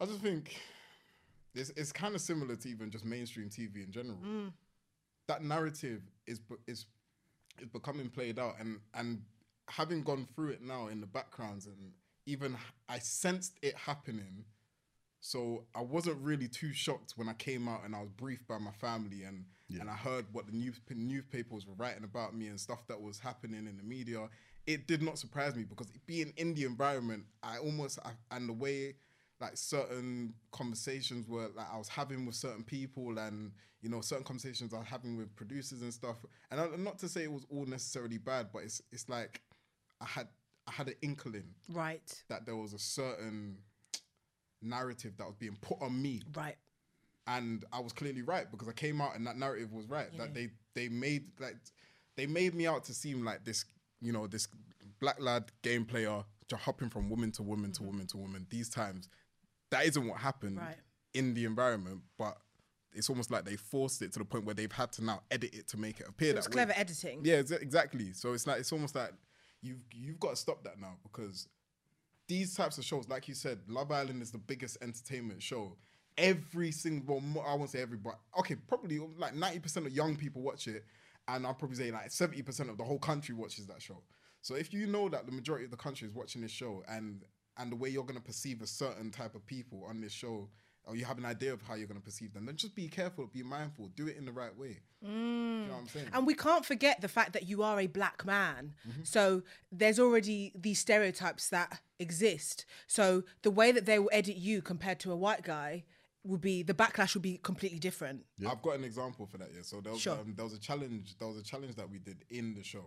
I 0.01 0.07
just 0.07 0.21
think 0.21 0.57
it's, 1.55 1.71
it's 1.77 1.93
kind 1.93 2.15
of 2.15 2.21
similar 2.21 2.57
to 2.57 2.69
even 2.69 2.91
just 2.91 3.05
mainstream 3.05 3.49
TV 3.49 3.85
in 3.85 3.93
general. 3.93 4.19
Mm. 4.27 4.53
That 5.29 5.45
narrative 5.45 6.03
is 6.27 6.41
be- 6.41 6.57
is 6.67 6.87
is 7.61 7.69
becoming 7.69 8.09
played 8.09 8.39
out, 8.39 8.57
and 8.59 8.81
and 8.95 9.23
having 9.69 10.03
gone 10.03 10.27
through 10.35 10.51
it 10.51 10.63
now 10.63 10.89
in 10.89 11.01
the 11.01 11.07
backgrounds, 11.07 11.67
and 11.67 11.93
even 12.27 12.57
I 12.89 12.99
sensed 12.99 13.59
it 13.63 13.75
happening. 13.75 14.45
So 15.21 15.65
I 15.75 15.83
wasn't 15.83 16.17
really 16.23 16.49
too 16.49 16.73
shocked 16.73 17.13
when 17.17 17.29
I 17.29 17.35
came 17.35 17.69
out 17.69 17.85
and 17.85 17.95
I 17.95 18.01
was 18.01 18.09
briefed 18.09 18.49
by 18.49 18.57
my 18.57 18.71
family 18.71 19.25
and 19.25 19.45
and 19.79 19.89
I 19.89 19.95
heard 19.95 20.27
what 20.33 20.47
the 20.47 20.53
news 20.53 20.81
newspapers 20.91 21.67
were 21.67 21.75
writing 21.75 22.03
about 22.03 22.35
me 22.35 22.49
and 22.49 22.59
stuff 22.59 22.87
that 22.89 23.01
was 23.01 23.19
happening 23.19 23.67
in 23.67 23.77
the 23.77 23.83
media. 23.83 24.29
It 24.67 24.87
did 24.87 25.03
not 25.03 25.19
surprise 25.19 25.55
me 25.55 25.65
because 25.65 25.87
being 26.07 26.33
in 26.37 26.55
the 26.55 26.65
environment, 26.65 27.25
I 27.43 27.59
almost 27.59 27.99
I, 28.05 28.11
and 28.35 28.49
the 28.49 28.53
way 28.53 28.95
like 29.41 29.57
certain 29.57 30.35
conversations 30.53 31.27
were 31.29 31.49
like 31.55 31.67
I 31.73 31.79
was 31.79 31.89
having 31.89 32.27
with 32.27 32.35
certain 32.35 32.63
people 32.63 33.19
and 33.19 33.53
you 33.81 33.89
know 33.89 34.01
certain 34.01 34.25
conversations 34.25 34.75
I 34.75 34.79
was 34.79 34.87
having 34.89 35.17
with 35.17 35.35
producers 35.37 35.83
and 35.83 35.93
stuff. 35.93 36.17
And 36.51 36.61
I, 36.61 36.67
not 36.77 36.99
to 36.99 37.09
say 37.09 37.25
it 37.25 37.33
was 37.33 37.47
all 37.51 37.65
necessarily 37.67 38.19
bad, 38.19 38.49
but 38.53 38.63
it's 38.65 38.83
it's 38.93 39.09
like 39.09 39.41
I 40.01 40.07
had 40.07 40.29
I 40.69 40.73
had 40.73 40.89
an 40.89 40.95
inkling 41.03 41.55
Right. 41.73 42.23
that 42.29 42.45
there 42.47 42.57
was 42.57 42.75
a 42.75 42.79
certain 42.79 43.59
narrative 44.63 45.15
that 45.17 45.27
was 45.27 45.37
being 45.37 45.57
put 45.63 45.81
on 45.81 46.01
me 46.01 46.21
Right. 46.35 46.57
and 47.27 47.65
I 47.73 47.81
was 47.81 47.93
clearly 47.93 48.23
right 48.23 48.51
because 48.51 48.69
I 48.69 48.73
came 48.73 49.01
out 49.01 49.17
and 49.17 49.27
that 49.27 49.37
narrative 49.39 49.73
was 49.73 49.87
right. 49.89 50.17
That 50.19 50.35
they 50.35 50.51
they 50.75 50.89
made 50.89 51.25
like 51.41 51.57
they 52.17 52.27
made 52.27 52.55
me 52.55 52.67
out 52.67 52.85
to 52.85 52.95
seem 52.95 53.25
like 53.25 53.45
this, 53.45 53.65
you 54.03 54.13
know, 54.13 54.27
this 54.27 54.49
black 55.01 55.17
lad 55.19 55.51
game 55.63 55.87
player 55.87 56.23
just 56.49 56.63
hopping 56.63 56.91
from 56.91 57.09
woman 57.09 57.31
to 57.33 57.43
woman 57.43 57.73
to 57.73 57.81
mm-hmm. 57.81 57.87
woman 57.91 58.07
to 58.09 58.17
woman. 58.19 58.47
These 58.51 58.69
times, 58.69 59.09
that 59.71 59.87
isn't 59.87 60.07
what 60.07 60.19
happened 60.19 60.59
Right. 60.59 60.77
in 61.15 61.35
the 61.35 61.45
environment, 61.45 62.03
but 62.19 62.39
it's 62.93 63.09
almost 63.09 63.31
like 63.31 63.45
they 63.45 63.57
forced 63.57 64.03
it 64.03 64.13
to 64.15 64.19
the 64.19 64.25
point 64.25 64.45
where 64.45 64.55
they've 64.55 64.71
had 64.73 64.91
to 64.93 65.05
now 65.05 65.23
edit 65.31 65.55
it 65.55 65.69
to 65.69 65.77
make 65.77 66.01
it 66.01 66.09
appear 66.09 66.37
It's 66.37 66.47
that 66.47 66.51
way. 66.51 66.65
clever 66.65 66.73
editing. 66.77 67.21
Yeah, 67.25 67.41
exa- 67.43 67.63
exactly. 67.63 68.13
So 68.13 68.33
it's 68.33 68.47
like 68.47 68.59
it's 68.61 68.73
almost 68.73 68.95
like 68.95 69.13
you've 69.63 69.83
you've 69.93 70.19
got 70.19 70.31
to 70.31 70.37
stop 70.37 70.65
that 70.65 70.81
now 70.81 70.97
because 71.03 71.47
these 72.27 72.55
types 72.55 72.79
of 72.79 72.85
shows, 72.85 73.09
like 73.09 73.29
you 73.29 73.35
said, 73.35 73.59
Love 73.69 73.91
Island 73.93 74.23
is 74.23 74.31
the 74.31 74.39
biggest 74.39 74.79
entertainment 74.83 75.43
show. 75.43 75.77
Every 76.19 76.71
single, 76.73 77.23
well, 77.35 77.45
I 77.47 77.55
won't 77.55 77.71
say 77.71 77.81
every, 77.81 77.97
but 77.97 78.19
okay, 78.41 78.55
probably 78.57 78.99
like 78.99 79.35
ninety 79.35 79.59
percent 79.61 79.87
of 79.87 79.93
young 79.93 80.17
people 80.17 80.43
watch 80.43 80.67
it, 80.69 80.85
and 81.29 81.47
I'll 81.47 81.55
probably 81.55 81.77
say 81.77 81.91
like 81.91 82.11
seventy 82.11 82.43
percent 82.43 82.71
of 82.71 82.77
the 82.77 82.85
whole 82.85 82.99
country 82.99 83.35
watches 83.35 83.67
that 83.69 83.81
show. 83.81 84.03
So 84.43 84.55
if 84.55 84.73
you 84.73 84.87
know 84.87 85.09
that 85.09 85.27
the 85.27 85.33
majority 85.33 85.65
of 85.65 85.71
the 85.71 85.77
country 85.77 86.09
is 86.09 86.15
watching 86.15 86.43
this 86.43 86.51
show, 86.51 86.83
and 86.89 87.23
and 87.61 87.71
the 87.71 87.77
way 87.77 87.89
you're 87.89 88.05
gonna 88.05 88.21
perceive 88.21 88.63
a 88.63 88.67
certain 88.67 89.11
type 89.11 89.35
of 89.35 89.45
people 89.47 89.85
on 89.89 90.01
this 90.01 90.13
show, 90.13 90.49
or 90.85 90.97
you 90.97 91.05
have 91.05 91.19
an 91.19 91.27
idea 91.27 91.53
of 91.53 91.61
how 91.63 91.75
you're 91.75 91.87
gonna 91.87 92.01
perceive 92.01 92.33
them, 92.33 92.47
then 92.47 92.57
just 92.57 92.75
be 92.75 92.89
careful, 92.89 93.27
be 93.27 93.43
mindful, 93.43 93.89
do 93.95 94.09
it 94.09 94.17
in 94.17 94.25
the 94.25 94.33
right 94.33 94.57
way. 94.57 94.79
Do 95.03 95.09
you 95.11 95.15
know 95.17 95.73
what 95.75 95.81
I'm 95.81 95.89
saying? 95.89 96.09
And 96.13 96.27
we 96.27 96.35
can't 96.35 96.65
forget 96.65 97.01
the 97.01 97.09
fact 97.09 97.33
that 97.35 97.47
you 97.47 97.63
are 97.63 97.79
a 97.81 97.87
black 97.87 98.25
man. 98.25 98.75
Mm-hmm. 98.89 99.03
So 99.05 99.43
there's 99.71 99.99
already 99.99 100.53
these 100.55 100.79
stereotypes 100.79 101.49
that 101.51 101.81
exist. 101.99 102.67
So 102.87 103.25
the 103.43 103.51
way 103.51 103.73
that 103.73 103.87
they 103.87 103.99
will 103.99 104.11
edit 104.13 104.37
you 104.37 104.63
compared 104.63 105.01
to 105.01 105.13
a 105.13 105.17
white 105.17 105.43
guy 105.43 105.85
would 106.25 106.41
be 106.43 106.63
the 106.63 106.75
backlash 106.75 107.15
would 107.15 107.23
be 107.23 107.39
completely 107.39 107.79
different. 107.79 108.25
I've 108.47 108.61
got 108.61 108.77
an 108.77 108.85
example 108.85 109.27
for 109.27 109.39
that. 109.39 109.49
Yeah. 109.55 109.63
So 109.63 109.81
there 109.81 109.93
was 109.93 110.03
Sure. 110.03 110.15
Mm-hmm. 110.17 110.31
um, 110.31 110.35
there 110.37 110.45
was 110.45 110.55
a 110.55 110.61
challenge. 110.61 111.17
There 111.19 111.29
was 111.29 111.39
a 111.39 111.43
challenge 111.43 111.77
that 111.77 111.89
we 111.91 111.99
did 111.99 112.25
in 112.29 112.55
the 112.55 112.63
show, 112.63 112.85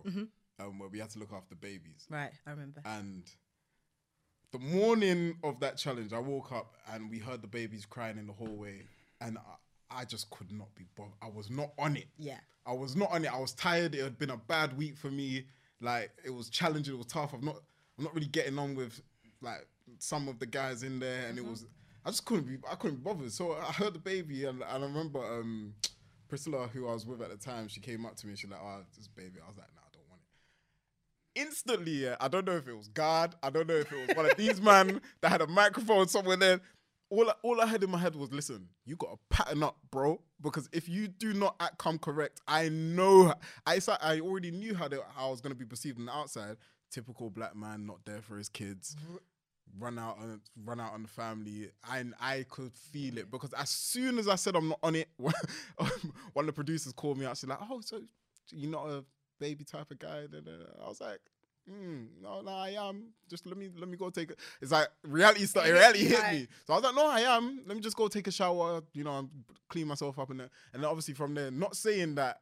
um, 0.60 0.78
where 0.78 0.88
we 0.88 1.00
had 1.00 1.10
to 1.10 1.18
look 1.18 1.32
after 1.32 1.56
babies. 1.56 2.06
Right, 2.08 2.30
I 2.46 2.50
remember. 2.50 2.80
And 2.84 3.24
the 4.54 4.60
morning 4.60 5.36
of 5.42 5.58
that 5.58 5.76
challenge, 5.76 6.12
I 6.12 6.20
woke 6.20 6.52
up 6.52 6.76
and 6.92 7.10
we 7.10 7.18
heard 7.18 7.42
the 7.42 7.48
babies 7.48 7.84
crying 7.84 8.18
in 8.18 8.28
the 8.28 8.32
hallway, 8.32 8.82
and 9.20 9.36
I, 9.36 10.02
I 10.02 10.04
just 10.04 10.30
could 10.30 10.52
not 10.52 10.72
be 10.76 10.84
bothered. 10.96 11.14
I 11.20 11.28
was 11.28 11.50
not 11.50 11.72
on 11.76 11.96
it. 11.96 12.06
Yeah. 12.16 12.38
I 12.64 12.72
was 12.72 12.94
not 12.94 13.10
on 13.10 13.24
it. 13.24 13.34
I 13.34 13.38
was 13.40 13.52
tired. 13.52 13.96
It 13.96 14.02
had 14.04 14.16
been 14.16 14.30
a 14.30 14.36
bad 14.36 14.78
week 14.78 14.96
for 14.96 15.10
me. 15.10 15.46
Like 15.80 16.12
it 16.24 16.30
was 16.30 16.48
challenging. 16.50 16.94
It 16.94 16.98
was 16.98 17.08
tough. 17.08 17.32
I'm 17.32 17.44
not. 17.44 17.56
I'm 17.98 18.04
not 18.04 18.14
really 18.14 18.28
getting 18.28 18.56
on 18.56 18.76
with 18.76 19.00
like 19.40 19.66
some 19.98 20.28
of 20.28 20.38
the 20.38 20.46
guys 20.46 20.84
in 20.84 21.00
there, 21.00 21.26
and 21.28 21.36
it 21.36 21.44
was. 21.44 21.66
I 22.04 22.10
just 22.10 22.24
couldn't 22.24 22.46
be. 22.46 22.58
I 22.70 22.76
couldn't 22.76 22.98
be 22.98 23.02
bothered. 23.02 23.32
So 23.32 23.54
I 23.54 23.72
heard 23.72 23.94
the 23.94 23.98
baby, 23.98 24.44
and, 24.44 24.62
and 24.62 24.84
I 24.84 24.86
remember 24.86 25.18
um, 25.18 25.74
Priscilla, 26.28 26.68
who 26.72 26.86
I 26.86 26.92
was 26.92 27.06
with 27.06 27.20
at 27.22 27.30
the 27.30 27.36
time, 27.36 27.66
she 27.66 27.80
came 27.80 28.06
up 28.06 28.14
to 28.16 28.26
me. 28.26 28.32
and 28.32 28.38
She's 28.38 28.50
like, 28.50 28.60
"Oh, 28.62 28.82
this 28.96 29.08
baby." 29.08 29.40
I 29.44 29.48
was 29.48 29.56
like, 29.56 29.66
"Nah, 29.74 29.82
I 29.82 29.90
don't 29.92 30.08
want 30.08 30.20
it." 30.22 30.28
Instantly, 31.34 32.04
yeah, 32.04 32.16
I 32.20 32.28
don't 32.28 32.46
know 32.46 32.56
if 32.56 32.68
it 32.68 32.76
was 32.76 32.88
God. 32.88 33.34
I 33.42 33.50
don't 33.50 33.66
know 33.66 33.74
if 33.74 33.90
it 33.90 34.06
was 34.06 34.16
one 34.16 34.26
of 34.26 34.36
these 34.36 34.60
man 34.60 35.00
that 35.20 35.30
had 35.30 35.40
a 35.42 35.46
microphone 35.46 36.08
somewhere 36.08 36.36
there. 36.36 36.60
All 37.10 37.28
I, 37.28 37.34
all 37.42 37.60
I 37.60 37.66
had 37.66 37.82
in 37.82 37.90
my 37.90 37.98
head 37.98 38.14
was, 38.14 38.32
"Listen, 38.32 38.68
you 38.84 38.96
got 38.96 39.10
to 39.12 39.18
pattern 39.30 39.62
up, 39.62 39.76
bro, 39.90 40.20
because 40.40 40.68
if 40.72 40.88
you 40.88 41.08
do 41.08 41.32
not 41.32 41.56
act 41.60 41.78
come 41.78 41.98
correct, 41.98 42.40
I 42.46 42.68
know 42.68 43.34
I 43.66 43.80
I 44.00 44.20
already 44.20 44.50
knew 44.50 44.74
how, 44.74 44.88
they, 44.88 44.96
how 45.14 45.28
I 45.28 45.30
was 45.30 45.40
going 45.40 45.52
to 45.52 45.58
be 45.58 45.64
perceived 45.64 45.98
on 45.98 46.06
the 46.06 46.12
outside. 46.12 46.56
Typical 46.90 47.30
black 47.30 47.56
man, 47.56 47.86
not 47.86 48.04
there 48.04 48.22
for 48.22 48.36
his 48.36 48.48
kids." 48.48 48.96
run 49.78 49.98
out 49.98 50.18
on 50.18 50.40
run 50.64 50.80
out 50.80 50.92
on 50.92 51.02
the 51.02 51.08
family 51.08 51.68
and 51.90 52.14
I 52.20 52.44
could 52.48 52.72
feel 52.72 53.18
it 53.18 53.30
because 53.30 53.52
as 53.54 53.70
soon 53.70 54.18
as 54.18 54.28
I 54.28 54.36
said 54.36 54.54
I'm 54.56 54.68
not 54.68 54.78
on 54.82 54.94
it 54.94 55.08
one 55.16 55.30
of 56.36 56.46
the 56.46 56.52
producers 56.52 56.92
called 56.92 57.18
me 57.18 57.26
out 57.26 57.36
she's 57.36 57.48
like 57.48 57.58
oh 57.70 57.80
so 57.80 58.00
you're 58.50 58.70
not 58.70 58.88
a 58.88 59.04
baby 59.38 59.64
type 59.64 59.90
of 59.90 59.98
guy 59.98 60.26
da. 60.30 60.38
I 60.84 60.88
was 60.88 61.00
like 61.00 61.20
mm, 61.70 62.06
no 62.22 62.40
no 62.40 62.50
I 62.52 62.70
am 62.70 63.08
just 63.28 63.46
let 63.46 63.56
me 63.56 63.68
let 63.76 63.88
me 63.88 63.96
go 63.96 64.10
take 64.10 64.30
it 64.30 64.38
it's 64.60 64.72
like 64.72 64.88
reality 65.02 65.46
started 65.46 65.72
reality 65.72 66.04
hit 66.04 66.32
me 66.32 66.46
so 66.66 66.72
I 66.74 66.76
was 66.76 66.84
like 66.84 66.94
no 66.94 67.06
I 67.08 67.20
am 67.20 67.60
let 67.66 67.76
me 67.76 67.80
just 67.82 67.96
go 67.96 68.08
take 68.08 68.26
a 68.26 68.32
shower 68.32 68.82
you 68.92 69.04
know 69.04 69.28
clean 69.68 69.86
myself 69.86 70.18
up 70.18 70.30
and 70.30 70.40
then 70.40 70.50
and 70.72 70.82
then 70.82 70.88
obviously 70.90 71.14
from 71.14 71.34
there 71.34 71.50
not 71.50 71.76
saying 71.76 72.14
that 72.16 72.40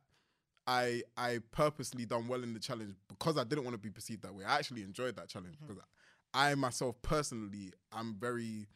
I 0.66 1.02
I 1.16 1.40
purposely 1.50 2.04
done 2.06 2.28
well 2.28 2.42
in 2.42 2.52
the 2.54 2.60
challenge 2.60 2.94
because 3.08 3.36
I 3.36 3.44
didn't 3.44 3.64
want 3.64 3.74
to 3.74 3.78
be 3.80 3.90
perceived 3.90 4.22
that 4.22 4.32
way. 4.34 4.44
I 4.44 4.56
actually 4.58 4.82
enjoyed 4.82 5.16
that 5.16 5.28
challenge 5.28 5.56
Mm-hmm. 5.56 5.66
because 5.74 5.82
I 6.34 6.54
myself 6.54 7.00
personally 7.02 7.72
I'm 7.92 8.14
very 8.14 8.68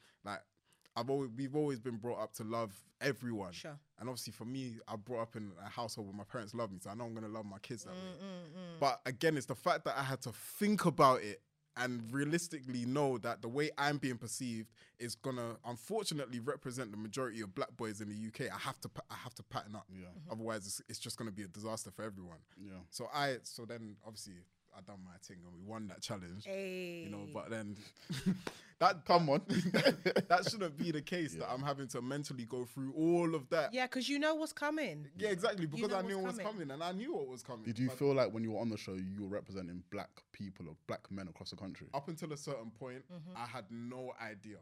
I've 0.97 1.11
always 1.11 1.31
we've 1.37 1.55
always 1.55 1.79
been 1.79 1.97
brought 1.97 2.21
up 2.21 2.33
to 2.35 2.45
love 2.45 2.73
everyone. 3.01 3.53
Sure. 3.53 3.79
And 3.99 4.09
obviously 4.09 4.33
for 4.33 4.45
me, 4.47 4.77
I 4.89 4.97
brought 4.97 5.23
up 5.23 5.37
in 5.37 5.53
a 5.65 5.69
household 5.69 6.07
where 6.09 6.17
my 6.17 6.25
parents 6.25 6.55
love 6.55 6.73
me, 6.73 6.79
so 6.81 6.91
I 6.91 6.95
know 6.95 7.05
I'm 7.05 7.15
gonna 7.15 7.29
love 7.29 7.45
my 7.47 7.59
kids 7.59 7.85
that 7.85 7.91
Mm, 7.93 7.95
way. 7.95 8.57
But 8.81 9.01
again, 9.07 9.37
it's 9.37 9.47
the 9.47 9.55
fact 9.55 9.85
that 9.85 9.97
I 9.99 10.03
had 10.03 10.21
to 10.23 10.33
think 10.33 10.85
about 10.87 11.23
it 11.23 11.43
and 11.79 12.11
realistically 12.11 12.87
know 12.87 13.19
that 13.19 13.43
the 13.43 13.49
way 13.49 13.71
I'm 13.77 13.99
being 13.99 14.17
perceived 14.17 14.73
is 14.99 15.15
gonna 15.15 15.57
unfortunately 15.67 16.41
represent 16.41 16.91
the 16.91 16.97
majority 16.97 17.43
of 17.43 17.55
black 17.55 17.77
boys 17.77 18.01
in 18.01 18.09
the 18.09 18.15
UK. 18.29 18.51
I 18.51 18.59
have 18.59 18.81
to 18.81 18.89
pa- 18.89 19.03
I 19.11 19.15
have 19.17 19.35
to 19.35 19.43
pattern 19.43 19.77
up. 19.77 19.87
Yeah. 19.93 20.07
Mm-hmm. 20.07 20.33
Otherwise, 20.33 20.67
it's, 20.67 20.81
it's 20.89 20.99
just 20.99 21.19
gonna 21.19 21.31
be 21.33 21.43
a 21.43 21.49
disaster 21.49 21.91
for 21.91 22.03
everyone. 22.03 22.39
Yeah. 22.59 22.73
So 22.91 23.09
I 23.13 23.37
so 23.43 23.67
then 23.67 23.97
obviously 24.07 24.37
I 24.77 24.81
done 24.83 24.99
my 25.05 25.13
thing 25.23 25.39
and 25.45 25.53
we 25.55 25.61
won 25.67 25.87
that 25.89 26.03
challenge. 26.03 26.47
You 26.47 27.09
know, 27.11 27.27
but 27.33 27.51
then 27.51 27.77
that 28.79 29.05
come 29.07 29.29
on, 29.31 29.41
that 29.49 30.47
shouldn't 30.51 30.77
be 30.77 30.91
the 30.91 31.01
case. 31.01 31.35
That 31.35 31.51
I'm 31.51 31.63
having 31.63 31.89
to 31.89 32.03
mentally 32.03 32.45
go 32.45 32.65
through 32.65 32.93
all 32.97 33.35
of 33.35 33.49
that. 33.51 33.73
Yeah, 33.73 33.87
because 33.87 34.09
you 34.09 34.19
know 34.19 34.35
what's 34.35 34.53
coming. 34.53 35.07
Yeah, 35.17 35.31
exactly. 35.31 35.67
Because 35.67 35.91
know 35.91 35.97
I 35.97 36.03
knew 36.03 36.19
what 36.19 36.27
was 36.27 36.37
coming. 36.39 36.53
coming, 36.53 36.71
and 36.73 36.83
I 36.83 36.93
knew 36.93 37.15
what 37.15 37.27
was 37.29 37.43
coming. 37.43 37.65
Did 37.65 37.79
you 37.79 37.89
But 37.89 37.99
feel 37.99 38.15
like 38.15 38.33
when 38.33 38.43
you 38.45 38.53
were 38.53 38.61
on 38.61 38.69
the 38.69 38.77
show, 38.77 38.93
you 38.93 39.23
were 39.23 39.29
representing 39.29 39.83
black 39.91 40.11
people 40.33 40.69
or 40.69 40.77
black 40.87 41.11
men 41.11 41.29
across 41.29 41.51
the 41.51 41.57
country? 41.57 41.87
up 41.95 42.09
until 42.09 42.33
a 42.33 42.37
certain 42.37 42.71
point, 42.71 43.03
Mm-hmm. 43.13 43.37
I 43.37 43.47
had 43.47 43.65
no 43.71 44.13
idea. 44.23 44.59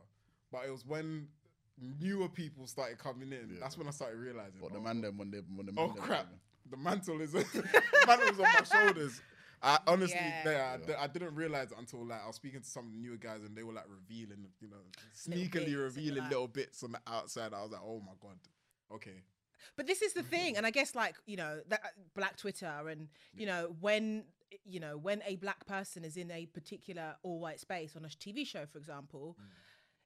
But 0.52 0.66
it 0.66 0.70
was 0.70 0.86
when 0.86 1.26
newer 2.00 2.28
people 2.28 2.66
started 2.68 2.98
coming 2.98 3.32
in. 3.32 3.56
That's 3.60 3.76
when 3.76 3.88
I 3.88 3.90
started 3.90 4.18
realizing. 4.18 4.60
What 4.60 4.72
the 4.72 4.78
oh, 4.78 4.82
man 4.82 5.00
them 5.00 5.18
when 5.18 5.30
they 5.32 5.38
when 5.38 5.66
the 5.66 5.72
Oh 5.76 5.86
man 5.88 5.96
them 5.96 6.04
crap! 6.04 6.26
came 6.26 6.34
in? 6.34 6.70
The 6.70 6.76
mantle 6.76 7.20
is 7.20 7.32
the 7.32 8.04
mantle 8.06 8.28
is 8.28 8.38
on 8.38 8.44
my 8.44 8.62
shoulders. 8.62 9.20
I 9.64 9.78
honestly, 9.86 10.16
Yeah. 10.16 10.44
there, 10.44 10.64
I, 10.64 10.76
di- 10.76 10.94
I 11.04 11.06
didn't 11.06 11.34
realize 11.34 11.72
until 11.76 12.04
like 12.06 12.22
I 12.22 12.26
was 12.26 12.36
speaking 12.36 12.60
to 12.60 12.68
some 12.68 12.92
newer 13.00 13.16
guys 13.16 13.40
and 13.44 13.56
they 13.56 13.62
were 13.62 13.72
like 13.72 13.86
revealing, 13.88 14.46
you 14.60 14.68
know, 14.68 14.76
sneakily 15.16 15.64
bits, 15.66 15.76
revealing 15.76 16.22
like- 16.22 16.30
little 16.30 16.48
bits 16.48 16.82
on 16.84 16.92
the 16.92 17.00
outside. 17.06 17.52
I 17.54 17.62
was 17.62 17.72
like, 17.72 17.80
oh 17.84 18.00
my 18.00 18.12
god, 18.20 18.36
okay. 18.94 19.22
But 19.76 19.86
this 19.86 20.02
is 20.02 20.12
the 20.12 20.20
Mm-hmm. 20.20 20.28
thing, 20.30 20.56
and 20.58 20.66
I 20.66 20.70
guess 20.70 20.94
like 20.94 21.16
you 21.26 21.36
know 21.36 21.60
that 21.68 21.80
uh, 21.84 21.88
Black 22.14 22.36
Twitter, 22.36 22.88
and 22.88 23.08
you 23.34 23.46
know 23.46 23.74
when 23.80 24.24
you 24.64 24.78
know 24.78 24.96
when 24.98 25.22
a 25.26 25.36
black 25.36 25.66
person 25.66 26.04
is 26.04 26.16
in 26.18 26.30
a 26.30 26.46
particular 26.46 27.16
all-white 27.22 27.58
space 27.60 27.96
on 27.96 28.04
a 28.04 28.08
TV 28.08 28.46
show, 28.46 28.66
for 28.66 28.78
example. 28.78 29.36
Mm. 29.40 29.46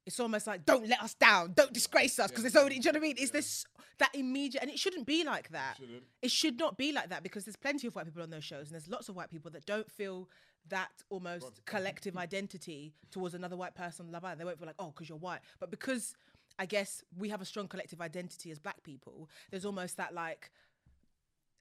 It's 0.07 0.19
almost 0.21 0.47
like 0.47 0.65
don't 0.65 0.89
let 0.89 1.03
us 1.03 1.15
down, 1.15 1.53
don't 1.55 1.73
disgrace 1.73 2.19
us, 2.19 2.31
because 2.31 2.45
it's 2.45 2.57
already. 2.57 2.79
Do 2.79 2.89
you 2.89 2.93
know 2.93 2.99
what 2.99 3.05
I 3.05 3.09
mean? 3.09 3.17
Is 3.19 3.31
this 3.31 3.67
that 3.99 4.15
immediate? 4.15 4.63
And 4.63 4.71
it 4.71 4.79
shouldn't 4.79 5.07
be 5.07 5.25
like 5.25 5.51
that. 5.51 5.77
shouldn't. 5.77 6.03
It 6.23 6.31
should 6.31 6.59
not 6.59 6.79
be 6.79 6.93
like 6.93 7.11
that 7.11 7.23
because 7.23 7.45
there's 7.45 7.57
plenty 7.57 7.87
of 7.87 7.95
white 7.95 8.07
people 8.07 8.23
on 8.23 8.31
those 8.31 8.45
shows, 8.45 8.69
and 8.69 8.73
there's 8.75 8.89
lots 8.89 9.09
of 9.09 9.17
white 9.17 9.31
people 9.31 9.51
that 9.51 9.67
don't 9.67 9.91
feel 9.91 10.29
that 10.69 10.91
almost 11.11 11.61
collective 11.67 12.17
identity 12.17 12.95
towards 13.11 13.35
another 13.35 13.57
white 13.57 13.75
person 13.75 14.07
on 14.07 14.13
Love 14.13 14.25
Island. 14.25 14.41
They 14.41 14.45
won't 14.45 14.59
feel 14.59 14.67
like, 14.67 14.77
oh, 14.79 14.89
because 14.89 15.09
you're 15.09 15.19
white, 15.19 15.41
but 15.61 15.71
because 15.71 16.15
I 16.59 16.67
guess 16.67 17.05
we 17.17 17.29
have 17.29 17.41
a 17.41 17.45
strong 17.45 17.69
collective 17.69 18.01
identity 18.01 18.51
as 18.51 18.59
black 18.59 18.83
people. 18.83 19.29
There's 19.51 19.65
almost 19.65 19.97
that 19.99 20.15
like, 20.15 20.51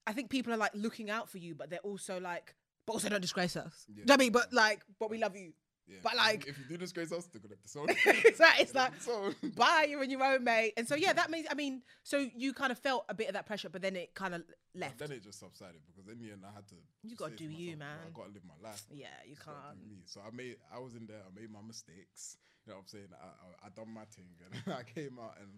I 0.08 0.14
think 0.14 0.30
people 0.30 0.54
are 0.54 0.58
like 0.58 0.72
looking 0.74 1.10
out 1.10 1.30
for 1.30 1.38
you, 1.38 1.54
but 1.54 1.70
they're 1.70 1.80
also 1.80 2.20
like, 2.20 2.56
but 2.86 2.94
also 2.94 3.10
don't 3.10 3.22
disgrace 3.22 3.56
us. 3.56 3.86
Do 3.88 3.94
you 3.94 4.06
know 4.06 4.14
what 4.14 4.20
I 4.22 4.24
mean? 4.24 4.32
But 4.32 4.54
like, 4.54 4.82
but 5.00 5.10
we 5.10 5.18
love 5.18 5.36
you. 5.36 5.54
Yeah. 5.88 5.98
But 6.04 6.18
like, 6.18 6.48
if 6.48 6.58
you 6.58 6.66
do 6.68 6.78
disgrace 6.78 7.12
us, 7.12 7.26
they're 7.28 7.42
gonna 7.42 7.56
disown. 7.56 7.88
it's 8.26 8.40
like, 8.40 8.60
it's 8.60 8.76
like 8.76 8.92
So 9.02 9.34
bye, 9.56 9.88
you're 9.90 10.04
in 10.04 10.10
your 10.10 10.24
own, 10.24 10.44
mate. 10.44 10.74
And 10.76 10.88
so 10.88 10.96
yeah, 10.96 11.14
that 11.14 11.30
means 11.32 11.48
I 11.50 11.54
mean, 11.54 11.82
so 12.04 12.28
you 12.36 12.54
kind 12.54 12.72
of 12.72 12.80
felt 12.80 13.06
a 13.10 13.14
bit 13.14 13.28
of 13.28 13.34
that 13.34 13.46
pressure, 13.46 13.70
but 13.70 13.82
then 13.82 13.96
it 13.96 14.14
kind 14.14 14.36
of 14.36 14.44
left. 14.76 15.00
then 15.00 15.12
it 15.12 15.24
just 15.24 15.40
subsided 15.40 15.82
because 15.88 16.12
in 16.12 16.20
the 16.20 16.32
end 16.32 16.44
I 16.46 16.54
had 16.54 16.68
to. 16.68 16.76
You 17.04 17.16
gotta 17.16 17.36
do 17.36 17.46
you, 17.46 17.78
myself, 17.78 17.80
"Bro, 17.80 17.88
man." 17.88 17.98
I 18.06 18.18
gotta 18.18 18.34
live 18.34 18.44
my 18.46 18.70
life. 18.70 18.86
Yeah, 18.92 19.08
you 19.26 19.36
Just 19.36 19.46
can't. 19.46 19.78
me. 19.88 20.02
So 20.06 20.22
I 20.26 20.36
made. 20.36 20.58
I 20.74 20.80
was 20.80 20.96
in 20.96 21.08
there. 21.08 21.22
I 21.26 21.40
made 21.40 21.52
my 21.52 21.62
mistakes. 21.66 22.38
You 22.66 22.74
know 22.74 22.78
what 22.78 22.82
I'm 22.82 22.88
saying? 22.88 23.08
I, 23.14 23.26
I, 23.26 23.68
I 23.68 23.70
done 23.70 23.94
my 23.94 24.04
thing 24.12 24.28
and 24.44 24.74
I 24.76 24.84
came 24.84 25.18
out 25.24 25.38
and 25.40 25.50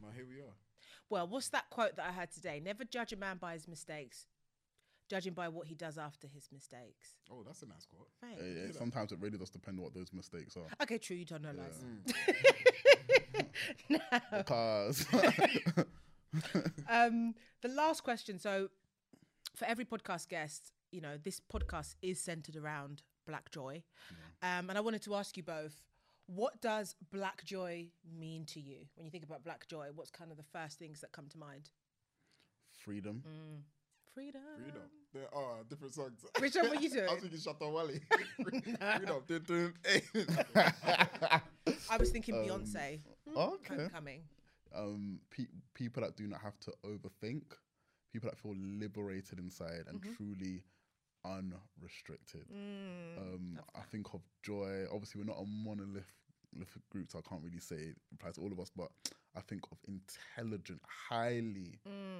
well, 0.00 0.12
here 0.14 0.26
we 0.26 0.40
are. 0.40 0.54
Well, 1.08 1.28
what's 1.28 1.48
that 1.50 1.70
quote 1.70 1.96
that 1.96 2.06
I 2.06 2.12
had 2.12 2.32
today? 2.32 2.60
Never 2.64 2.84
judge 2.84 3.12
a 3.12 3.16
man 3.16 3.36
by 3.38 3.52
his 3.52 3.68
mistakes. 3.68 4.26
Judge 5.08 5.26
him 5.26 5.34
by 5.34 5.48
what 5.48 5.66
he 5.66 5.74
does 5.74 5.98
after 5.98 6.26
his 6.26 6.48
mistakes. 6.52 7.16
Oh, 7.30 7.42
that's 7.44 7.62
a 7.62 7.66
nice 7.66 7.86
quote. 7.86 8.08
Thanks. 8.20 8.42
Eh, 8.42 8.68
eh, 8.68 8.72
sometimes 8.76 9.12
it 9.12 9.18
really 9.20 9.38
does 9.38 9.50
depend 9.50 9.78
on 9.78 9.84
what 9.84 9.94
those 9.94 10.12
mistakes 10.12 10.56
are. 10.56 10.66
Okay, 10.82 10.98
true. 10.98 11.16
You 11.16 11.24
don't 11.24 11.42
know 11.42 11.52
lies. 11.52 11.84
Because 14.32 15.06
um, 16.90 17.34
the 17.62 17.68
last 17.68 18.02
question. 18.02 18.38
So, 18.38 18.68
for 19.54 19.64
every 19.66 19.84
podcast 19.84 20.28
guest, 20.28 20.72
you 20.90 21.00
know, 21.00 21.16
this 21.22 21.40
podcast 21.40 21.94
is 22.02 22.20
centered 22.20 22.56
around 22.56 23.02
Black 23.26 23.50
Joy, 23.50 23.82
um, 24.42 24.68
and 24.68 24.76
I 24.76 24.80
wanted 24.80 25.02
to 25.02 25.14
ask 25.14 25.36
you 25.36 25.44
both: 25.44 25.82
What 26.26 26.60
does 26.60 26.96
Black 27.12 27.44
Joy 27.44 27.90
mean 28.18 28.44
to 28.46 28.60
you 28.60 28.78
when 28.96 29.04
you 29.04 29.10
think 29.10 29.24
about 29.24 29.44
Black 29.44 29.68
Joy? 29.68 29.88
What's 29.94 30.10
kind 30.10 30.30
of 30.32 30.36
the 30.36 30.42
first 30.42 30.78
things 30.78 31.00
that 31.00 31.12
come 31.12 31.28
to 31.28 31.38
mind? 31.38 31.70
freedom. 32.86 33.22
Freedom. 34.16 34.40
Freedom. 34.56 34.80
There 35.12 35.28
are 35.34 35.56
different 35.68 35.92
songs. 35.92 36.24
Which 36.40 36.54
one 36.54 36.70
were 36.70 36.76
you 36.76 36.88
doing? 36.88 37.06
I 37.10 37.12
was 37.14 37.20
thinking 37.20 37.38
Shatta 37.38 37.70
Wally. 37.70 38.00
Freedom. 38.42 39.74
I 41.90 41.96
was 41.98 42.10
thinking 42.10 42.34
Beyonce. 42.36 43.00
Okay. 43.36 43.74
Homecoming. 43.76 44.22
Um, 44.74 45.20
pe- 45.30 45.44
people 45.74 46.02
that 46.02 46.16
do 46.16 46.26
not 46.26 46.40
have 46.40 46.58
to 46.60 46.72
overthink, 46.84 47.42
people 48.10 48.30
that 48.30 48.38
feel 48.38 48.54
liberated 48.56 49.38
inside 49.38 49.84
and 49.88 50.00
Mm-hmm. 50.00 50.14
truly 50.14 50.62
unrestricted. 51.24 52.46
Mm, 52.50 53.18
Um, 53.18 53.58
I 53.74 53.82
think 53.90 54.06
of 54.14 54.22
joy. 54.42 54.84
Obviously, 54.92 55.20
we're 55.20 55.26
not 55.28 55.40
a 55.42 55.44
monolith 55.46 56.12
monolithic 56.56 56.88
group, 56.90 57.10
so 57.10 57.18
I 57.18 57.28
can't 57.28 57.42
really 57.42 57.58
say 57.60 57.76
it 57.76 57.96
applies 58.14 58.34
to 58.34 58.40
all 58.40 58.52
of 58.52 58.58
us. 58.60 58.70
But 58.74 58.88
I 59.36 59.40
think 59.40 59.62
of 59.70 59.78
intelligent, 59.86 60.80
highly 61.08 61.78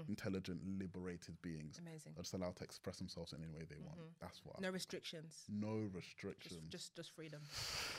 intelligent, 0.09 0.61
liberated 0.79 1.41
beings. 1.43 1.77
Mm. 1.81 1.89
Amazing. 1.89 2.13
That 2.15 2.21
are 2.21 2.23
just 2.25 2.35
allowed 2.35 2.57
to 2.57 2.65
express 2.65 2.99
themselves 2.99 3.33
in 3.33 3.39
any 3.43 3.53
way 3.53 3.65
they 3.69 3.79
want. 3.79 3.99
That's 4.21 4.41
what. 4.45 4.61
No 4.61 4.69
I, 4.69 4.71
restrictions. 4.73 5.45
no 5.49 5.85
Just, 5.85 5.95
restrictions. 5.95 6.69
just, 6.71 6.95
just 6.97 7.11
freedom. 7.15 7.41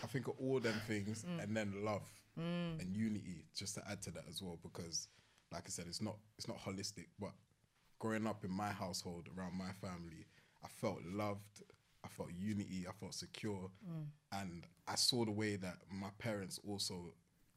I 0.03 0.07
think 0.07 0.27
of 0.27 0.35
all 0.39 0.59
them 0.59 0.79
things 0.87 1.23
Mm. 1.27 1.43
and 1.43 1.57
then 1.57 1.73
love 1.83 2.03
and 2.37 2.95
unity 2.95 3.45
just 3.55 3.73
to 3.75 3.81
add 3.89 3.99
to 4.03 4.11
that 4.11 4.23
as 4.29 4.43
well 4.43 4.59
because 4.61 5.07
like 5.51 5.63
I 5.65 5.69
said 5.69 5.85
it's 5.87 6.01
not 6.03 6.17
it's 6.37 6.47
not 6.47 6.59
holistic 6.59 7.07
but 7.19 7.31
growing 7.97 8.27
up 8.27 8.43
in 8.45 8.51
my 8.51 8.69
household 8.69 9.27
around 9.35 9.57
my 9.57 9.71
family 9.81 10.27
I 10.63 10.67
felt 10.67 10.99
loved 11.03 11.63
I 12.07 12.15
felt 12.15 12.29
unity 12.33 12.85
I 12.87 12.93
felt 12.99 13.13
secure. 13.13 13.69
And 14.31 14.63
I 14.87 14.95
saw 14.95 15.25
the 15.25 15.31
way 15.31 15.57
that 15.57 15.77
my 15.91 16.09
parents 16.17 16.59
also 16.67 17.13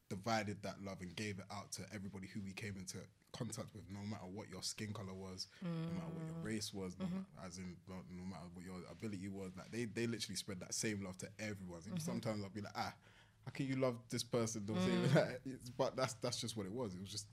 divided 0.09 0.61
that 0.63 0.75
love 0.85 1.01
and 1.01 1.15
gave 1.15 1.39
it 1.39 1.45
out 1.53 1.71
to 1.71 1.83
everybody 1.95 2.27
who 2.27 2.41
we 2.41 2.53
came 2.53 2.77
into 2.77 2.99
contact 3.33 3.69
with 3.75 3.85
no 3.89 4.01
matter 4.05 4.27
what 4.27 4.49
your 4.51 4.61
skin 4.61 4.93
color 4.93 5.15
was 5.15 5.47
no 5.63 5.71
matter 5.71 6.11
what 6.13 6.27
your 6.27 6.35
mm. 6.43 6.45
race 6.45 6.75
was 6.75 6.97
no 6.99 7.07
mm-hmm. 7.07 7.15
matter, 7.15 7.47
as 7.47 7.59
in 7.59 7.77
no, 7.89 7.95
no 8.11 8.25
matter 8.25 8.43
what 8.55 8.65
your 8.65 8.75
ability 8.91 9.29
was 9.29 9.53
like 9.57 9.71
they, 9.71 9.85
they 9.85 10.09
literally 10.09 10.35
spread 10.35 10.59
that 10.59 10.75
same 10.75 11.05
love 11.05 11.17
to 11.17 11.29
everyone. 11.39 11.79
And 11.85 11.95
mm-hmm. 11.95 11.99
sometimes 11.99 12.43
I'll 12.43 12.51
be 12.51 12.61
like 12.61 12.73
ah 12.75 12.93
how 13.45 13.53
can 13.53 13.67
you 13.67 13.77
love 13.77 13.97
this 14.11 14.23
person? 14.25 14.65
The 14.67 14.75
same 14.81 15.03
like, 15.15 15.41
it's, 15.47 15.71
but 15.71 15.97
that's 15.97 16.15
that's 16.15 16.41
just 16.41 16.57
what 16.57 16.67
it 16.67 16.73
was. 16.73 16.95
It 16.95 17.01
was 17.01 17.09
just 17.09 17.27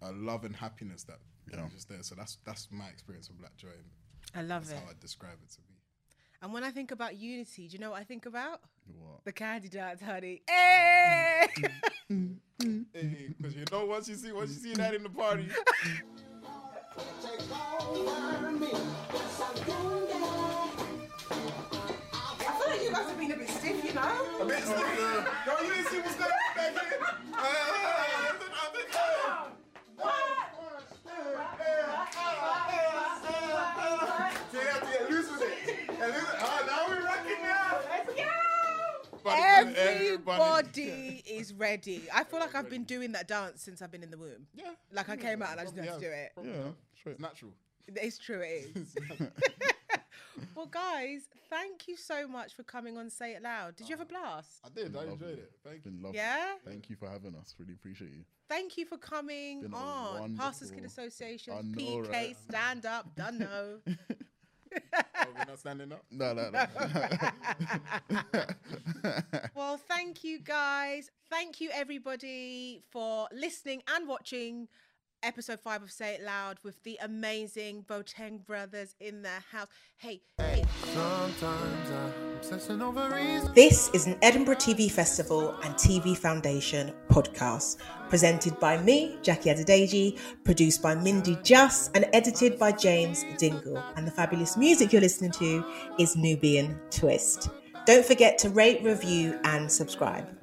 a 0.00 0.12
love 0.12 0.44
and 0.44 0.54
happiness 0.54 1.02
that, 1.04 1.18
that 1.50 1.62
was 1.62 1.72
just 1.72 1.88
there. 1.88 2.02
So 2.02 2.14
that's 2.14 2.38
that's 2.46 2.68
my 2.70 2.86
experience 2.86 3.28
of 3.28 3.38
black 3.38 3.56
joy 3.56 3.68
and 3.68 3.90
I 4.34 4.42
love 4.42 4.66
that's 4.68 4.80
it. 4.80 4.84
how 4.84 4.90
I 4.90 4.94
describe 5.00 5.38
it 5.42 5.50
to 5.52 5.60
be 5.62 5.71
And 6.42 6.52
when 6.52 6.64
I 6.64 6.72
think 6.72 6.90
about 6.90 7.16
unity, 7.16 7.68
do 7.68 7.74
you 7.74 7.78
know 7.78 7.92
what 7.92 8.00
I 8.00 8.04
think 8.04 8.26
about? 8.26 8.60
What? 8.98 9.24
The 9.24 9.30
candy 9.32 9.68
dance, 9.68 10.02
honey. 10.02 10.42
Eh! 10.48 11.46
Hey! 12.94 13.34
Because 13.36 13.56
you 13.56 13.64
know, 13.72 13.86
once 13.86 14.08
you 14.08 14.14
see 14.14 14.30
once 14.30 14.50
you 14.50 14.70
see 14.70 14.74
that 14.74 14.94
in 14.94 15.02
the 15.02 15.08
party, 15.08 15.48
I 15.50 16.02
feel 22.58 22.68
like 22.68 22.82
you 22.82 22.90
guys 22.92 23.06
have 23.08 23.18
been 23.18 23.32
a 23.32 23.36
bit 23.36 23.48
stiff, 23.48 23.84
you 23.84 23.94
know? 23.94 24.26
a 24.40 24.44
bit 24.44 24.62
stiff. 24.62 24.78
Yo, 25.46 25.52
you 25.64 25.74
didn't 25.74 25.88
see 25.88 25.98
what's 25.98 26.14
going 26.14 26.30
on 26.30 26.74
back 26.74 26.88
here. 26.88 27.98
Everybody 39.76 41.22
is 41.26 41.52
ready. 41.54 42.02
I 42.12 42.24
feel 42.24 42.40
like 42.40 42.54
I've 42.54 42.70
been 42.70 42.84
doing 42.84 43.12
that 43.12 43.28
dance 43.28 43.62
since 43.62 43.82
I've 43.82 43.90
been 43.90 44.02
in 44.02 44.10
the 44.10 44.18
womb. 44.18 44.46
Yeah. 44.54 44.70
Like 44.92 45.08
I 45.08 45.16
came 45.16 45.42
out 45.42 45.52
and 45.52 45.60
I 45.60 45.64
just 45.64 45.76
had 45.76 45.94
to 45.94 46.00
do 46.00 46.06
it. 46.06 46.32
Yeah, 46.42 46.52
straight. 46.98 47.12
It's 47.12 47.20
natural. 47.20 47.52
It's 47.88 48.18
true, 48.18 48.40
it 48.40 48.76
is. 48.76 48.94
well, 50.54 50.66
guys, 50.66 51.22
thank 51.50 51.88
you 51.88 51.96
so 51.96 52.26
much 52.26 52.54
for 52.54 52.62
coming 52.62 52.96
on 52.96 53.10
Say 53.10 53.34
It 53.34 53.42
Loud. 53.42 53.76
Did 53.76 53.88
you 53.88 53.96
have 53.96 54.06
a 54.06 54.14
ah, 54.14 54.20
blast? 54.20 54.60
I 54.64 54.68
did. 54.74 54.96
I 54.96 55.04
enjoyed 55.04 55.38
it. 55.38 55.52
Thank 55.64 55.84
you. 55.84 55.90
Been 55.90 56.02
lovely. 56.02 56.18
Yeah? 56.18 56.54
Thank 56.64 56.90
you 56.90 56.96
for 56.96 57.08
having 57.08 57.34
us. 57.34 57.54
Really 57.58 57.74
appreciate 57.74 58.10
you. 58.10 58.24
Thank 58.48 58.76
you 58.76 58.86
for 58.86 58.98
coming 58.98 59.62
Been 59.62 59.74
on. 59.74 60.36
Pastors 60.36 60.70
Kid 60.70 60.84
Association, 60.84 61.72
know, 61.72 61.78
PK, 61.78 62.12
right? 62.12 62.36
stand 62.48 62.86
up, 62.86 63.14
done 63.16 63.38
know. 63.38 63.78
Oh, 64.94 65.26
we're 65.38 65.44
not 65.46 65.58
standing 65.58 65.92
up. 65.92 66.04
No, 66.10 66.32
no, 66.32 66.50
no. 66.50 66.64
well, 69.54 69.76
thank 69.76 70.24
you 70.24 70.40
guys. 70.40 71.10
Thank 71.30 71.60
you 71.60 71.70
everybody 71.72 72.82
for 72.90 73.28
listening 73.32 73.82
and 73.94 74.08
watching 74.08 74.68
episode 75.22 75.60
five 75.60 75.82
of 75.82 75.90
Say 75.90 76.14
It 76.14 76.22
Loud 76.22 76.58
with 76.64 76.82
the 76.82 76.98
amazing 77.02 77.84
Boateng 77.88 78.44
brothers 78.44 78.94
in 79.00 79.22
the 79.22 79.28
house. 79.50 79.68
Hey, 79.96 80.20
hey. 80.38 80.64
Sometimes 80.92 82.68
I'm 82.68 82.82
over. 82.82 83.52
This 83.54 83.88
is 83.94 84.06
an 84.06 84.18
Edinburgh 84.22 84.56
TV 84.56 84.90
Festival 84.90 85.56
and 85.62 85.74
TV 85.74 86.16
Foundation 86.16 86.92
podcast, 87.08 87.78
presented 88.08 88.58
by 88.58 88.82
me, 88.82 89.16
Jackie 89.22 89.50
Adedeji, 89.50 90.18
produced 90.44 90.82
by 90.82 90.94
Mindy 90.94 91.38
Juss, 91.42 91.90
and 91.94 92.06
edited 92.12 92.58
by 92.58 92.72
James 92.72 93.24
Dingle. 93.38 93.82
And 93.96 94.06
the 94.06 94.10
fabulous 94.10 94.56
music 94.56 94.92
you're 94.92 95.02
listening 95.02 95.32
to 95.32 95.64
is 95.98 96.16
Nubian 96.16 96.80
Twist. 96.90 97.48
Don't 97.86 98.04
forget 98.04 98.38
to 98.38 98.50
rate, 98.50 98.82
review, 98.82 99.38
and 99.44 99.70
subscribe. 99.70 100.41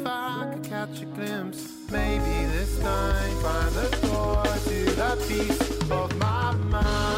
If 0.00 0.06
I 0.06 0.50
could 0.54 0.64
catch 0.64 1.02
a 1.02 1.06
glimpse, 1.06 1.72
maybe 1.90 2.46
this 2.52 2.78
time 2.78 3.36
find 3.42 3.74
the 3.74 4.06
door 4.06 4.44
to 4.44 4.84
the 4.94 5.24
peace 5.26 5.90
of 5.90 6.16
my 6.18 6.52
mind. 6.52 7.17